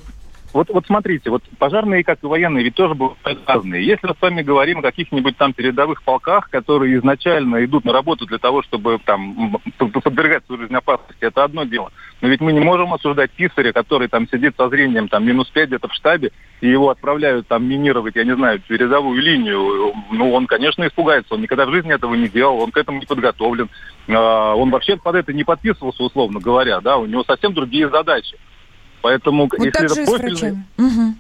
Вот, 0.58 0.70
вот 0.70 0.88
смотрите, 0.88 1.30
вот 1.30 1.44
пожарные, 1.60 2.04
как 2.04 2.24
и 2.24 2.26
военные, 2.26 2.64
ведь 2.64 2.74
тоже 2.74 2.96
бывают 2.96 3.40
разные. 3.46 3.86
Если 3.86 4.08
мы 4.08 4.16
с 4.16 4.22
вами 4.24 4.42
говорим 4.42 4.80
о 4.80 4.82
каких-нибудь 4.82 5.38
там 5.38 5.54
передовых 5.54 6.02
полках, 6.02 6.50
которые 6.50 6.98
изначально 6.98 7.64
идут 7.64 7.86
на 7.86 7.94
работу 7.94 8.26
для 8.26 8.40
того, 8.40 8.64
чтобы 8.64 8.98
там 9.06 9.60
подвергать 9.78 10.48
свою 10.48 10.64
жизнь 10.64 10.74
опасности, 10.74 11.24
это 11.24 11.44
одно 11.44 11.64
дело. 11.66 11.92
Но 12.22 12.28
ведь 12.30 12.42
мы 12.42 12.54
не 12.54 12.60
можем 12.60 12.92
осуждать 12.92 13.30
писаря, 13.30 13.72
который 13.72 14.08
там 14.08 14.28
сидит 14.28 14.56
со 14.58 14.68
зрением 14.70 15.10
там 15.10 15.28
минус 15.28 15.48
5 15.52 15.68
где-то 15.68 15.90
в 15.90 15.94
штабе, 15.94 16.32
и 16.62 16.68
его 16.68 16.90
отправляют 16.90 17.48
там 17.48 17.64
минировать, 17.64 18.16
я 18.16 18.24
не 18.24 18.36
знаю, 18.36 18.60
передовую 18.68 19.22
линию. 19.22 19.94
Ну, 20.10 20.34
он, 20.34 20.48
конечно, 20.48 20.88
испугается. 20.88 21.36
Он 21.36 21.42
никогда 21.42 21.68
в 21.68 21.72
жизни 21.72 21.94
этого 21.94 22.16
не 22.16 22.30
делал, 22.30 22.62
он 22.62 22.72
к 22.72 22.78
этому 22.78 23.00
не 23.00 23.06
подготовлен. 23.06 23.70
А, 24.10 24.56
Он 24.56 24.72
вообще 24.72 24.98
под 24.98 25.14
это 25.14 25.34
не 25.34 25.44
подписывался, 25.44 26.02
условно 26.02 26.40
говоря, 26.40 26.82
да, 26.82 26.98
у 26.98 27.06
него 27.06 27.24
совсем 27.24 27.54
другие 27.54 27.90
задачи. 27.90 28.40
Поэтому, 29.02 29.44
Вот 29.44 29.60
если 29.60 29.72
так 29.72 29.84
это 29.92 30.12
профильные-. 30.12 30.64
Мгм. 30.78 31.18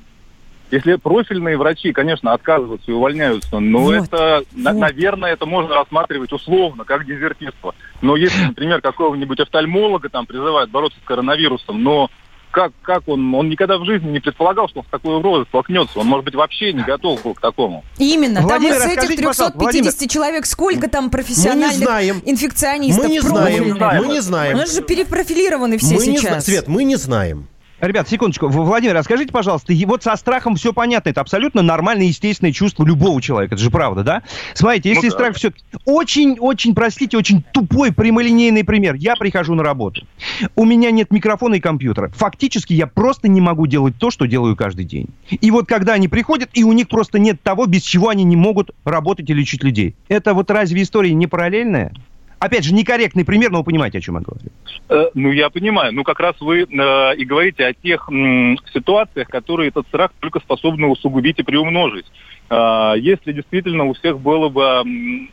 если 0.71 0.95
профильные 0.95 1.57
врачи, 1.57 1.93
конечно, 1.93 2.33
отказываются 2.33 2.91
и 2.91 2.93
увольняются, 2.93 3.59
но 3.59 3.79
Вот, 3.79 3.93
это, 3.93 4.43
вот. 4.51 4.73
наверное, 4.73 5.33
это 5.33 5.45
можно 5.45 5.75
рассматривать 5.75 6.33
условно, 6.33 6.83
как 6.83 7.05
дезертирство. 7.05 7.73
Но 8.01 8.15
если, 8.15 8.43
например, 8.43 8.81
какого-нибудь 8.81 9.39
офтальмолога 9.39 10.09
там 10.09 10.25
призывают 10.25 10.69
бороться 10.69 10.99
с 11.03 11.07
коронавирусом, 11.07 11.81
но 11.83 12.09
как, 12.51 12.71
как 12.81 13.07
он, 13.07 13.33
он 13.35 13.49
никогда 13.49 13.77
в 13.77 13.85
жизни 13.85 14.09
не 14.09 14.19
предполагал, 14.19 14.67
что 14.67 14.79
он 14.79 14.85
с 14.85 14.89
такой 14.89 15.17
угрозой 15.17 15.45
столкнется. 15.47 15.99
Он, 15.99 16.07
может 16.07 16.25
быть, 16.25 16.33
вообще 16.33 16.73
не 16.73 16.81
готов 16.81 17.21
был 17.21 17.33
к 17.33 17.41
такому. 17.41 17.83
Именно. 17.97 18.41
Владимир, 18.41 18.71
там 18.73 18.79
из 18.79 18.85
этих 18.85 18.95
расскажите, 18.95 19.23
пожалуйста, 19.23 19.59
350 19.59 20.09
человек 20.09 20.45
сколько 20.45 20.89
там 20.89 21.09
профессиональных 21.09 21.77
знаем. 21.77 22.21
инфекционистов? 22.25 23.03
Мы 23.05 23.09
не 23.11 23.19
знаем, 23.19 23.77
мы 23.79 24.07
не 24.07 24.21
знаем. 24.21 24.55
У 24.55 24.59
нас 24.59 24.73
же 24.73 24.81
перепрофилированы 24.81 25.77
все 25.77 25.95
Мы 25.95 26.07
не 26.07 26.17
сейчас. 26.17 26.45
Свет, 26.45 26.67
мы 26.67 26.83
не 26.83 26.95
знаем. 26.95 27.47
Ребят, 27.79 28.09
секундочку. 28.09 28.47
Владимир, 28.47 28.95
расскажите, 28.95 29.31
пожалуйста, 29.31 29.71
вот 29.85 30.01
со 30.01 30.15
страхом 30.15 30.55
все 30.55 30.73
понятно. 30.73 31.09
Это 31.09 31.21
абсолютно 31.21 31.61
нормальное, 31.61 32.07
естественное 32.07 32.51
чувство 32.51 32.83
любого 32.83 33.21
человека. 33.21 33.53
Это 33.53 33.63
же 33.63 33.69
правда, 33.69 34.03
да? 34.03 34.23
Смотрите, 34.55 34.89
если 34.89 35.07
Ну 35.07 35.11
да. 35.11 35.15
страх 35.15 35.35
все... 35.35 35.51
Очень-очень, 35.85 36.73
простите, 36.73 37.17
очень 37.17 37.43
тупой 37.53 37.93
прямолинейный 37.93 38.63
пример. 38.63 38.95
Я 38.95 39.15
прихожу 39.15 39.53
на 39.53 39.61
работу. 39.61 40.07
У 40.55 40.65
меня 40.65 40.89
нет 40.89 41.11
микрофона 41.11 41.55
и 41.55 41.59
компьютера. 41.59 42.09
Фактически 42.15 42.73
я 42.73 42.87
просто 42.87 43.27
не 43.27 43.41
могу 43.41 43.67
делать 43.67 43.95
то, 43.97 44.09
что 44.09 44.25
делаю 44.25 44.55
каждый 44.55 44.85
день. 44.85 45.09
И 45.29 45.51
вот 45.51 45.67
когда 45.67 45.93
они 45.93 46.07
приходят, 46.07 46.49
и 46.53 46.63
у 46.63 46.73
них 46.73 46.87
просто 46.87 47.19
нет 47.19 47.41
того, 47.43 47.67
без 47.67 47.83
чего 47.83 48.09
они 48.09 48.23
не 48.23 48.35
могут 48.35 48.71
работать 48.85 49.29
и 49.29 49.33
лечить 49.33 49.63
людей. 49.63 49.95
Это 50.07 50.33
вот 50.33 50.49
разве 50.49 50.81
история 50.81 51.13
не 51.13 51.27
параллельная? 51.27 51.93
Опять 52.39 52.63
же, 52.63 52.73
некорректный 52.73 53.25
пример, 53.25 53.51
но 53.51 53.59
вы 53.59 53.63
понимаете, 53.63 53.97
о 53.97 54.01
чем 54.01 54.15
я 54.15 54.21
говорю. 54.21 54.49
Э, 54.89 55.09
Ну, 55.15 55.31
я 55.31 55.49
понимаю. 55.49 55.93
Ну, 55.93 56.03
как 56.03 56.19
раз 56.19 56.35
вы 56.39 56.61
э, 56.61 57.15
и 57.15 57.25
говорите 57.25 57.65
о 57.65 57.73
тех 57.73 58.07
м, 58.09 58.59
ситуациях, 58.73 59.27
которые 59.27 59.69
этот 59.69 59.87
страх 59.87 60.11
только 60.19 60.39
способны 60.39 60.87
усугубить 60.87 61.39
и 61.39 61.43
приумножить. 61.43 62.05
А, 62.49 62.93
Если 62.95 63.33
действительно 63.33 63.85
у 63.85 63.93
всех 63.93 64.19
было 64.19 64.49
бы 64.49 64.83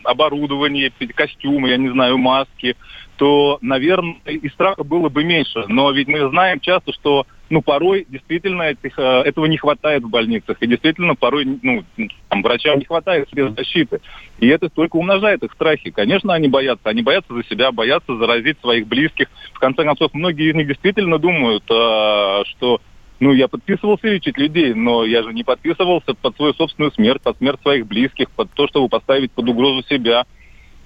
оборудование, 0.03 0.93
костюмы, 1.15 1.69
я 1.69 1.77
не 1.77 1.91
знаю, 1.91 2.19
маски, 2.19 2.77
то, 3.17 3.59
наверное, 3.61 4.17
и 4.25 4.49
страха 4.49 4.83
было 4.83 5.09
бы 5.09 5.23
меньше. 5.25 5.65
Но 5.69 5.91
ведь 5.93 6.09
мы 6.09 6.29
знаем 6.31 6.59
часто, 6.61 6.93
что 6.93 7.27
ну, 7.51 7.63
порой 7.63 8.07
действительно 8.09 8.63
этих, 8.63 8.99
э, 8.99 9.03
этого 9.03 9.47
не 9.47 9.57
хватает 9.57 10.03
в 10.03 10.09
больницах. 10.09 10.57
И 10.61 10.67
действительно 10.67 11.15
порой 11.15 11.59
ну, 11.63 11.85
там, 12.29 12.43
врачам 12.43 12.79
не 12.79 12.85
хватает 12.85 13.29
средств 13.31 13.59
защиты. 13.59 14.01
И 14.39 14.49
это 14.49 14.69
только 14.69 14.97
умножает 14.97 15.43
их 15.43 15.53
страхи. 15.53 15.91
Конечно, 15.91 16.33
они 16.33 16.49
боятся. 16.49 16.89
Они 16.89 17.03
боятся 17.03 17.35
за 17.35 17.45
себя, 17.45 17.71
боятся 17.71 18.17
заразить 18.17 18.59
своих 18.61 18.87
близких. 18.87 19.29
В 19.53 19.59
конце 19.59 19.85
концов, 19.85 20.15
многие 20.15 20.51
из 20.51 20.55
них 20.55 20.69
действительно 20.69 21.19
думают, 21.19 21.65
э, 21.71 22.43
что 22.47 22.81
ну, 23.21 23.33
я 23.33 23.49
подписывался 23.49 24.09
лечить 24.09 24.37
людей, 24.39 24.75
но 24.75 25.05
я 25.05 25.23
же 25.23 25.33
не 25.33 25.45
подписывался 25.45 26.15
под 26.15 26.37
свою 26.37 26.55
собственную 26.55 26.93
смерть, 26.93 27.23
под 27.23 27.39
смерть 27.39 27.61
своих 27.63 27.87
близких, 27.87 28.31
под 28.31 28.51
то, 28.53 28.67
чтобы 28.69 28.89
поставить 28.89 29.33
под 29.33 29.49
угрозу 29.49 29.87
себя. 29.89 30.25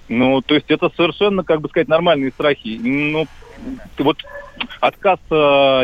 Ну, 0.09 0.41
то 0.43 0.55
есть 0.55 0.71
это 0.71 0.91
совершенно, 0.97 1.45
как 1.45 1.61
бы 1.61 1.69
сказать, 1.69 1.89
нормальные 1.89 2.31
страхи. 2.31 2.79
Ну, 2.83 3.27
вот 3.99 4.19
отказ 4.81 5.19
э, 5.31 5.35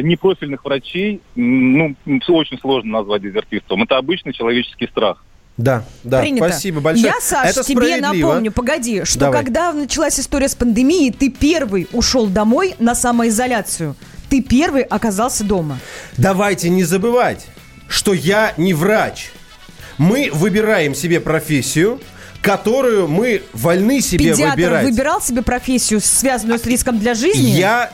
непрофильных 0.02 0.64
врачей, 0.64 1.20
ну, 1.34 1.94
очень 2.06 2.58
сложно 2.58 2.98
назвать 2.98 3.22
дезертирством. 3.22 3.82
Это 3.82 3.98
обычный 3.98 4.32
человеческий 4.32 4.86
страх. 4.86 5.22
Да, 5.56 5.84
да, 6.02 6.20
Принято. 6.20 6.48
спасибо 6.48 6.80
большое. 6.80 7.12
Я, 7.14 7.20
Саш, 7.20 7.50
Это 7.50 7.62
тебе 7.62 7.98
напомню, 7.98 8.50
погоди, 8.50 9.04
что 9.04 9.20
Давай. 9.20 9.44
когда 9.44 9.72
началась 9.72 10.18
история 10.18 10.48
с 10.48 10.54
пандемией, 10.56 11.12
ты 11.12 11.30
первый 11.30 11.86
ушел 11.92 12.26
домой 12.26 12.74
на 12.80 12.96
самоизоляцию. 12.96 13.94
Ты 14.28 14.42
первый 14.42 14.82
оказался 14.82 15.44
дома. 15.44 15.78
Давайте 16.16 16.70
не 16.70 16.82
забывать, 16.82 17.46
что 17.88 18.12
я 18.12 18.52
не 18.56 18.74
врач. 18.74 19.30
Мы 19.96 20.30
выбираем 20.32 20.92
себе 20.92 21.20
профессию, 21.20 22.00
которую 22.44 23.08
мы 23.08 23.42
вольны 23.52 24.00
себе 24.00 24.30
Педиатр 24.30 24.56
выбирать. 24.56 24.84
выбирал 24.84 25.20
себе 25.20 25.42
профессию, 25.42 26.00
связанную 26.00 26.58
с 26.58 26.66
риском 26.66 26.98
для 26.98 27.14
жизни? 27.14 27.50
Я... 27.50 27.90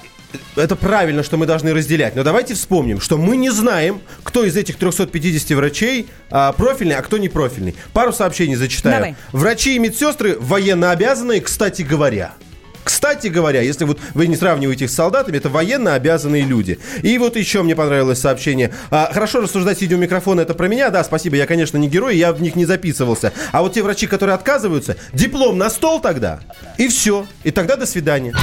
Это 0.54 0.76
правильно, 0.76 1.24
что 1.24 1.36
мы 1.36 1.46
должны 1.46 1.72
разделять. 1.74 2.14
Но 2.14 2.22
давайте 2.22 2.54
вспомним, 2.54 3.00
что 3.00 3.16
мы 3.18 3.36
не 3.36 3.50
знаем, 3.50 4.00
кто 4.22 4.44
из 4.44 4.56
этих 4.56 4.76
350 4.76 5.56
врачей 5.56 6.08
а, 6.30 6.52
профильный, 6.52 6.94
а 6.94 7.02
кто 7.02 7.18
не 7.18 7.28
профильный. 7.28 7.74
Пару 7.92 8.12
сообщений 8.12 8.54
зачитаю. 8.54 8.94
Давай. 8.94 9.16
Врачи 9.32 9.74
и 9.74 9.78
медсестры 9.80 10.36
военно 10.38 10.92
обязанные, 10.92 11.40
кстати 11.40 11.82
говоря. 11.82 12.34
Кстати 12.84 13.28
говоря, 13.28 13.60
если 13.60 13.84
вот 13.84 13.98
вы 14.14 14.26
не 14.26 14.36
сравниваете 14.36 14.84
их 14.86 14.90
с 14.90 14.94
солдатами, 14.94 15.36
это 15.36 15.48
военно 15.48 15.94
обязанные 15.94 16.42
люди. 16.42 16.78
И 17.02 17.18
вот 17.18 17.36
еще 17.36 17.62
мне 17.62 17.76
понравилось 17.76 18.20
сообщение. 18.20 18.72
А, 18.90 19.10
хорошо 19.12 19.40
рассуждать, 19.40 19.78
сидя 19.78 19.96
у 19.96 19.98
микрофона, 19.98 20.40
это 20.40 20.54
про 20.54 20.68
меня. 20.68 20.90
Да, 20.90 21.04
спасибо, 21.04 21.36
я, 21.36 21.46
конечно, 21.46 21.76
не 21.76 21.88
герой, 21.88 22.16
я 22.16 22.32
в 22.32 22.42
них 22.42 22.56
не 22.56 22.64
записывался. 22.64 23.32
А 23.52 23.62
вот 23.62 23.74
те 23.74 23.82
врачи, 23.82 24.06
которые 24.06 24.34
отказываются, 24.34 24.96
диплом 25.12 25.58
на 25.58 25.70
стол 25.70 26.00
тогда, 26.00 26.40
и 26.78 26.88
все. 26.88 27.26
И 27.44 27.50
тогда 27.50 27.76
до 27.76 27.86
свидания. 27.86 28.34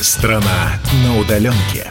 Страна 0.00 0.78
на 1.04 1.18
удаленке. 1.18 1.90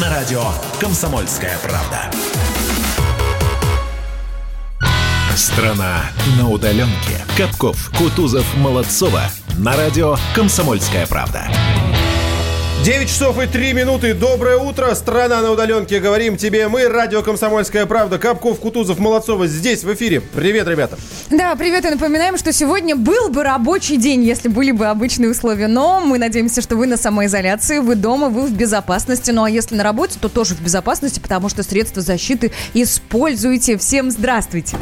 На 0.00 0.08
радио 0.08 0.42
«Комсомольская 0.80 1.58
правда». 1.58 2.10
Страна 5.36 6.04
на 6.38 6.48
удаленке. 6.48 7.18
Капков, 7.36 7.90
Кутузов, 7.98 8.46
Молодцова. 8.56 9.24
На 9.58 9.76
радио 9.76 10.16
«Комсомольская 10.34 11.06
правда». 11.06 11.46
9 12.80 13.06
часов 13.08 13.40
и 13.40 13.46
3 13.46 13.74
минуты. 13.74 14.12
Доброе 14.12 14.56
утро. 14.56 14.92
Страна 14.96 15.40
на 15.40 15.52
удаленке. 15.52 16.00
Говорим 16.00 16.36
тебе 16.36 16.66
мы. 16.66 16.88
Радио 16.88 17.22
«Комсомольская 17.22 17.86
правда». 17.86 18.18
Капков, 18.18 18.58
Кутузов, 18.58 18.98
Молодцова 18.98 19.46
здесь 19.46 19.84
в 19.84 19.94
эфире. 19.94 20.20
Привет, 20.20 20.66
ребята. 20.66 20.98
Да, 21.30 21.54
привет, 21.54 21.84
и 21.84 21.90
напоминаем, 21.90 22.36
что 22.36 22.52
сегодня 22.52 22.96
был 22.96 23.28
бы 23.28 23.44
рабочий 23.44 23.98
день, 23.98 24.24
если 24.24 24.48
были 24.48 24.72
бы 24.72 24.86
обычные 24.86 25.30
условия. 25.30 25.68
Но 25.68 26.00
мы 26.00 26.18
надеемся, 26.18 26.60
что 26.60 26.74
вы 26.74 26.88
на 26.88 26.96
самоизоляции, 26.96 27.78
вы 27.78 27.94
дома, 27.94 28.30
вы 28.30 28.46
в 28.48 28.52
безопасности. 28.52 29.30
Ну 29.30 29.44
а 29.44 29.50
если 29.50 29.76
на 29.76 29.84
работе, 29.84 30.18
то 30.20 30.28
тоже 30.28 30.56
в 30.56 30.60
безопасности, 30.60 31.20
потому 31.20 31.48
что 31.48 31.62
средства 31.62 32.02
защиты 32.02 32.50
используйте. 32.74 33.78
Всем 33.78 34.10
здравствуйте. 34.10 34.76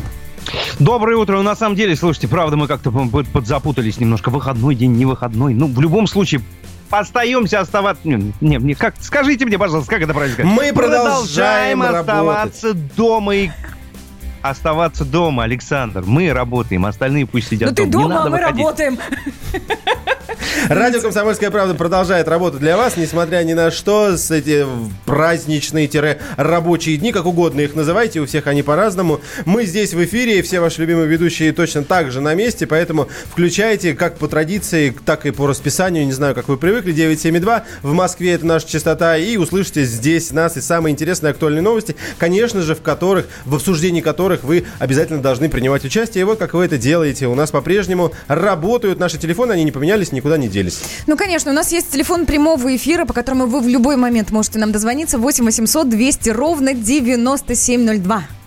Доброе 0.78 1.18
утро. 1.18 1.36
Ну, 1.36 1.42
на 1.42 1.54
самом 1.54 1.76
деле, 1.76 1.94
слушайте, 1.96 2.28
правда, 2.28 2.56
мы 2.56 2.66
как-то 2.66 2.90
под- 2.90 3.28
подзапутались 3.28 3.98
немножко. 4.00 4.30
Выходной 4.30 4.74
день, 4.74 4.92
не 4.92 5.04
выходной. 5.04 5.52
Ну, 5.52 5.66
в 5.66 5.78
любом 5.82 6.06
случае, 6.06 6.40
остаемся 6.90 7.60
оставаться... 7.60 8.06
Не, 8.06 8.32
не, 8.40 8.74
как, 8.74 8.94
скажите 9.00 9.46
мне, 9.46 9.58
пожалуйста, 9.58 9.90
как 9.90 10.02
это 10.02 10.12
сказать? 10.12 10.44
Мы 10.44 10.72
продолжаем 10.72 11.82
оставаться 11.82 12.74
дома 12.74 13.34
и 13.34 13.50
оставаться 14.42 15.04
дома, 15.04 15.44
Александр. 15.44 16.02
Мы 16.06 16.32
работаем, 16.32 16.86
остальные 16.86 17.26
пусть 17.26 17.48
сидят 17.48 17.70
Ну 17.70 17.74
ты 17.74 17.86
дома. 17.86 18.04
Не 18.04 18.08
дома, 18.08 18.14
а 18.14 18.18
надо 18.18 18.30
мы 18.30 18.36
выходить. 18.38 18.58
работаем. 18.58 18.98
Радио 20.68 21.00
«Комсомольская 21.00 21.50
правда» 21.50 21.74
продолжает 21.74 22.28
работать 22.28 22.60
для 22.60 22.76
вас, 22.76 22.96
несмотря 22.96 23.42
ни 23.42 23.54
на 23.54 23.70
что, 23.70 24.16
с 24.16 24.30
эти 24.30 24.64
праздничные-рабочие 25.04 26.96
дни, 26.96 27.12
как 27.12 27.26
угодно 27.26 27.60
их 27.60 27.74
называйте, 27.74 28.20
у 28.20 28.26
всех 28.26 28.46
они 28.46 28.62
по-разному. 28.62 29.20
Мы 29.44 29.64
здесь 29.64 29.94
в 29.94 30.04
эфире, 30.04 30.38
и 30.38 30.42
все 30.42 30.60
ваши 30.60 30.80
любимые 30.80 31.08
ведущие 31.08 31.52
точно 31.52 31.82
так 31.82 32.12
же 32.12 32.20
на 32.20 32.34
месте, 32.34 32.66
поэтому 32.66 33.08
включайте 33.30 33.94
как 33.94 34.18
по 34.18 34.28
традиции, 34.28 34.94
так 35.04 35.26
и 35.26 35.30
по 35.30 35.46
расписанию, 35.46 36.06
не 36.06 36.12
знаю, 36.12 36.34
как 36.34 36.48
вы 36.48 36.56
привыкли, 36.56 36.92
972, 36.92 37.64
в 37.82 37.92
Москве 37.92 38.34
это 38.34 38.46
наша 38.46 38.68
частота, 38.68 39.16
и 39.16 39.36
услышите 39.36 39.84
здесь 39.84 40.30
нас 40.30 40.56
и 40.56 40.60
самые 40.60 40.92
интересные 40.92 41.32
актуальные 41.32 41.62
новости, 41.62 41.96
конечно 42.18 42.62
же, 42.62 42.74
в 42.74 42.82
которых, 42.82 43.26
в 43.44 43.56
обсуждении 43.56 44.00
которых 44.00 44.29
вы 44.44 44.64
обязательно 44.78 45.20
должны 45.20 45.48
принимать 45.48 45.84
участие. 45.84 46.22
И 46.22 46.24
вот 46.24 46.38
как 46.38 46.54
вы 46.54 46.64
это 46.64 46.78
делаете. 46.78 47.26
У 47.26 47.34
нас 47.34 47.50
по-прежнему 47.50 48.12
работают 48.28 48.98
наши 48.98 49.18
телефоны, 49.18 49.52
они 49.52 49.64
не 49.64 49.72
поменялись, 49.72 50.12
никуда 50.12 50.38
не 50.38 50.48
делись. 50.48 50.80
Ну, 51.06 51.16
конечно, 51.16 51.50
у 51.50 51.54
нас 51.54 51.72
есть 51.72 51.90
телефон 51.90 52.26
прямого 52.26 52.74
эфира, 52.74 53.04
по 53.04 53.12
которому 53.12 53.46
вы 53.46 53.60
в 53.60 53.68
любой 53.68 53.96
момент 53.96 54.30
можете 54.30 54.58
нам 54.58 54.72
дозвониться. 54.72 55.18
8 55.18 55.44
800 55.44 55.88
200 55.88 56.30
ровно 56.30 56.74
9702. 56.74 58.39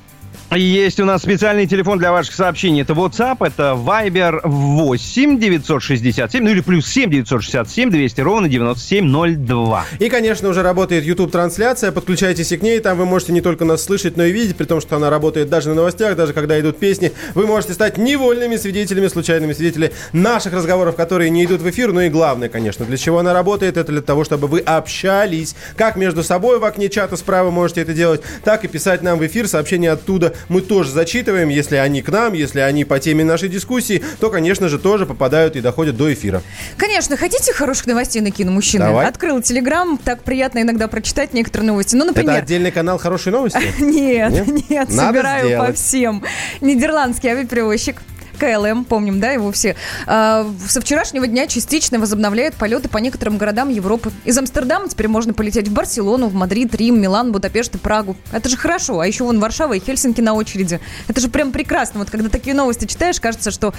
Есть 0.56 1.00
у 1.00 1.06
нас 1.06 1.24
специальный 1.24 1.66
телефон 1.66 1.98
для 1.98 2.12
ваших 2.12 2.36
сообщений. 2.36 2.82
Это 2.82 2.94
WhatsApp, 2.94 3.38
это 3.40 3.76
Viber 3.76 4.42
8 4.44 5.40
967, 5.40 6.44
ну 6.44 6.50
или 6.52 6.62
плюс 6.62 6.86
7 6.88 7.10
967 7.10 7.90
200 7.90 8.22
ровно 8.22 8.48
9702. 8.48 9.86
И, 10.00 10.10
конечно, 10.10 10.50
уже 10.50 10.62
работает 10.62 11.06
YouTube-трансляция. 11.06 11.92
Подключайтесь 11.92 12.52
и 12.52 12.58
к 12.58 12.62
ней. 12.62 12.80
Там 12.80 12.98
вы 12.98 13.06
можете 13.06 13.32
не 13.32 13.42
только 13.42 13.66
нас 13.66 13.84
слышать, 13.84 14.16
но 14.18 14.26
и 14.26 14.32
видеть, 14.32 14.56
при 14.56 14.66
том, 14.66 14.80
что 14.82 14.96
она 14.98 15.10
работает 15.10 15.50
даже 15.50 15.70
на 15.70 15.76
новостях, 15.76 16.16
даже 16.16 16.34
когда 16.34 16.60
идут 16.60 16.78
песни. 16.78 17.14
Вы 17.34 17.48
можете 17.48 17.74
стать 17.74 17.98
невольными 17.98 18.56
свидетелями, 18.58 19.08
случайными 19.08 19.54
свидетелями 19.54 19.94
наших 20.12 20.54
разговоров, 20.54 20.96
которые 20.96 21.30
не 21.30 21.46
идут 21.46 21.62
в 21.62 21.70
эфир. 21.70 21.94
Ну 21.94 22.02
и 22.02 22.10
главное, 22.10 22.50
конечно, 22.50 22.86
для 22.86 22.98
чего 22.98 23.20
она 23.20 23.34
работает, 23.34 23.78
это 23.78 23.92
для 23.92 24.02
того, 24.02 24.24
чтобы 24.24 24.48
вы 24.48 24.60
общались. 24.60 25.56
Как 25.76 25.96
между 25.96 26.22
собой 26.22 26.60
в 26.60 26.66
окне 26.66 26.90
чата 26.90 27.18
справа 27.18 27.50
можете 27.50 27.82
это 27.82 27.94
делать, 27.94 28.22
так 28.44 28.64
и 28.66 28.68
писать 28.68 29.02
нам 29.02 29.18
в 29.18 29.26
эфир 29.26 29.48
сообщения 29.48 29.92
оттуда. 29.92 30.34
Мы 30.50 30.62
тоже 30.62 30.92
зачитываем, 30.92 31.50
если 31.50 31.76
они 31.76 32.02
к 32.02 32.10
нам, 32.10 32.34
если 32.34 32.60
они 32.60 32.86
по 32.86 33.00
теме 33.00 33.24
нашей 33.24 33.50
дискуссии, 33.50 34.04
то, 34.20 34.30
конечно 34.30 34.70
же, 34.70 34.80
тоже 34.80 35.06
попадают 35.06 35.56
и 35.56 35.62
доходят 35.62 35.98
до 35.98 36.14
эфира. 36.14 36.42
Конечно, 36.78 37.18
хотите 37.18 37.54
хороших 37.54 37.88
новостей 37.88 38.22
накину, 38.22 38.52
мужчина? 38.52 38.86
Давай. 38.88 39.08
Открыл 39.08 39.42
Телеграм, 39.42 39.98
так 39.98 40.24
приятно 40.24 40.62
иногда 40.62 40.88
прочитать 40.88 41.34
некоторые 41.34 41.68
новости. 41.68 41.96
Ну, 41.96 42.06
Это 42.06 42.14
например... 42.14 42.44
отдельный 42.44 42.72
канал 42.72 42.98
«Хорошие 42.98 43.34
новости»? 43.34 43.60
Нет, 43.80 44.48
Нет? 44.70 44.92
собираю 44.92 45.60
по 45.60 45.74
всем. 45.74 46.24
Нидерландский 46.62 47.30
авиаперевозчик 47.30 48.02
KLM, 48.40 48.86
помним, 48.86 49.20
да, 49.20 49.32
его 49.32 49.52
все, 49.52 49.76
а, 50.06 50.50
со 50.68 50.82
вчерашнего 50.82 51.28
дня 51.28 51.48
частично 51.48 52.00
возобновляет 52.00 52.56
полеты 52.56 52.90
по 52.90 52.98
некоторым 52.98 53.38
городам 53.38 53.70
Европы. 53.70 54.12
Из 54.26 54.38
Амстердама 54.38 54.90
теперь 54.90 55.08
можно 55.08 55.34
полететь 55.34 55.68
в 55.68 55.74
Барселону, 55.74 56.28
в 56.28 56.34
Мадрид, 56.34 56.74
Рим, 56.76 57.00
Милан, 57.00 57.32
Будапешт 57.32 57.76
и 57.76 57.78
Прагу. 57.78 58.16
Это 58.32 58.50
же 58.50 58.58
хорошо. 58.58 59.00
А 59.00 59.08
еще 59.08 59.24
вон 59.24 59.40
Варшава 59.40 59.74
и 59.74 59.80
Хельсинки 59.80 60.22
на 60.22 60.34
очереди. 60.34 60.80
Это 61.08 61.22
же 61.22 61.30
прям 61.30 61.52
прекрасно. 61.52 62.00
Вот 62.00 62.10
когда 62.10 62.30
такие 62.30 62.56
новости 62.56 62.86
читаешь, 62.86 63.20
кажется, 63.20 63.52
что 63.52 63.74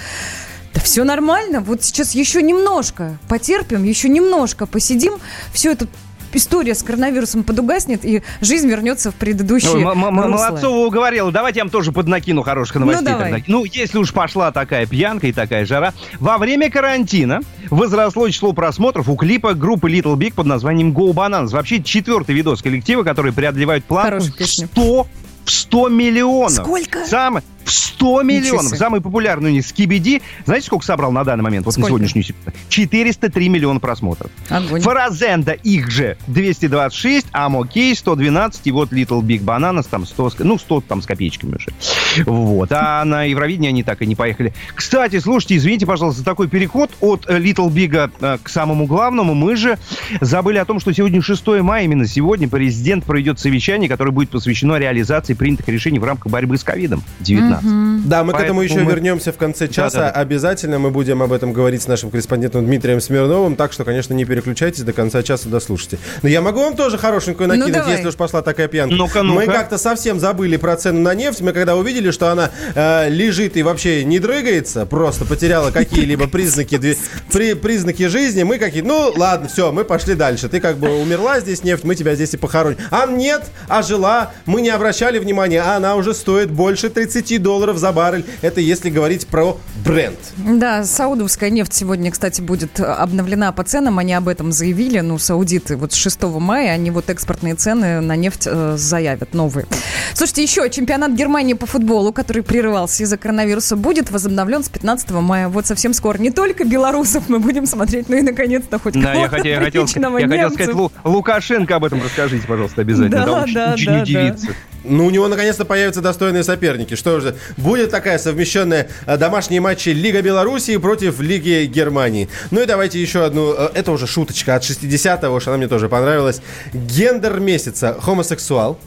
да 0.75 0.81
все 0.81 1.05
нормально. 1.05 1.61
Вот 1.61 1.83
сейчас 1.83 2.13
еще 2.13 2.41
немножко 2.41 3.17
потерпим, 3.29 3.83
еще 3.83 4.09
немножко 4.09 4.65
посидим. 4.65 5.13
Все 5.53 5.71
это 5.71 5.87
история 6.35 6.75
с 6.75 6.83
коронавирусом 6.83 7.43
подугаснет, 7.43 8.05
и 8.05 8.21
жизнь 8.41 8.67
вернется 8.67 9.11
в 9.11 9.15
предыдущие 9.15 9.73
русло. 9.73 9.93
Молодцова 9.93 10.85
уговорила. 10.85 11.31
Давайте 11.31 11.59
я 11.59 11.63
вам 11.63 11.71
тоже 11.71 11.91
поднакину 11.91 12.43
хороших 12.43 12.77
новостей. 12.77 13.05
Ну, 13.05 13.11
давай. 13.11 13.31
тогда. 13.31 13.45
ну, 13.47 13.65
если 13.65 13.97
уж 13.97 14.13
пошла 14.13 14.51
такая 14.51 14.85
пьянка 14.85 15.27
и 15.27 15.31
такая 15.31 15.65
жара. 15.65 15.93
Во 16.19 16.37
время 16.37 16.69
карантина 16.69 17.41
возросло 17.69 18.29
число 18.29 18.53
просмотров 18.53 19.09
у 19.09 19.15
клипа 19.15 19.53
группы 19.53 19.89
Little 19.89 20.15
Big 20.15 20.33
под 20.33 20.45
названием 20.45 20.91
Go 20.91 21.13
Bananas. 21.13 21.49
Вообще 21.49 21.81
четвертый 21.81 22.35
видос 22.35 22.61
коллектива, 22.61 23.03
который 23.03 23.33
преодолевает 23.33 23.83
Хорошая 23.87 24.31
в 24.31 24.35
песня. 24.35 24.67
100 24.67 25.07
в 25.45 25.51
100 25.51 25.89
миллионов. 25.89 26.51
Сколько? 26.51 27.05
Самый, 27.05 27.43
в 27.65 27.71
100 27.71 28.21
миллионов. 28.23 28.77
Самый 28.77 29.01
популярный 29.01 29.49
у 29.49 29.53
них 29.53 29.65
Скибиди. 29.65 30.21
Знаете, 30.45 30.67
сколько 30.67 30.85
собрал 30.85 31.11
на 31.11 31.23
данный 31.23 31.43
момент? 31.43 31.65
Вот 31.65 31.73
Сколько? 31.73 31.83
на 31.83 31.89
сегодняшнюю 32.07 32.23
секунду. 32.23 32.51
403 32.69 33.49
миллиона 33.49 33.79
просмотров. 33.79 34.31
Огонь. 34.49 34.81
Фаразенда 34.81 35.51
их 35.53 35.89
же 35.89 36.17
226, 36.27 37.27
Амокей 37.31 37.95
112, 37.95 38.67
и 38.67 38.71
вот 38.71 38.91
Little 38.93 39.21
Big 39.21 39.43
Bananas 39.43 39.87
там 39.89 40.05
100, 40.05 40.29
с- 40.29 40.39
ну 40.39 40.57
100 40.57 40.81
там 40.81 41.01
с 41.01 41.05
копеечками 41.05 41.55
уже. 41.55 42.23
Вот. 42.25 42.71
А 42.71 43.03
на 43.03 43.23
Евровидение 43.23 43.69
они 43.69 43.83
так 43.83 44.01
и 44.01 44.05
не 44.05 44.15
поехали. 44.15 44.53
Кстати, 44.75 45.19
слушайте, 45.19 45.57
извините, 45.57 45.85
пожалуйста, 45.85 46.19
за 46.19 46.25
такой 46.25 46.47
переход 46.47 46.91
от 47.01 47.25
Little 47.25 47.69
Big 47.69 48.11
э, 48.21 48.37
к 48.41 48.49
самому 48.49 48.85
главному. 48.85 49.33
Мы 49.33 49.55
же 49.55 49.77
забыли 50.21 50.57
о 50.57 50.65
том, 50.65 50.79
что 50.79 50.93
сегодня 50.93 51.21
6 51.21 51.47
мая, 51.61 51.83
именно 51.85 52.07
сегодня 52.07 52.47
президент 52.47 53.05
проведет 53.05 53.39
совещание, 53.39 53.89
которое 53.89 54.11
будет 54.11 54.29
посвящено 54.29 54.77
реализации 54.77 55.33
принятых 55.33 55.67
решений 55.67 55.99
в 55.99 56.03
рамках 56.03 56.31
борьбы 56.31 56.57
с 56.57 56.63
ковидом-19. 56.63 57.54
Да, 57.61 58.23
мы 58.23 58.33
к 58.33 58.35
этому 58.35 58.59
Поэтому 58.59 58.61
еще 58.61 58.79
мы- 58.79 58.91
вернемся 58.91 59.31
в 59.31 59.37
конце 59.37 59.67
часа. 59.67 59.97
Да-да-да. 59.99 60.19
Обязательно 60.19 60.79
мы 60.79 60.91
будем 60.91 61.21
об 61.23 61.31
этом 61.33 61.53
говорить 61.53 61.81
с 61.81 61.87
нашим 61.87 62.09
корреспондентом 62.11 62.65
Дмитрием 62.65 63.01
Смирновым. 63.01 63.55
Так 63.55 63.73
что, 63.73 63.83
конечно, 63.83 64.13
не 64.13 64.25
переключайтесь 64.25 64.81
до 64.83 64.93
конца 64.93 65.23
часа, 65.23 65.49
дослушайте. 65.49 65.97
Но 66.21 66.29
я 66.29 66.41
могу 66.41 66.59
вам 66.61 66.75
тоже 66.75 66.97
хорошенькую 66.97 67.47
Ну, 67.49 67.55
накинуть, 67.55 67.73
давай. 67.73 67.93
если 67.93 68.07
уж 68.07 68.15
пошла 68.15 68.41
такая 68.41 68.67
пьянка. 68.67 68.95
Ну-ка, 68.95 69.23
ну-ка. 69.23 69.45
Мы 69.45 69.45
как-то 69.51 69.77
совсем 69.77 70.19
забыли 70.19 70.57
про 70.57 70.75
цену 70.75 70.99
на 71.01 71.13
нефть. 71.15 71.41
Мы 71.41 71.51
когда 71.53 71.75
увидели, 71.75 72.11
что 72.11 72.31
она 72.31 72.51
э, 72.75 73.09
лежит 73.09 73.57
и 73.57 73.63
вообще 73.63 74.03
не 74.03 74.19
дрыгается, 74.19 74.85
просто 74.85 75.25
потеряла 75.25 75.71
какие-либо 75.71 76.27
признаки, 76.27 76.75
дви- 76.75 76.97
при- 77.31 77.53
признаки 77.53 78.07
жизни, 78.07 78.43
мы 78.43 78.57
какие, 78.57 78.81
ну 78.81 79.13
ладно, 79.15 79.47
все, 79.47 79.71
мы 79.71 79.83
пошли 79.83 80.15
дальше. 80.15 80.49
Ты 80.49 80.59
как 80.59 80.77
бы 80.77 80.89
умерла 81.01 81.39
здесь 81.39 81.63
нефть, 81.63 81.83
мы 81.83 81.95
тебя 81.95 82.15
здесь 82.15 82.33
и 82.33 82.37
похороним. 82.37 82.77
А 82.91 83.05
нет, 83.07 83.43
а 83.67 83.81
жила, 83.81 84.31
мы 84.45 84.61
не 84.61 84.69
обращали 84.69 85.19
внимания, 85.19 85.61
а 85.61 85.75
она 85.77 85.95
уже 85.95 86.13
стоит 86.13 86.51
больше 86.51 86.89
32 86.89 87.44
долларов 87.45 87.77
за 87.77 87.91
баррель. 87.91 88.25
Это 88.41 88.59
если 88.59 88.89
говорить 88.89 89.27
про 89.27 89.57
бренд. 89.85 90.17
Да, 90.35 90.83
саудовская 90.83 91.51
нефть 91.51 91.75
сегодня, 91.75 92.09
кстати, 92.09 92.41
будет 92.41 92.79
обновлена 92.79 93.51
по 93.51 93.63
ценам. 93.63 93.99
Они 93.99 94.15
об 94.15 94.27
этом 94.27 94.51
заявили. 94.51 94.99
Ну, 95.01 95.19
саудиты 95.19 95.77
вот 95.77 95.93
с 95.93 95.95
6 95.95 96.23
мая, 96.39 96.71
они 96.71 96.89
вот 96.89 97.11
экспортные 97.11 97.53
цены 97.53 98.01
на 98.01 98.15
нефть 98.15 98.47
э, 98.47 98.77
заявят 98.77 99.35
новые. 99.35 99.67
Слушайте, 100.15 100.41
еще 100.41 100.67
чемпионат 100.71 101.11
Германии 101.11 101.53
по 101.53 101.67
футболу, 101.67 102.11
который 102.11 102.41
прерывался 102.41 103.03
из-за 103.03 103.17
коронавируса, 103.17 103.75
будет 103.75 104.09
возобновлен 104.09 104.63
с 104.63 104.69
15 104.69 105.11
мая. 105.11 105.47
Вот 105.47 105.67
совсем 105.67 105.93
скоро. 105.93 106.17
Не 106.17 106.31
только 106.31 106.65
белорусов 106.65 107.29
мы 107.29 107.37
будем 107.37 107.67
смотреть, 107.67 108.09
но 108.09 108.15
и 108.15 108.23
наконец-то 108.23 108.79
хоть 108.79 108.99
Да, 108.99 109.13
я, 109.13 109.29
хотел, 109.29 109.51
я, 109.51 109.59
хотел, 109.59 109.85
я 110.17 110.27
хотел 110.27 110.51
сказать, 110.51 110.73
Лу, 110.73 110.91
Лукашенко 111.03 111.75
об 111.75 111.85
этом 111.85 112.01
расскажите, 112.01 112.47
пожалуйста, 112.47 112.81
обязательно. 112.81 113.23
Да, 113.23 113.25
да, 113.25 113.43
очень, 113.43 113.53
да, 113.53 113.73
очень 114.01 114.13
да. 114.13 114.53
Ну, 114.87 115.05
у 115.05 115.09
него 115.09 115.27
наконец-то 115.27 115.65
появятся 115.65 116.01
достойные 116.01 116.43
соперники. 116.43 116.95
Что 116.95 117.19
же, 117.19 117.35
будет 117.57 117.91
такая 117.91 118.17
совмещенная 118.17 118.87
э, 119.05 119.17
домашние 119.17 119.61
матчи 119.61 119.89
Лига 119.89 120.21
Белоруссии 120.21 120.77
против 120.77 121.19
Лиги 121.19 121.65
Германии. 121.65 122.29
Ну 122.51 122.61
и 122.61 122.65
давайте 122.65 123.01
еще 123.01 123.25
одну, 123.25 123.53
э, 123.53 123.69
это 123.73 123.91
уже 123.91 124.07
шуточка 124.07 124.55
от 124.55 124.63
60-го, 124.63 125.39
что 125.39 125.51
она 125.51 125.57
мне 125.57 125.67
тоже 125.67 125.89
понравилась. 125.89 126.41
Гендер 126.73 127.39
месяца. 127.39 127.97
Хомосексуал, 127.99 128.79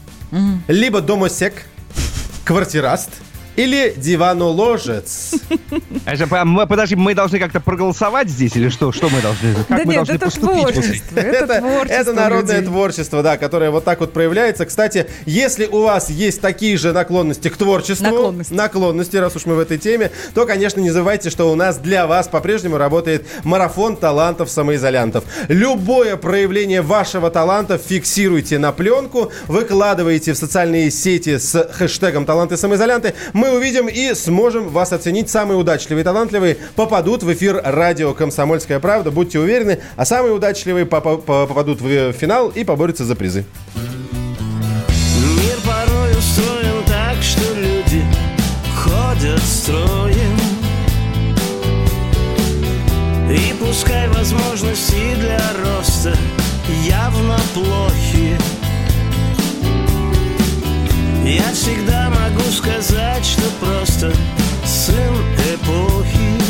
либо 0.67 1.01
домосек, 1.01 1.65
квартираст 2.45 3.09
или 3.59 3.93
диваноложец. 3.97 5.33
А 6.05 6.13
а 6.31 6.65
Подожди, 6.65 6.95
мы 6.95 7.13
должны 7.13 7.39
как-то 7.39 7.59
проголосовать 7.59 8.29
здесь 8.29 8.55
или 8.55 8.69
что? 8.69 8.91
Что 8.93 9.09
мы 9.09 9.21
должны? 9.21 9.53
Как 9.53 9.67
Да 9.67 9.75
мы 9.77 9.83
нет, 9.85 9.95
должны 9.95 10.13
это 10.13 10.25
поступить? 10.25 10.61
творчество. 10.61 11.19
Это, 11.19 11.37
Это, 11.53 11.59
творчество 11.59 11.93
это 12.01 12.13
народное 12.13 12.55
людей. 12.57 12.67
творчество, 12.69 13.23
да, 13.23 13.37
которое 13.37 13.69
вот 13.71 13.83
так 13.83 13.99
вот 13.99 14.13
проявляется. 14.13 14.65
Кстати, 14.65 15.07
если 15.25 15.65
у 15.65 15.81
вас 15.81 16.09
есть 16.09 16.39
такие 16.39 16.77
же 16.77 16.93
наклонности 16.93 17.49
к 17.49 17.57
творчеству, 17.57 18.05
Наклонности. 18.05 18.53
наклонности, 18.53 19.17
раз 19.17 19.35
уж 19.35 19.45
мы 19.45 19.55
в 19.55 19.59
этой 19.59 19.77
теме, 19.77 20.11
то, 20.33 20.45
конечно, 20.45 20.79
не 20.79 20.91
забывайте, 20.91 21.29
что 21.29 21.51
у 21.51 21.55
нас 21.55 21.77
для 21.79 22.07
вас 22.07 22.29
по-прежнему 22.29 22.77
работает 22.77 23.27
марафон 23.43 23.97
талантов 23.97 24.49
самоизолянтов. 24.49 25.25
Любое 25.49 26.15
проявление 26.15 26.81
вашего 26.81 27.29
таланта 27.29 27.77
фиксируйте 27.77 28.57
на 28.57 28.71
пленку, 28.71 29.31
выкладывайте 29.47 30.31
в 30.33 30.37
социальные 30.37 30.91
сети 30.91 31.37
с 31.37 31.67
хэштегом 31.73 32.25
«Таланты 32.25 32.55
самоизолянты». 32.55 33.13
Мы 33.33 33.48
увидим 33.55 33.87
и 33.87 34.13
сможем 34.13 34.69
вас 34.69 34.93
оценить. 34.93 35.29
Самые 35.29 35.57
удачливые 35.57 36.01
и 36.01 36.05
талантливые 36.05 36.57
попадут 36.75 37.23
в 37.23 37.33
эфир 37.33 37.61
радио 37.63 38.13
«Комсомольская 38.13 38.79
правда». 38.79 39.11
Будьте 39.11 39.39
уверены. 39.39 39.79
А 39.95 40.05
самые 40.05 40.33
удачливые 40.33 40.85
попа- 40.85 41.17
по- 41.17 41.47
попадут 41.47 41.81
в 41.81 42.13
финал 42.13 42.49
и 42.49 42.63
поборются 42.63 43.05
за 43.05 43.15
призы. 43.15 43.45
Мир 43.75 45.57
порой 45.65 46.11
устроен 46.17 46.83
так, 46.87 47.21
что 47.21 47.53
люди 47.55 48.03
ходят 48.75 49.41
строем 49.41 50.39
И 53.29 53.53
пускай 53.59 54.07
возможности 54.09 55.15
для 55.19 55.39
роста 55.63 56.15
явно 56.85 57.37
плохи 57.53 58.37
Я 61.29 61.53
всегда 61.53 62.09
могу 62.09 62.41
сказать, 62.49 63.23
что 63.23 63.43
просто 63.59 64.11
сын 64.65 65.13
эпохи. 65.53 66.41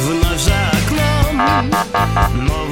Вновь 0.00 0.40
за 0.40 0.72
окном 0.72 1.70
новый 2.48 2.71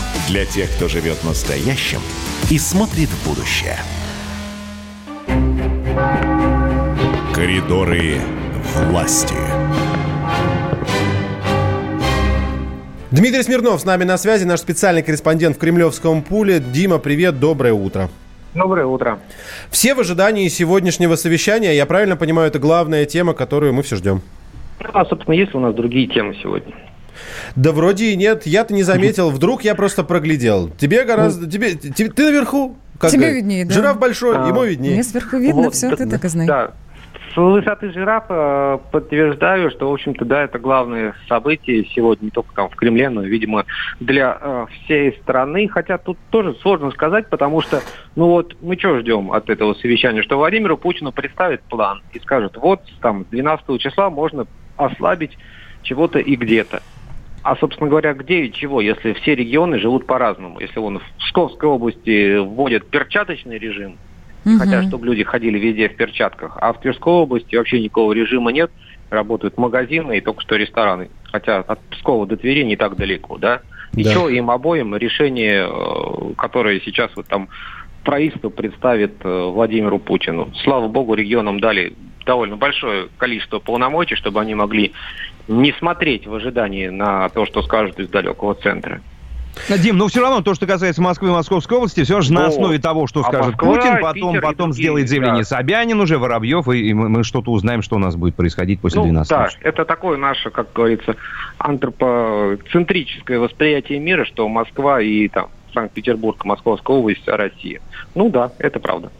Для 0.27 0.45
тех, 0.45 0.69
кто 0.75 0.87
живет 0.87 1.23
настоящим 1.23 1.99
и 2.49 2.57
смотрит 2.57 3.09
в 3.09 3.27
будущее. 3.27 3.77
Коридоры 7.33 8.19
власти. 8.75 9.35
Дмитрий 13.09 13.43
Смирнов 13.43 13.81
с 13.81 13.85
нами 13.85 14.03
на 14.05 14.17
связи, 14.17 14.45
наш 14.45 14.59
специальный 14.59 15.01
корреспондент 15.01 15.57
в 15.57 15.59
Кремлевском 15.59 16.21
пуле. 16.21 16.59
Дима, 16.59 16.97
привет, 16.97 17.39
доброе 17.39 17.73
утро. 17.73 18.09
Доброе 18.53 18.85
утро. 18.85 19.19
Все 19.69 19.95
в 19.95 19.99
ожидании 19.99 20.47
сегодняшнего 20.47 21.15
совещания. 21.15 21.75
Я 21.75 21.85
правильно 21.85 22.15
понимаю, 22.15 22.47
это 22.47 22.59
главная 22.59 23.05
тема, 23.05 23.33
которую 23.33 23.73
мы 23.73 23.81
все 23.81 23.95
ждем. 23.97 24.21
Ну, 24.79 24.89
а, 24.93 25.05
собственно, 25.05 25.35
есть 25.35 25.53
у 25.55 25.59
нас 25.59 25.73
другие 25.73 26.07
темы 26.07 26.35
сегодня? 26.41 26.73
Да 27.55 27.71
вроде 27.71 28.11
и 28.11 28.15
нет. 28.15 28.45
Я-то 28.45 28.73
не 28.73 28.83
заметил. 28.83 29.29
Вдруг 29.29 29.63
я 29.63 29.75
просто 29.75 30.03
проглядел. 30.03 30.69
Тебе 30.69 31.03
гораздо... 31.03 31.49
Тебе, 31.49 31.75
тебе- 31.75 32.09
ты 32.09 32.25
наверху. 32.25 32.77
как 32.99 33.11
Тебе 33.11 33.33
виднее, 33.33 33.65
да? 33.65 33.73
Жираф 33.73 33.99
большой, 33.99 34.37
А, 34.37 34.47
ему 34.47 34.63
виднее. 34.63 34.93
Мне 34.93 35.03
сверху 35.03 35.37
видно, 35.37 35.63
Вот, 35.63 35.73
все, 35.73 35.89
да, 35.89 35.95
ты 35.97 36.09
так 36.09 36.23
и 36.25 36.27
знай. 36.27 36.47
Да. 36.47 36.71
С 37.33 37.37
высоты 37.37 37.93
жирафа 37.93 38.79
э, 38.83 38.91
подтверждаю, 38.91 39.71
что, 39.71 39.89
в 39.89 39.93
общем-то, 39.93 40.25
да, 40.25 40.43
это 40.43 40.59
главное 40.59 41.15
событие 41.29 41.85
сегодня, 41.95 42.25
не 42.25 42.31
только 42.31 42.53
там 42.53 42.67
в 42.69 42.75
Кремле, 42.75 43.09
но, 43.09 43.21
видимо, 43.21 43.65
для 44.01 44.37
э, 44.39 44.65
всей 44.83 45.13
страны. 45.21 45.69
Хотя 45.69 45.97
тут 45.97 46.17
тоже 46.29 46.55
сложно 46.61 46.91
сказать, 46.91 47.29
потому 47.29 47.61
что, 47.61 47.81
ну 48.17 48.27
вот, 48.27 48.57
мы 48.61 48.77
что 48.77 48.99
ждем 48.99 49.31
от 49.31 49.49
этого 49.49 49.75
совещания? 49.75 50.23
Что 50.23 50.37
Владимиру 50.37 50.77
Путину 50.77 51.13
представит 51.13 51.61
план 51.63 52.01
и 52.11 52.19
скажут, 52.19 52.57
вот, 52.57 52.81
там, 53.01 53.25
12 53.31 53.79
числа 53.79 54.09
можно 54.09 54.45
ослабить 54.75 55.37
чего-то 55.83 56.19
и 56.19 56.35
где-то. 56.35 56.81
А, 57.43 57.55
собственно 57.55 57.89
говоря, 57.89 58.13
где 58.13 58.43
и 58.43 58.53
чего, 58.53 58.81
если 58.81 59.13
все 59.13 59.33
регионы 59.35 59.79
живут 59.79 60.05
по-разному? 60.05 60.59
Если 60.59 60.79
он 60.79 60.99
в 60.99 61.03
Псковской 61.19 61.69
области 61.69 62.37
вводит 62.37 62.89
перчаточный 62.89 63.57
режим, 63.57 63.97
Мгм. 64.45 64.59
хотят, 64.59 64.85
чтобы 64.85 65.05
люди 65.07 65.23
ходили 65.23 65.57
везде 65.57 65.89
в 65.89 65.95
перчатках, 65.95 66.57
а 66.61 66.73
в 66.73 66.79
Тверской 66.81 67.13
области 67.13 67.55
вообще 67.55 67.79
никакого 67.79 68.13
режима 68.13 68.51
нет, 68.51 68.71
работают 69.09 69.57
магазины 69.57 70.17
и 70.17 70.21
только 70.21 70.41
что 70.41 70.55
рестораны. 70.55 71.09
Хотя 71.31 71.59
от 71.59 71.79
Пскова 71.89 72.25
до 72.27 72.37
Твери 72.37 72.63
не 72.63 72.75
так 72.75 72.95
далеко, 72.95 73.37
да? 73.37 73.61
И 73.95 74.03
Да. 74.03 74.11
что 74.11 74.29
им 74.29 74.49
обоим 74.49 74.95
решение, 74.95 75.67
э, 75.67 76.33
которое 76.37 76.79
сейчас 76.81 77.11
вот 77.15 77.27
там 77.27 77.49
правительство 78.03 78.49
представит 78.49 79.15
э, 79.23 79.43
Владимиру 79.51 79.99
Путину. 79.99 80.51
Слава 80.63 80.87
богу, 80.87 81.13
регионам 81.13 81.59
дали 81.59 81.93
довольно 82.25 82.57
большое 82.57 83.09
количество 83.17 83.59
полномочий, 83.59 84.15
чтобы 84.15 84.41
они 84.41 84.55
могли 84.55 84.93
не 85.47 85.73
смотреть 85.73 86.27
в 86.27 86.33
ожидании 86.33 86.87
на 86.87 87.29
то, 87.29 87.45
что 87.45 87.61
скажут 87.61 87.99
из 87.99 88.09
далекого 88.09 88.55
центра. 88.55 89.01
Дим, 89.69 89.97
ну 89.97 90.07
все 90.07 90.21
равно 90.21 90.41
то, 90.41 90.53
что 90.53 90.65
касается 90.65 91.01
Москвы 91.01 91.29
и 91.29 91.31
Московской 91.31 91.77
области, 91.77 92.03
все 92.03 92.21
же 92.21 92.31
на 92.31 92.47
основе 92.47 92.79
того, 92.79 93.07
что 93.07 93.21
а 93.21 93.23
скажет 93.23 93.53
Москва, 93.53 93.75
Путин, 93.75 94.01
потом, 94.01 94.33
Питер 94.33 94.41
потом 94.41 94.69
другие, 94.69 94.83
сделает 94.83 95.09
заявление 95.09 95.43
да. 95.43 95.47
Собянин 95.47 95.99
уже, 95.99 96.17
Воробьев, 96.17 96.67
и, 96.69 96.89
и 96.89 96.93
мы, 96.93 97.09
мы 97.09 97.23
что-то 97.23 97.51
узнаем, 97.51 97.81
что 97.81 97.97
у 97.97 97.99
нас 97.99 98.15
будет 98.15 98.35
происходить 98.35 98.79
после 98.79 98.99
Ну, 98.99 99.05
12 99.07 99.29
да, 99.29 99.49
это 99.61 99.85
такое 99.85 100.17
наше, 100.17 100.49
как 100.51 100.71
говорится, 100.73 101.15
антропоцентрическое 101.57 103.39
восприятие 103.39 103.99
мира, 103.99 104.25
что 104.25 104.47
Москва 104.47 105.01
и 105.01 105.27
там 105.27 105.49
Санкт-Петербург, 105.73 106.43
Московская 106.45 106.97
область, 106.97 107.27
Россия. 107.27 107.81
Ну 108.15 108.29
да, 108.29 108.51
это 108.57 108.79
правда. 108.79 109.11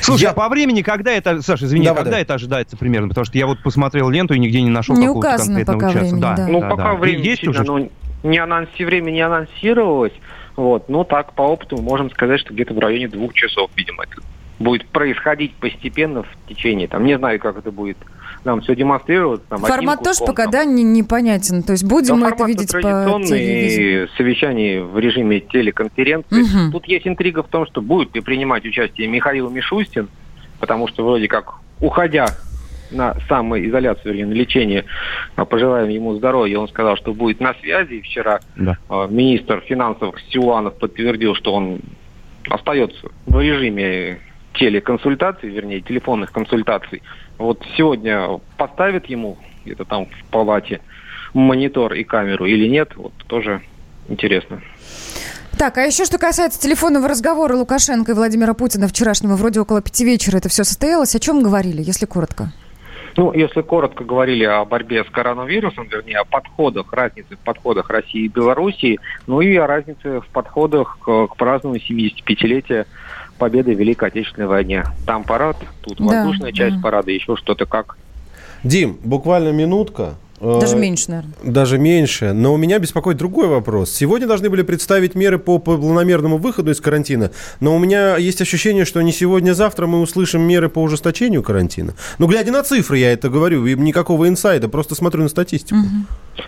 Слушай, 0.00 0.24
Я- 0.24 0.30
а 0.30 0.34
по 0.34 0.48
времени, 0.48 0.82
когда 0.82 1.12
это, 1.12 1.42
Саша, 1.42 1.66
извини, 1.66 1.84
Давай, 1.84 1.98
когда 1.98 2.10
давай. 2.12 2.22
это 2.22 2.34
ожидается 2.34 2.76
примерно? 2.76 3.08
Потому 3.08 3.24
что 3.24 3.38
я 3.38 3.46
вот 3.46 3.62
посмотрел 3.62 4.08
ленту 4.10 4.34
и 4.34 4.38
нигде 4.38 4.62
не 4.62 4.70
нашел 4.70 4.96
Не 4.96 5.06
какого-то 5.06 5.36
конкретного 5.36 5.78
пока 5.78 5.92
часа. 5.92 6.00
времени, 6.00 6.20
да. 6.20 6.46
ну, 6.48 6.60
да, 6.60 6.68
пока 6.68 6.82
да. 6.84 6.94
время 6.94 7.22
есть 7.22 7.46
уже? 7.46 7.62
ну, 7.64 7.90
не 8.22 8.38
анонси, 8.38 8.82
время 8.84 9.10
не 9.10 9.20
анонсировалось. 9.20 10.12
Вот, 10.56 10.88
но 10.88 11.04
так, 11.04 11.34
по 11.34 11.42
опыту, 11.42 11.76
можем 11.82 12.10
сказать, 12.10 12.40
что 12.40 12.54
где-то 12.54 12.72
в 12.72 12.78
районе 12.78 13.08
двух 13.08 13.34
часов, 13.34 13.70
видимо, 13.76 14.04
это 14.04 14.22
будет 14.58 14.86
происходить 14.88 15.52
постепенно 15.54 16.22
в 16.22 16.28
течение, 16.48 16.88
там, 16.88 17.04
не 17.04 17.18
знаю, 17.18 17.38
как 17.38 17.58
это 17.58 17.70
будет 17.70 17.98
нам 18.46 18.62
все 18.62 18.74
демонстрироваться. 18.74 19.46
Там, 19.48 19.58
Формат 19.60 20.02
тоже 20.02 20.20
пока, 20.20 20.44
там. 20.44 20.52
да, 20.52 20.64
не- 20.64 20.82
непонятен. 20.84 21.62
То 21.62 21.72
есть 21.72 21.84
будем 21.84 22.18
Да, 22.20 22.26
мы 22.26 22.28
это 22.34 22.44
видеть 22.44 22.72
по 22.72 22.80
телевизору. 22.80 24.08
совещание 24.16 24.82
в 24.82 24.98
режиме 24.98 25.40
телеконференции. 25.40 26.42
Мгм. 26.42 26.72
Тут 26.72 26.86
есть 26.86 27.06
интрига 27.06 27.42
в 27.42 27.48
том, 27.48 27.66
что 27.66 27.82
будет 27.82 28.14
ли 28.14 28.20
принимать 28.22 28.64
участие 28.64 29.08
Михаил 29.08 29.50
Мишустин, 29.50 30.08
потому 30.60 30.88
что 30.88 31.04
вроде 31.04 31.28
как, 31.28 31.54
уходя 31.80 32.26
на 32.92 33.16
самоизоляцию 33.28 34.14
или 34.14 34.22
на 34.22 34.32
лечение, 34.32 34.84
а, 35.34 35.44
пожелаем 35.44 35.88
ему 35.88 36.14
здоровья, 36.14 36.58
он 36.60 36.68
сказал, 36.68 36.96
что 36.96 37.12
будет 37.12 37.40
на 37.40 37.52
связи. 37.54 37.94
И 37.94 38.00
вчера 38.00 38.38
Да. 38.54 38.78
а, 38.88 39.08
министр 39.08 39.60
финансов 39.66 40.14
Силуанов 40.30 40.78
подтвердил, 40.78 41.34
что 41.34 41.52
он 41.52 41.80
остается 42.48 43.08
в 43.26 43.40
режиме 43.40 44.20
телеконсультаций, 44.58 45.48
вернее, 45.48 45.80
телефонных 45.80 46.32
консультаций. 46.32 47.02
Вот 47.38 47.62
сегодня 47.76 48.40
поставят 48.56 49.06
ему 49.06 49.38
где-то 49.64 49.84
там 49.84 50.06
в 50.06 50.24
палате 50.30 50.80
монитор 51.34 51.92
и 51.94 52.04
камеру 52.04 52.46
или 52.46 52.68
нет, 52.68 52.96
вот 52.96 53.12
тоже 53.26 53.60
интересно. 54.08 54.60
Так, 55.58 55.78
а 55.78 55.82
еще 55.82 56.04
что 56.04 56.18
касается 56.18 56.60
телефонного 56.60 57.08
разговора 57.08 57.56
Лукашенко 57.56 58.12
и 58.12 58.14
Владимира 58.14 58.52
Путина 58.52 58.88
вчерашнего, 58.88 59.36
вроде 59.36 59.60
около 59.60 59.80
пяти 59.80 60.04
вечера 60.04 60.36
это 60.36 60.48
все 60.50 60.64
состоялось. 60.64 61.14
О 61.14 61.18
чем 61.18 61.42
говорили, 61.42 61.82
если 61.82 62.04
коротко? 62.04 62.52
Ну, 63.16 63.32
если 63.32 63.62
коротко 63.62 64.04
говорили 64.04 64.44
о 64.44 64.62
борьбе 64.66 65.02
с 65.02 65.08
коронавирусом, 65.08 65.88
вернее, 65.88 66.18
о 66.18 66.24
подходах, 66.24 66.92
разнице 66.92 67.36
в 67.36 67.38
подходах 67.38 67.88
России 67.88 68.26
и 68.26 68.28
Белоруссии, 68.28 69.00
ну 69.26 69.40
и 69.40 69.56
о 69.56 69.66
разнице 69.66 70.20
в 70.20 70.26
подходах 70.26 70.98
к, 71.00 71.28
к 71.28 71.36
празднованию 71.36 71.82
75-летия 71.82 72.86
победы 73.36 73.74
в 73.74 73.78
Великой 73.78 74.08
Отечественной 74.08 74.48
войне. 74.48 74.84
Там 75.06 75.24
парад, 75.24 75.56
тут 75.82 75.98
Да, 75.98 76.04
воздушная 76.04 76.52
часть 76.52 76.76
да. 76.76 76.82
парада, 76.82 77.10
еще 77.10 77.36
что-то 77.36 77.66
как. 77.66 77.96
Дим, 78.64 78.98
буквально 79.04 79.52
минутка. 79.52 80.14
Э, 80.40 80.58
Даже 80.60 80.76
меньше, 80.76 81.10
наверное. 81.10 81.34
Даже 81.42 81.78
меньше. 81.78 82.32
Но 82.32 82.52
у 82.54 82.56
меня 82.56 82.78
беспокоит 82.78 83.16
другой 83.16 83.46
вопрос. 83.48 83.90
Сегодня 83.92 84.26
должны 84.26 84.50
были 84.50 84.62
представить 84.62 85.14
меры 85.14 85.38
по 85.38 85.58
планомерному 85.58 86.36
выходу 86.38 86.70
из 86.70 86.80
карантина. 86.80 87.30
Но 87.60 87.74
у 87.74 87.78
меня 87.78 88.16
есть 88.16 88.40
ощущение, 88.40 88.84
что 88.84 89.00
не 89.02 89.12
сегодня-завтра 89.12 89.86
мы 89.86 90.00
услышим 90.00 90.42
меры 90.42 90.68
по 90.68 90.80
ужесточению 90.80 91.42
карантина. 91.42 91.94
Ну, 92.18 92.26
глядя 92.26 92.52
на 92.52 92.62
цифры, 92.62 92.98
я 92.98 93.12
это 93.12 93.28
говорю, 93.30 93.64
и 93.66 93.74
никакого 93.74 94.28
инсайда, 94.28 94.68
просто 94.68 94.94
смотрю 94.94 95.22
на 95.22 95.28
статистику. 95.28 95.78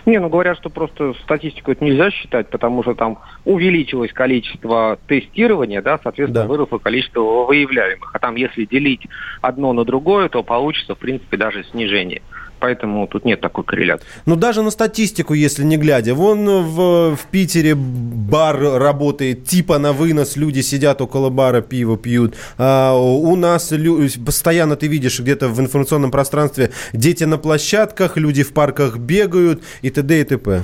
Не, 0.05 0.19
ну 0.19 0.29
говорят, 0.29 0.57
что 0.57 0.69
просто 0.69 1.13
статистику 1.23 1.71
это 1.71 1.83
нельзя 1.83 2.11
считать, 2.11 2.49
потому 2.49 2.83
что 2.83 2.93
там 2.93 3.17
увеличилось 3.45 4.13
количество 4.13 4.99
тестирования, 5.07 5.81
да, 5.81 5.99
соответственно, 6.03 6.43
Да. 6.43 6.47
выросло 6.47 6.77
количество 6.77 7.21
выявляемых. 7.45 8.11
А 8.13 8.19
там, 8.19 8.35
если 8.35 8.65
делить 8.65 9.01
одно 9.41 9.73
на 9.73 9.83
другое, 9.85 10.29
то 10.29 10.43
получится, 10.43 10.93
в 10.93 10.99
принципе, 10.99 11.37
даже 11.37 11.63
снижение. 11.71 12.21
Поэтому 12.59 13.07
тут 13.07 13.25
нет 13.25 13.41
такой 13.41 13.63
корреляции. 13.63 14.05
Ну, 14.25 14.35
даже 14.35 14.61
на 14.61 14.71
статистику, 14.71 15.33
если 15.33 15.63
не 15.63 15.77
глядя. 15.77 16.13
Вон 16.13 16.45
в, 16.45 17.15
в 17.15 17.25
Питере 17.31 17.75
бар 17.75 18.59
работает 18.59 19.45
типа 19.45 19.79
на 19.79 19.93
вынос, 19.93 20.35
люди 20.37 20.61
сидят 20.61 21.01
около 21.01 21.29
бара, 21.29 21.61
пиво 21.61 21.97
пьют. 21.97 22.35
А, 22.57 22.95
у 22.95 23.35
нас 23.35 23.71
лю- 23.71 24.07
постоянно 24.25 24.75
ты 24.75 24.87
видишь 24.87 25.19
где-то 25.19 25.47
в 25.47 25.59
информационном 25.59 26.11
пространстве 26.11 26.71
дети 26.93 27.23
на 27.23 27.37
площадках, 27.37 28.17
люди 28.17 28.43
в 28.43 28.53
парках 28.53 28.97
бегают 28.97 29.63
и 29.81 29.89
т.д. 29.89 30.21
и 30.21 30.23
т.п. 30.23 30.63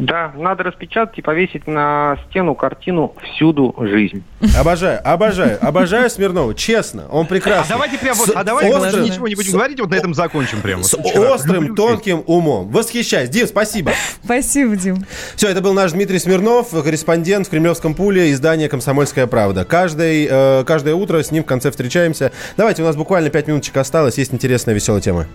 Да, 0.00 0.32
надо 0.36 0.64
распечатать 0.64 1.18
и 1.18 1.22
повесить 1.22 1.66
на 1.66 2.16
стену 2.28 2.54
картину 2.54 3.14
«Всюду 3.22 3.74
жизнь». 3.78 4.22
Обожаю, 4.58 5.00
обожаю, 5.04 5.58
обожаю 5.60 6.08
Смирнова, 6.10 6.54
честно, 6.54 7.04
он 7.10 7.26
А 7.26 7.28
прекрасный. 7.28 7.68
давайте 7.74 7.98
прям 7.98 8.16
вот, 8.16 8.28
С 8.28 8.32
а 8.34 8.42
давайте 8.44 8.74
острым- 8.74 9.04
ничего 9.04 9.28
не 9.28 9.34
будем 9.34 9.50
с- 9.50 9.52
говорить, 9.52 9.78
вот 9.80 9.90
на 9.90 9.94
этом 9.94 10.14
закончим 10.14 10.60
прямо. 10.62 10.82
С 10.82 10.94
острым, 10.94 11.64
Люблю 11.64 11.74
тонким 11.74 12.22
умом. 12.26 12.68
Восхищаюсь. 12.70 13.28
Дим, 13.28 13.46
спасибо. 13.46 13.92
Спасибо, 14.24 14.74
Дим. 14.76 15.04
Все, 15.36 15.48
это 15.48 15.60
был 15.60 15.74
наш 15.74 15.92
Дмитрий 15.92 16.18
Смирнов, 16.18 16.70
корреспондент 16.70 17.46
в 17.46 17.50
Кремлевском 17.50 17.94
пуле, 17.94 18.32
издание 18.32 18.68
«Комсомольская 18.68 19.26
правда». 19.26 19.64
Каждый, 19.64 20.26
э, 20.30 20.64
каждое 20.64 20.94
утро 20.94 21.22
с 21.22 21.30
ним 21.30 21.42
в 21.42 21.46
конце 21.46 21.70
встречаемся. 21.70 22.32
Давайте, 22.56 22.82
у 22.82 22.86
нас 22.86 22.96
буквально 22.96 23.30
пять 23.30 23.46
минуточек 23.48 23.76
осталось, 23.76 24.16
есть 24.18 24.32
интересная 24.32 24.74
веселая 24.74 25.00
тема. 25.02 25.26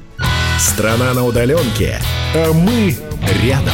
Страна 0.57 1.13
на 1.13 1.23
удаленке, 1.25 1.99
а 2.33 2.53
мы 2.53 2.95
рядом. 3.43 3.73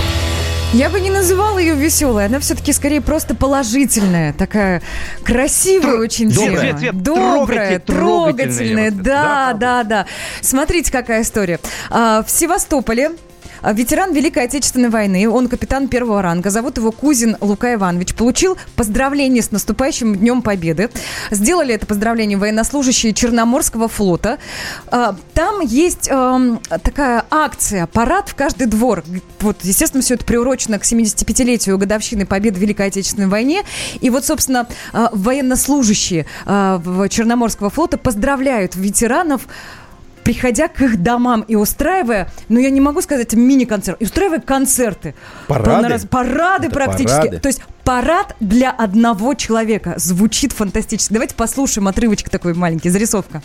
Я 0.73 0.89
бы 0.89 1.01
не 1.01 1.09
называла 1.09 1.59
ее 1.59 1.75
веселой, 1.75 2.25
она 2.27 2.39
все-таки 2.39 2.71
скорее 2.71 3.01
просто 3.01 3.35
положительная, 3.35 4.31
такая 4.31 4.81
красивая 5.21 5.97
очень 5.99 6.29
Добрая. 6.31 6.73
тема. 6.77 6.93
Добрая, 7.01 7.79
трогательная, 7.79 8.89
трогательная, 8.89 8.91
да, 8.91 9.23
сказал. 9.49 9.57
да, 9.59 9.83
да. 9.83 10.05
Смотрите, 10.41 10.89
какая 10.89 11.23
история. 11.23 11.59
А, 11.89 12.23
В 12.23 12.31
Севастополе 12.31 13.11
Ветеран 13.63 14.13
Великой 14.13 14.45
Отечественной 14.45 14.89
войны, 14.89 15.29
он 15.29 15.47
капитан 15.47 15.87
первого 15.87 16.21
ранга, 16.21 16.49
зовут 16.49 16.77
его 16.77 16.91
Кузин 16.91 17.37
Лука 17.41 17.73
Иванович, 17.75 18.15
получил 18.15 18.57
поздравление 18.75 19.43
с 19.43 19.51
наступающим 19.51 20.15
Днем 20.15 20.41
Победы. 20.41 20.89
Сделали 21.29 21.75
это 21.75 21.85
поздравление 21.85 22.37
военнослужащие 22.37 23.13
Черноморского 23.13 23.87
флота. 23.87 24.39
А, 24.87 25.15
Там 25.33 25.59
есть 25.61 26.09
эм, 26.09 26.59
такая 26.83 27.25
акция, 27.29 27.85
парад 27.85 28.29
в 28.29 28.35
каждый 28.35 28.67
двор. 28.67 29.03
Вот, 29.39 29.57
естественно, 29.63 30.01
все 30.01 30.15
это 30.15 30.25
приурочено 30.25 30.79
к 30.79 30.83
75-летию 30.83 31.77
годовщины 31.77 32.25
победы 32.25 32.57
в 32.57 32.61
Великой 32.61 32.87
Отечественной 32.87 33.27
войне. 33.27 33.63
И 33.99 34.09
вот, 34.09 34.25
собственно, 34.25 34.67
э, 34.93 35.07
военнослужащие 35.11 36.25
э, 36.45 37.07
Черноморского 37.09 37.69
флота 37.69 37.97
поздравляют 37.97 38.75
ветеранов 38.75 39.47
приходя 40.23 40.67
к 40.67 40.81
их 40.81 41.01
домам 41.01 41.41
и 41.47 41.55
устраивая, 41.55 42.29
ну 42.49 42.59
я 42.59 42.69
не 42.69 42.81
могу 42.81 43.01
сказать 43.01 43.33
мини-концерт, 43.33 44.01
и 44.01 44.05
устраивая 44.05 44.39
концерты. 44.39 45.15
Парады? 45.47 45.87
Полнораз- 45.87 46.07
Парады 46.07 46.67
Это 46.67 46.75
практически. 46.75 47.17
парады? 47.17 47.39
То 47.39 47.47
есть 47.47 47.61
парад 47.83 48.35
для 48.39 48.71
одного 48.71 49.33
человека. 49.33 49.93
Звучит 49.97 50.51
фантастически. 50.53 51.13
Давайте 51.13 51.35
послушаем 51.35 51.87
отрывочек 51.87 52.29
такой 52.29 52.53
маленький, 52.53 52.89
зарисовка. 52.89 53.41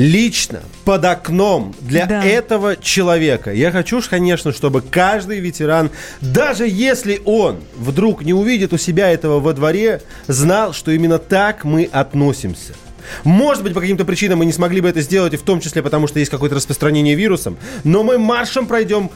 Лично 0.00 0.62
под 0.86 1.04
окном 1.04 1.74
для 1.80 2.06
Да. 2.06 2.24
этого 2.24 2.76
человека. 2.76 3.52
Я 3.52 3.70
хочу, 3.70 4.00
конечно, 4.08 4.50
чтобы 4.52 4.80
каждый 4.80 5.40
ветеран, 5.40 5.90
даже 6.22 6.66
если 6.66 7.20
он 7.26 7.58
вдруг 7.76 8.24
не 8.24 8.32
увидит 8.32 8.72
у 8.72 8.78
себя 8.78 9.10
этого 9.10 9.40
во 9.40 9.52
дворе, 9.52 10.00
знал, 10.26 10.72
что 10.72 10.90
именно 10.90 11.18
так 11.18 11.64
мы 11.64 11.84
относимся. 11.92 12.72
Может 13.24 13.62
быть, 13.62 13.74
по 13.74 13.80
каким-то 13.80 14.06
причинам 14.06 14.38
мы 14.38 14.46
не 14.46 14.52
смогли 14.52 14.80
бы 14.80 14.88
это 14.88 15.02
сделать, 15.02 15.34
и 15.34 15.36
в 15.36 15.42
том 15.42 15.60
числе 15.60 15.82
потому, 15.82 16.06
что 16.06 16.18
есть 16.18 16.30
какое-то 16.30 16.56
распространение 16.56 17.14
вирусом, 17.14 17.58
но 17.84 18.02
мы 18.02 18.16
маршем 18.16 18.66
пройдем 18.66 19.10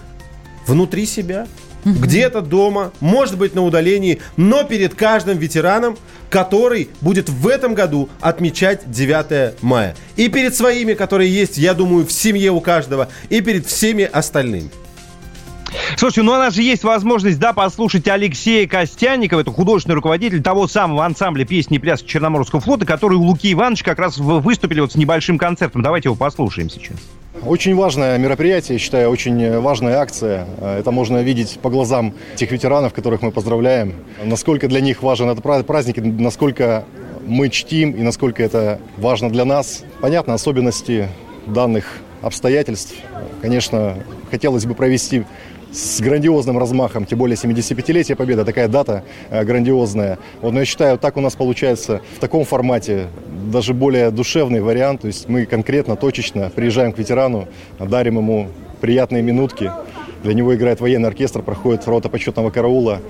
внутри 0.66 1.07
себя, 1.07 1.47
где-то 1.85 2.41
дома, 2.41 2.93
может 3.01 3.37
быть 3.37 3.55
на 3.55 3.62
удалении, 3.62 4.20
но 4.37 4.64
перед 4.64 4.95
каждым 4.95 5.39
ветераном, 5.39 5.97
который 6.30 6.89
будет 7.01 7.28
в 7.28 7.47
этом 7.47 7.74
году 7.74 8.09
отмечать 8.20 8.91
9 8.91 9.62
мая. 9.62 9.95
И 10.16 10.28
перед 10.28 10.55
своими, 10.55 10.95
которые 10.95 11.32
есть, 11.32 11.59
я 11.59 11.74
думаю, 11.74 12.07
в 12.07 12.12
семье 12.12 12.51
у 12.51 12.61
каждого, 12.61 13.09
и 13.28 13.41
перед 13.41 13.66
всеми 13.66 14.05
остальными. 14.05 14.70
Слушайте, 15.97 16.23
ну 16.23 16.33
у 16.33 16.37
нас 16.37 16.55
же 16.55 16.63
есть 16.63 16.83
возможность, 16.83 17.39
да, 17.39 17.53
послушать 17.53 18.09
Алексея 18.09 18.67
Костянникова, 18.67 19.41
это 19.41 19.53
художественный 19.53 19.95
руководитель 19.95 20.43
того 20.43 20.67
самого 20.67 21.05
ансамбля 21.05 21.45
песни 21.45 21.77
и 21.77 21.79
пляски 21.79 22.07
Черноморского 22.07 22.61
флота, 22.61 22.85
который 22.85 23.17
у 23.17 23.23
Луки 23.23 23.53
Ивановича 23.53 23.85
как 23.85 23.99
раз 24.01 24.19
выступили 24.19 24.81
вот 24.81 24.93
с 24.93 24.97
небольшим 24.97 25.39
концертом. 25.39 25.83
Давайте 25.83 26.09
его 26.09 26.17
послушаем 26.17 26.69
сейчас. 26.69 26.97
Очень 27.47 27.75
важное 27.77 28.19
мероприятие, 28.19 28.77
я 28.77 28.79
считаю, 28.79 29.11
очень 29.11 29.59
важная 29.61 29.99
акция. 29.99 30.47
Это 30.61 30.91
можно 30.91 31.23
видеть 31.23 31.59
по 31.61 31.71
глазам 31.71 32.15
тех 32.37 32.51
ветеранов, 32.51 32.93
которых 32.93 33.23
мы 33.23 33.31
поздравляем. 33.31 33.95
Насколько 34.23 34.67
для 34.69 34.81
них 34.81 35.03
важен 35.03 35.29
этот 35.31 35.43
пра- 35.43 35.63
праздник, 35.63 35.97
насколько 35.99 36.85
мы 37.27 37.49
чтим 37.51 37.93
и 37.93 38.03
насколько 38.03 38.43
это 38.43 38.81
важно 38.99 39.31
для 39.31 39.45
нас. 39.45 39.85
Понятно, 40.01 40.35
особенности 40.35 41.09
данных 41.47 41.99
обстоятельств. 42.23 42.95
Конечно, 43.43 43.97
хотелось 44.31 44.65
бы 44.65 44.75
провести 44.75 45.25
с 45.75 46.01
грандиозным 46.01 46.57
размахом, 46.57 47.05
тем 47.05 47.18
более 47.18 47.37
75-летие 47.37 48.14
Победы, 48.14 48.45
такая 48.45 48.68
дата 48.68 49.03
э, 49.31 49.45
грандиозная. 49.45 50.18
Вот, 50.41 50.53
но 50.53 50.61
я 50.61 50.64
считаю, 50.64 50.99
так 50.99 51.16
у 51.16 51.20
нас 51.20 51.35
получается 51.35 52.01
в 52.16 52.20
таком 52.20 52.45
формате 52.45 53.09
даже 53.51 53.75
более 53.75 54.11
душевный 54.12 54.61
вариант. 54.61 55.01
То 55.01 55.09
есть 55.09 55.29
мы 55.29 55.47
конкретно, 55.47 55.97
точечно 55.97 56.51
приезжаем 56.55 56.93
к 56.93 56.99
ветерану, 56.99 57.49
дарим 57.81 58.18
ему 58.18 58.49
приятные 58.81 59.22
минутки. 59.22 59.72
Для 60.22 60.33
него 60.33 60.55
играет 60.55 60.81
военный 60.81 61.09
оркестр, 61.09 61.43
проходит 61.43 61.87
рота 61.87 62.09
почетного 62.09 62.51
караула. 62.51 63.01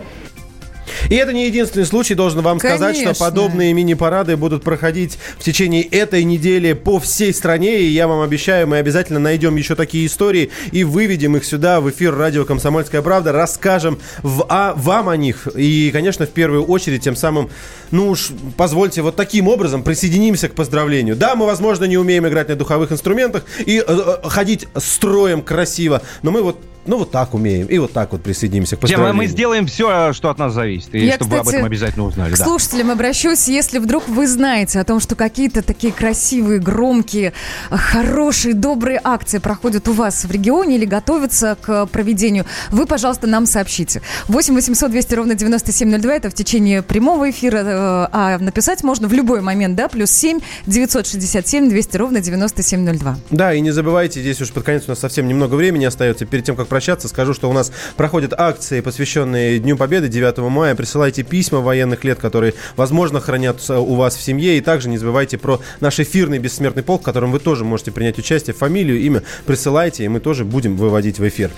И 1.10 1.14
это 1.14 1.32
не 1.32 1.46
единственный 1.46 1.86
случай, 1.86 2.14
должен 2.14 2.40
вам 2.42 2.58
сказать, 2.58 2.96
что 2.96 3.04
Конечно. 3.04 3.24
подобные 3.24 3.72
мини-парады 3.72 4.36
будут 4.36 4.62
проходить 4.62 5.18
в 5.38 5.42
течение 5.42 5.82
этой 5.82 6.24
недели 6.24 6.72
по 6.72 6.98
всей 6.98 7.32
стране. 7.34 7.80
И 7.80 7.86
я 7.86 8.08
вам 8.08 8.20
обещаю, 8.20 8.66
мы 8.66 8.78
обязательно 8.78 9.18
найдем 9.18 9.56
еще 9.56 9.74
такие 9.74 10.06
истории 10.06 10.50
и 10.72 10.84
выведем 10.84 11.36
их 11.36 11.44
сюда 11.44 11.80
в 11.80 11.90
эфир 11.90 12.14
радио 12.14 12.44
«Комсомольская 12.44 13.02
правда», 13.02 13.32
расскажем 13.32 13.98
в, 14.22 14.46
а, 14.48 14.74
вам 14.76 15.08
о 15.08 15.16
них. 15.16 15.48
И, 15.54 15.90
конечно, 15.92 16.26
в 16.26 16.30
первую 16.30 16.64
очередь, 16.64 17.02
тем 17.02 17.16
самым, 17.16 17.50
ну 17.90 18.10
уж 18.10 18.30
позвольте, 18.56 19.02
вот 19.02 19.16
таким 19.16 19.48
образом 19.48 19.82
присоединимся 19.82 20.48
к 20.48 20.54
поздравлению. 20.54 21.16
Да, 21.16 21.34
мы, 21.36 21.46
возможно, 21.46 21.84
не 21.84 21.98
умеем 21.98 22.26
играть 22.26 22.48
на 22.48 22.56
духовых 22.56 22.92
инструментах 22.92 23.44
и 23.64 23.78
э, 23.78 23.82
э, 23.86 24.28
ходить 24.28 24.66
строем 24.76 25.42
красиво, 25.42 26.02
но 26.22 26.30
мы 26.30 26.42
вот, 26.42 26.58
ну 26.86 26.98
вот 26.98 27.10
так 27.10 27.34
умеем. 27.34 27.66
И 27.66 27.78
вот 27.78 27.92
так 27.92 28.12
вот 28.12 28.22
присоединимся 28.22 28.76
к 28.76 28.80
Тема, 28.80 28.82
поздравлению. 28.82 29.16
мы 29.16 29.26
сделаем 29.26 29.66
все, 29.66 30.12
что 30.12 30.30
от 30.30 30.38
нас 30.38 30.52
зависит, 30.52 30.94
и 30.94 31.04
Я, 31.04 31.14
чтобы 31.14 31.32
вы 31.32 31.36
об 31.38 31.42
кстати, 31.42 31.56
этом 31.56 31.66
обязательно 31.66 32.04
узнали. 32.06 32.34
К 32.34 32.38
да. 32.38 32.44
слушателям 32.44 32.90
обращусь, 32.90 33.48
если 33.48 33.78
вдруг 33.78 34.08
вы 34.08 34.26
знаете 34.26 34.80
о 34.80 34.84
том, 34.84 35.00
что 35.00 35.14
какие-то 35.14 35.62
такие 35.62 35.92
красивые, 35.92 36.60
громкие, 36.60 37.32
хорошие, 37.70 38.54
добрые 38.54 39.00
акции 39.02 39.38
проходят 39.38 39.88
у 39.88 39.92
вас 39.92 40.24
в 40.24 40.30
регионе 40.30 40.76
или 40.76 40.84
готовятся 40.84 41.56
к 41.60 41.86
проведению, 41.86 42.44
вы, 42.70 42.86
пожалуйста, 42.86 43.26
нам 43.26 43.46
сообщите. 43.46 44.02
8 44.28 44.54
800 44.54 44.90
200 44.90 45.14
ровно 45.14 45.34
9702, 45.34 46.14
это 46.14 46.30
в 46.30 46.34
течение 46.34 46.82
прямого 46.82 47.30
эфира, 47.30 47.58
э, 47.58 48.08
а 48.12 48.38
написать 48.38 48.82
можно 48.82 49.08
в 49.08 49.12
любой 49.12 49.40
момент, 49.40 49.76
да, 49.76 49.88
плюс 49.88 50.10
7 50.10 50.40
967 50.66 51.68
200 51.68 51.96
ровно 51.96 52.20
9702. 52.20 53.16
Да, 53.30 53.54
и 53.54 53.60
не 53.60 53.70
забывайте, 53.70 54.20
здесь 54.20 54.40
уж 54.40 54.50
под 54.50 54.64
конец 54.64 54.84
у 54.86 54.90
нас 54.90 54.98
совсем 54.98 55.28
немного 55.28 55.54
времени 55.54 55.84
остается. 55.84 56.26
Перед 56.26 56.44
тем, 56.44 56.56
как 56.56 56.68
прощаться, 56.74 57.06
скажу, 57.06 57.34
что 57.34 57.48
у 57.48 57.52
нас 57.52 57.70
проходят 57.96 58.32
акции, 58.36 58.80
посвященные 58.80 59.60
Дню 59.60 59.76
Победы 59.76 60.08
9 60.08 60.38
мая. 60.50 60.74
Присылайте 60.74 61.22
письма 61.22 61.60
военных 61.60 62.02
лет, 62.02 62.18
которые, 62.18 62.54
возможно, 62.74 63.20
хранятся 63.20 63.78
у 63.78 63.94
вас 63.94 64.16
в 64.16 64.20
семье. 64.20 64.58
И 64.58 64.60
также 64.60 64.88
не 64.88 64.98
забывайте 64.98 65.38
про 65.38 65.60
наш 65.78 66.00
эфирный 66.00 66.40
бессмертный 66.40 66.82
полк, 66.82 67.02
в 67.02 67.04
котором 67.04 67.30
вы 67.30 67.38
тоже 67.38 67.64
можете 67.64 67.92
принять 67.92 68.18
участие. 68.18 68.54
Фамилию, 68.54 68.98
имя 69.02 69.22
присылайте, 69.46 70.04
и 70.04 70.08
мы 70.08 70.18
тоже 70.18 70.44
будем 70.44 70.76
выводить 70.76 71.20
в 71.20 71.28
эфир. 71.28 71.52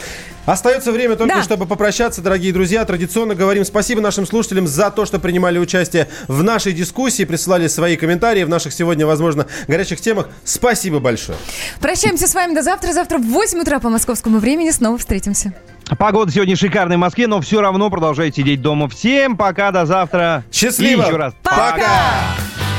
Остается 0.47 0.93
время 0.93 1.17
только, 1.17 1.35
Да. 1.35 1.43
чтобы 1.43 1.67
попрощаться, 1.67 2.23
дорогие 2.23 2.53
друзья. 2.53 2.85
Традиционно 2.85 3.35
говорим 3.35 3.65
спасибо 3.65 4.01
нашим 4.01 4.27
слушателям 4.27 4.67
за 4.67 4.91
то, 4.91 5.05
что 5.05 5.19
принимали 5.19 5.59
участие 5.59 6.09
в 6.29 6.43
нашей 6.43 6.73
дискуссии, 6.73 7.25
присылали 7.25 7.67
свои 7.67 7.97
комментарии 7.97 8.45
в 8.45 8.49
наших 8.49 8.73
сегодня, 8.73 9.07
возможно, 9.07 9.47
горячих 9.67 10.01
темах. 10.01 10.29
Спасибо 10.45 11.01
большое. 11.01 11.37
Прощаемся 11.81 12.29
с 12.29 12.35
вами 12.35 12.55
до 12.55 12.63
завтра. 12.63 12.93
Завтра 12.93 13.19
в 13.19 13.25
8 13.27 13.61
утра 13.61 13.81
по 13.81 13.89
московскому 13.91 14.39
времени 14.39 14.71
снова 14.71 14.97
встретимся. 14.99 15.53
Погода 15.99 16.33
сегодня 16.33 16.57
шикарная 16.57 16.97
в 16.97 17.01
Москве, 17.01 17.27
но 17.27 17.41
все 17.41 17.61
равно 17.61 17.91
продолжайте 17.91 18.43
сидеть 18.43 18.63
дома. 18.63 18.89
Всем 18.89 19.37
пока, 19.37 19.71
до 19.73 19.85
завтра. 19.85 20.45
Счастливо. 20.53 21.03
И 21.03 21.07
еще 21.07 21.17
раз. 21.17 21.35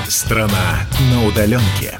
Страна 0.08 0.80
на 1.12 1.26
удаленке. 1.26 2.00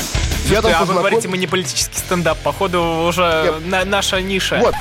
Я 0.45 0.61
там 0.61 0.73
а 0.75 0.85
вы 0.85 0.93
говорите, 0.95 1.27
мы 1.27 1.37
не 1.37 1.47
политический 1.47 1.97
стендап. 1.97 2.37
Походу, 2.39 2.81
уже 3.07 3.55
на- 3.65 3.85
наша 3.85 4.21
ниша. 4.21 4.57
Вот. 4.59 4.75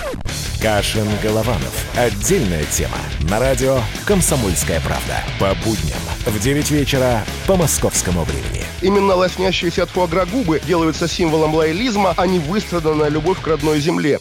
Кашин 0.60 1.08
Голованов. 1.22 1.72
Отдельная 1.96 2.64
тема. 2.64 2.96
На 3.30 3.38
радио 3.38 3.80
«Комсомольская 4.04 4.80
правда». 4.80 5.22
По 5.38 5.54
будням 5.64 5.98
в 6.26 6.38
9 6.38 6.70
вечера 6.70 7.24
по 7.46 7.56
московскому 7.56 8.24
времени. 8.24 8.64
Именно 8.82 9.14
лоснящиеся 9.14 9.84
от 9.84 9.90
фуагра 9.90 10.26
губы 10.26 10.60
делаются 10.66 11.08
символом 11.08 11.54
лоялизма, 11.54 12.12
а 12.16 12.26
не 12.26 12.38
выстраданная 12.38 13.08
любовь 13.08 13.40
к 13.40 13.46
родной 13.46 13.80
земле. 13.80 14.18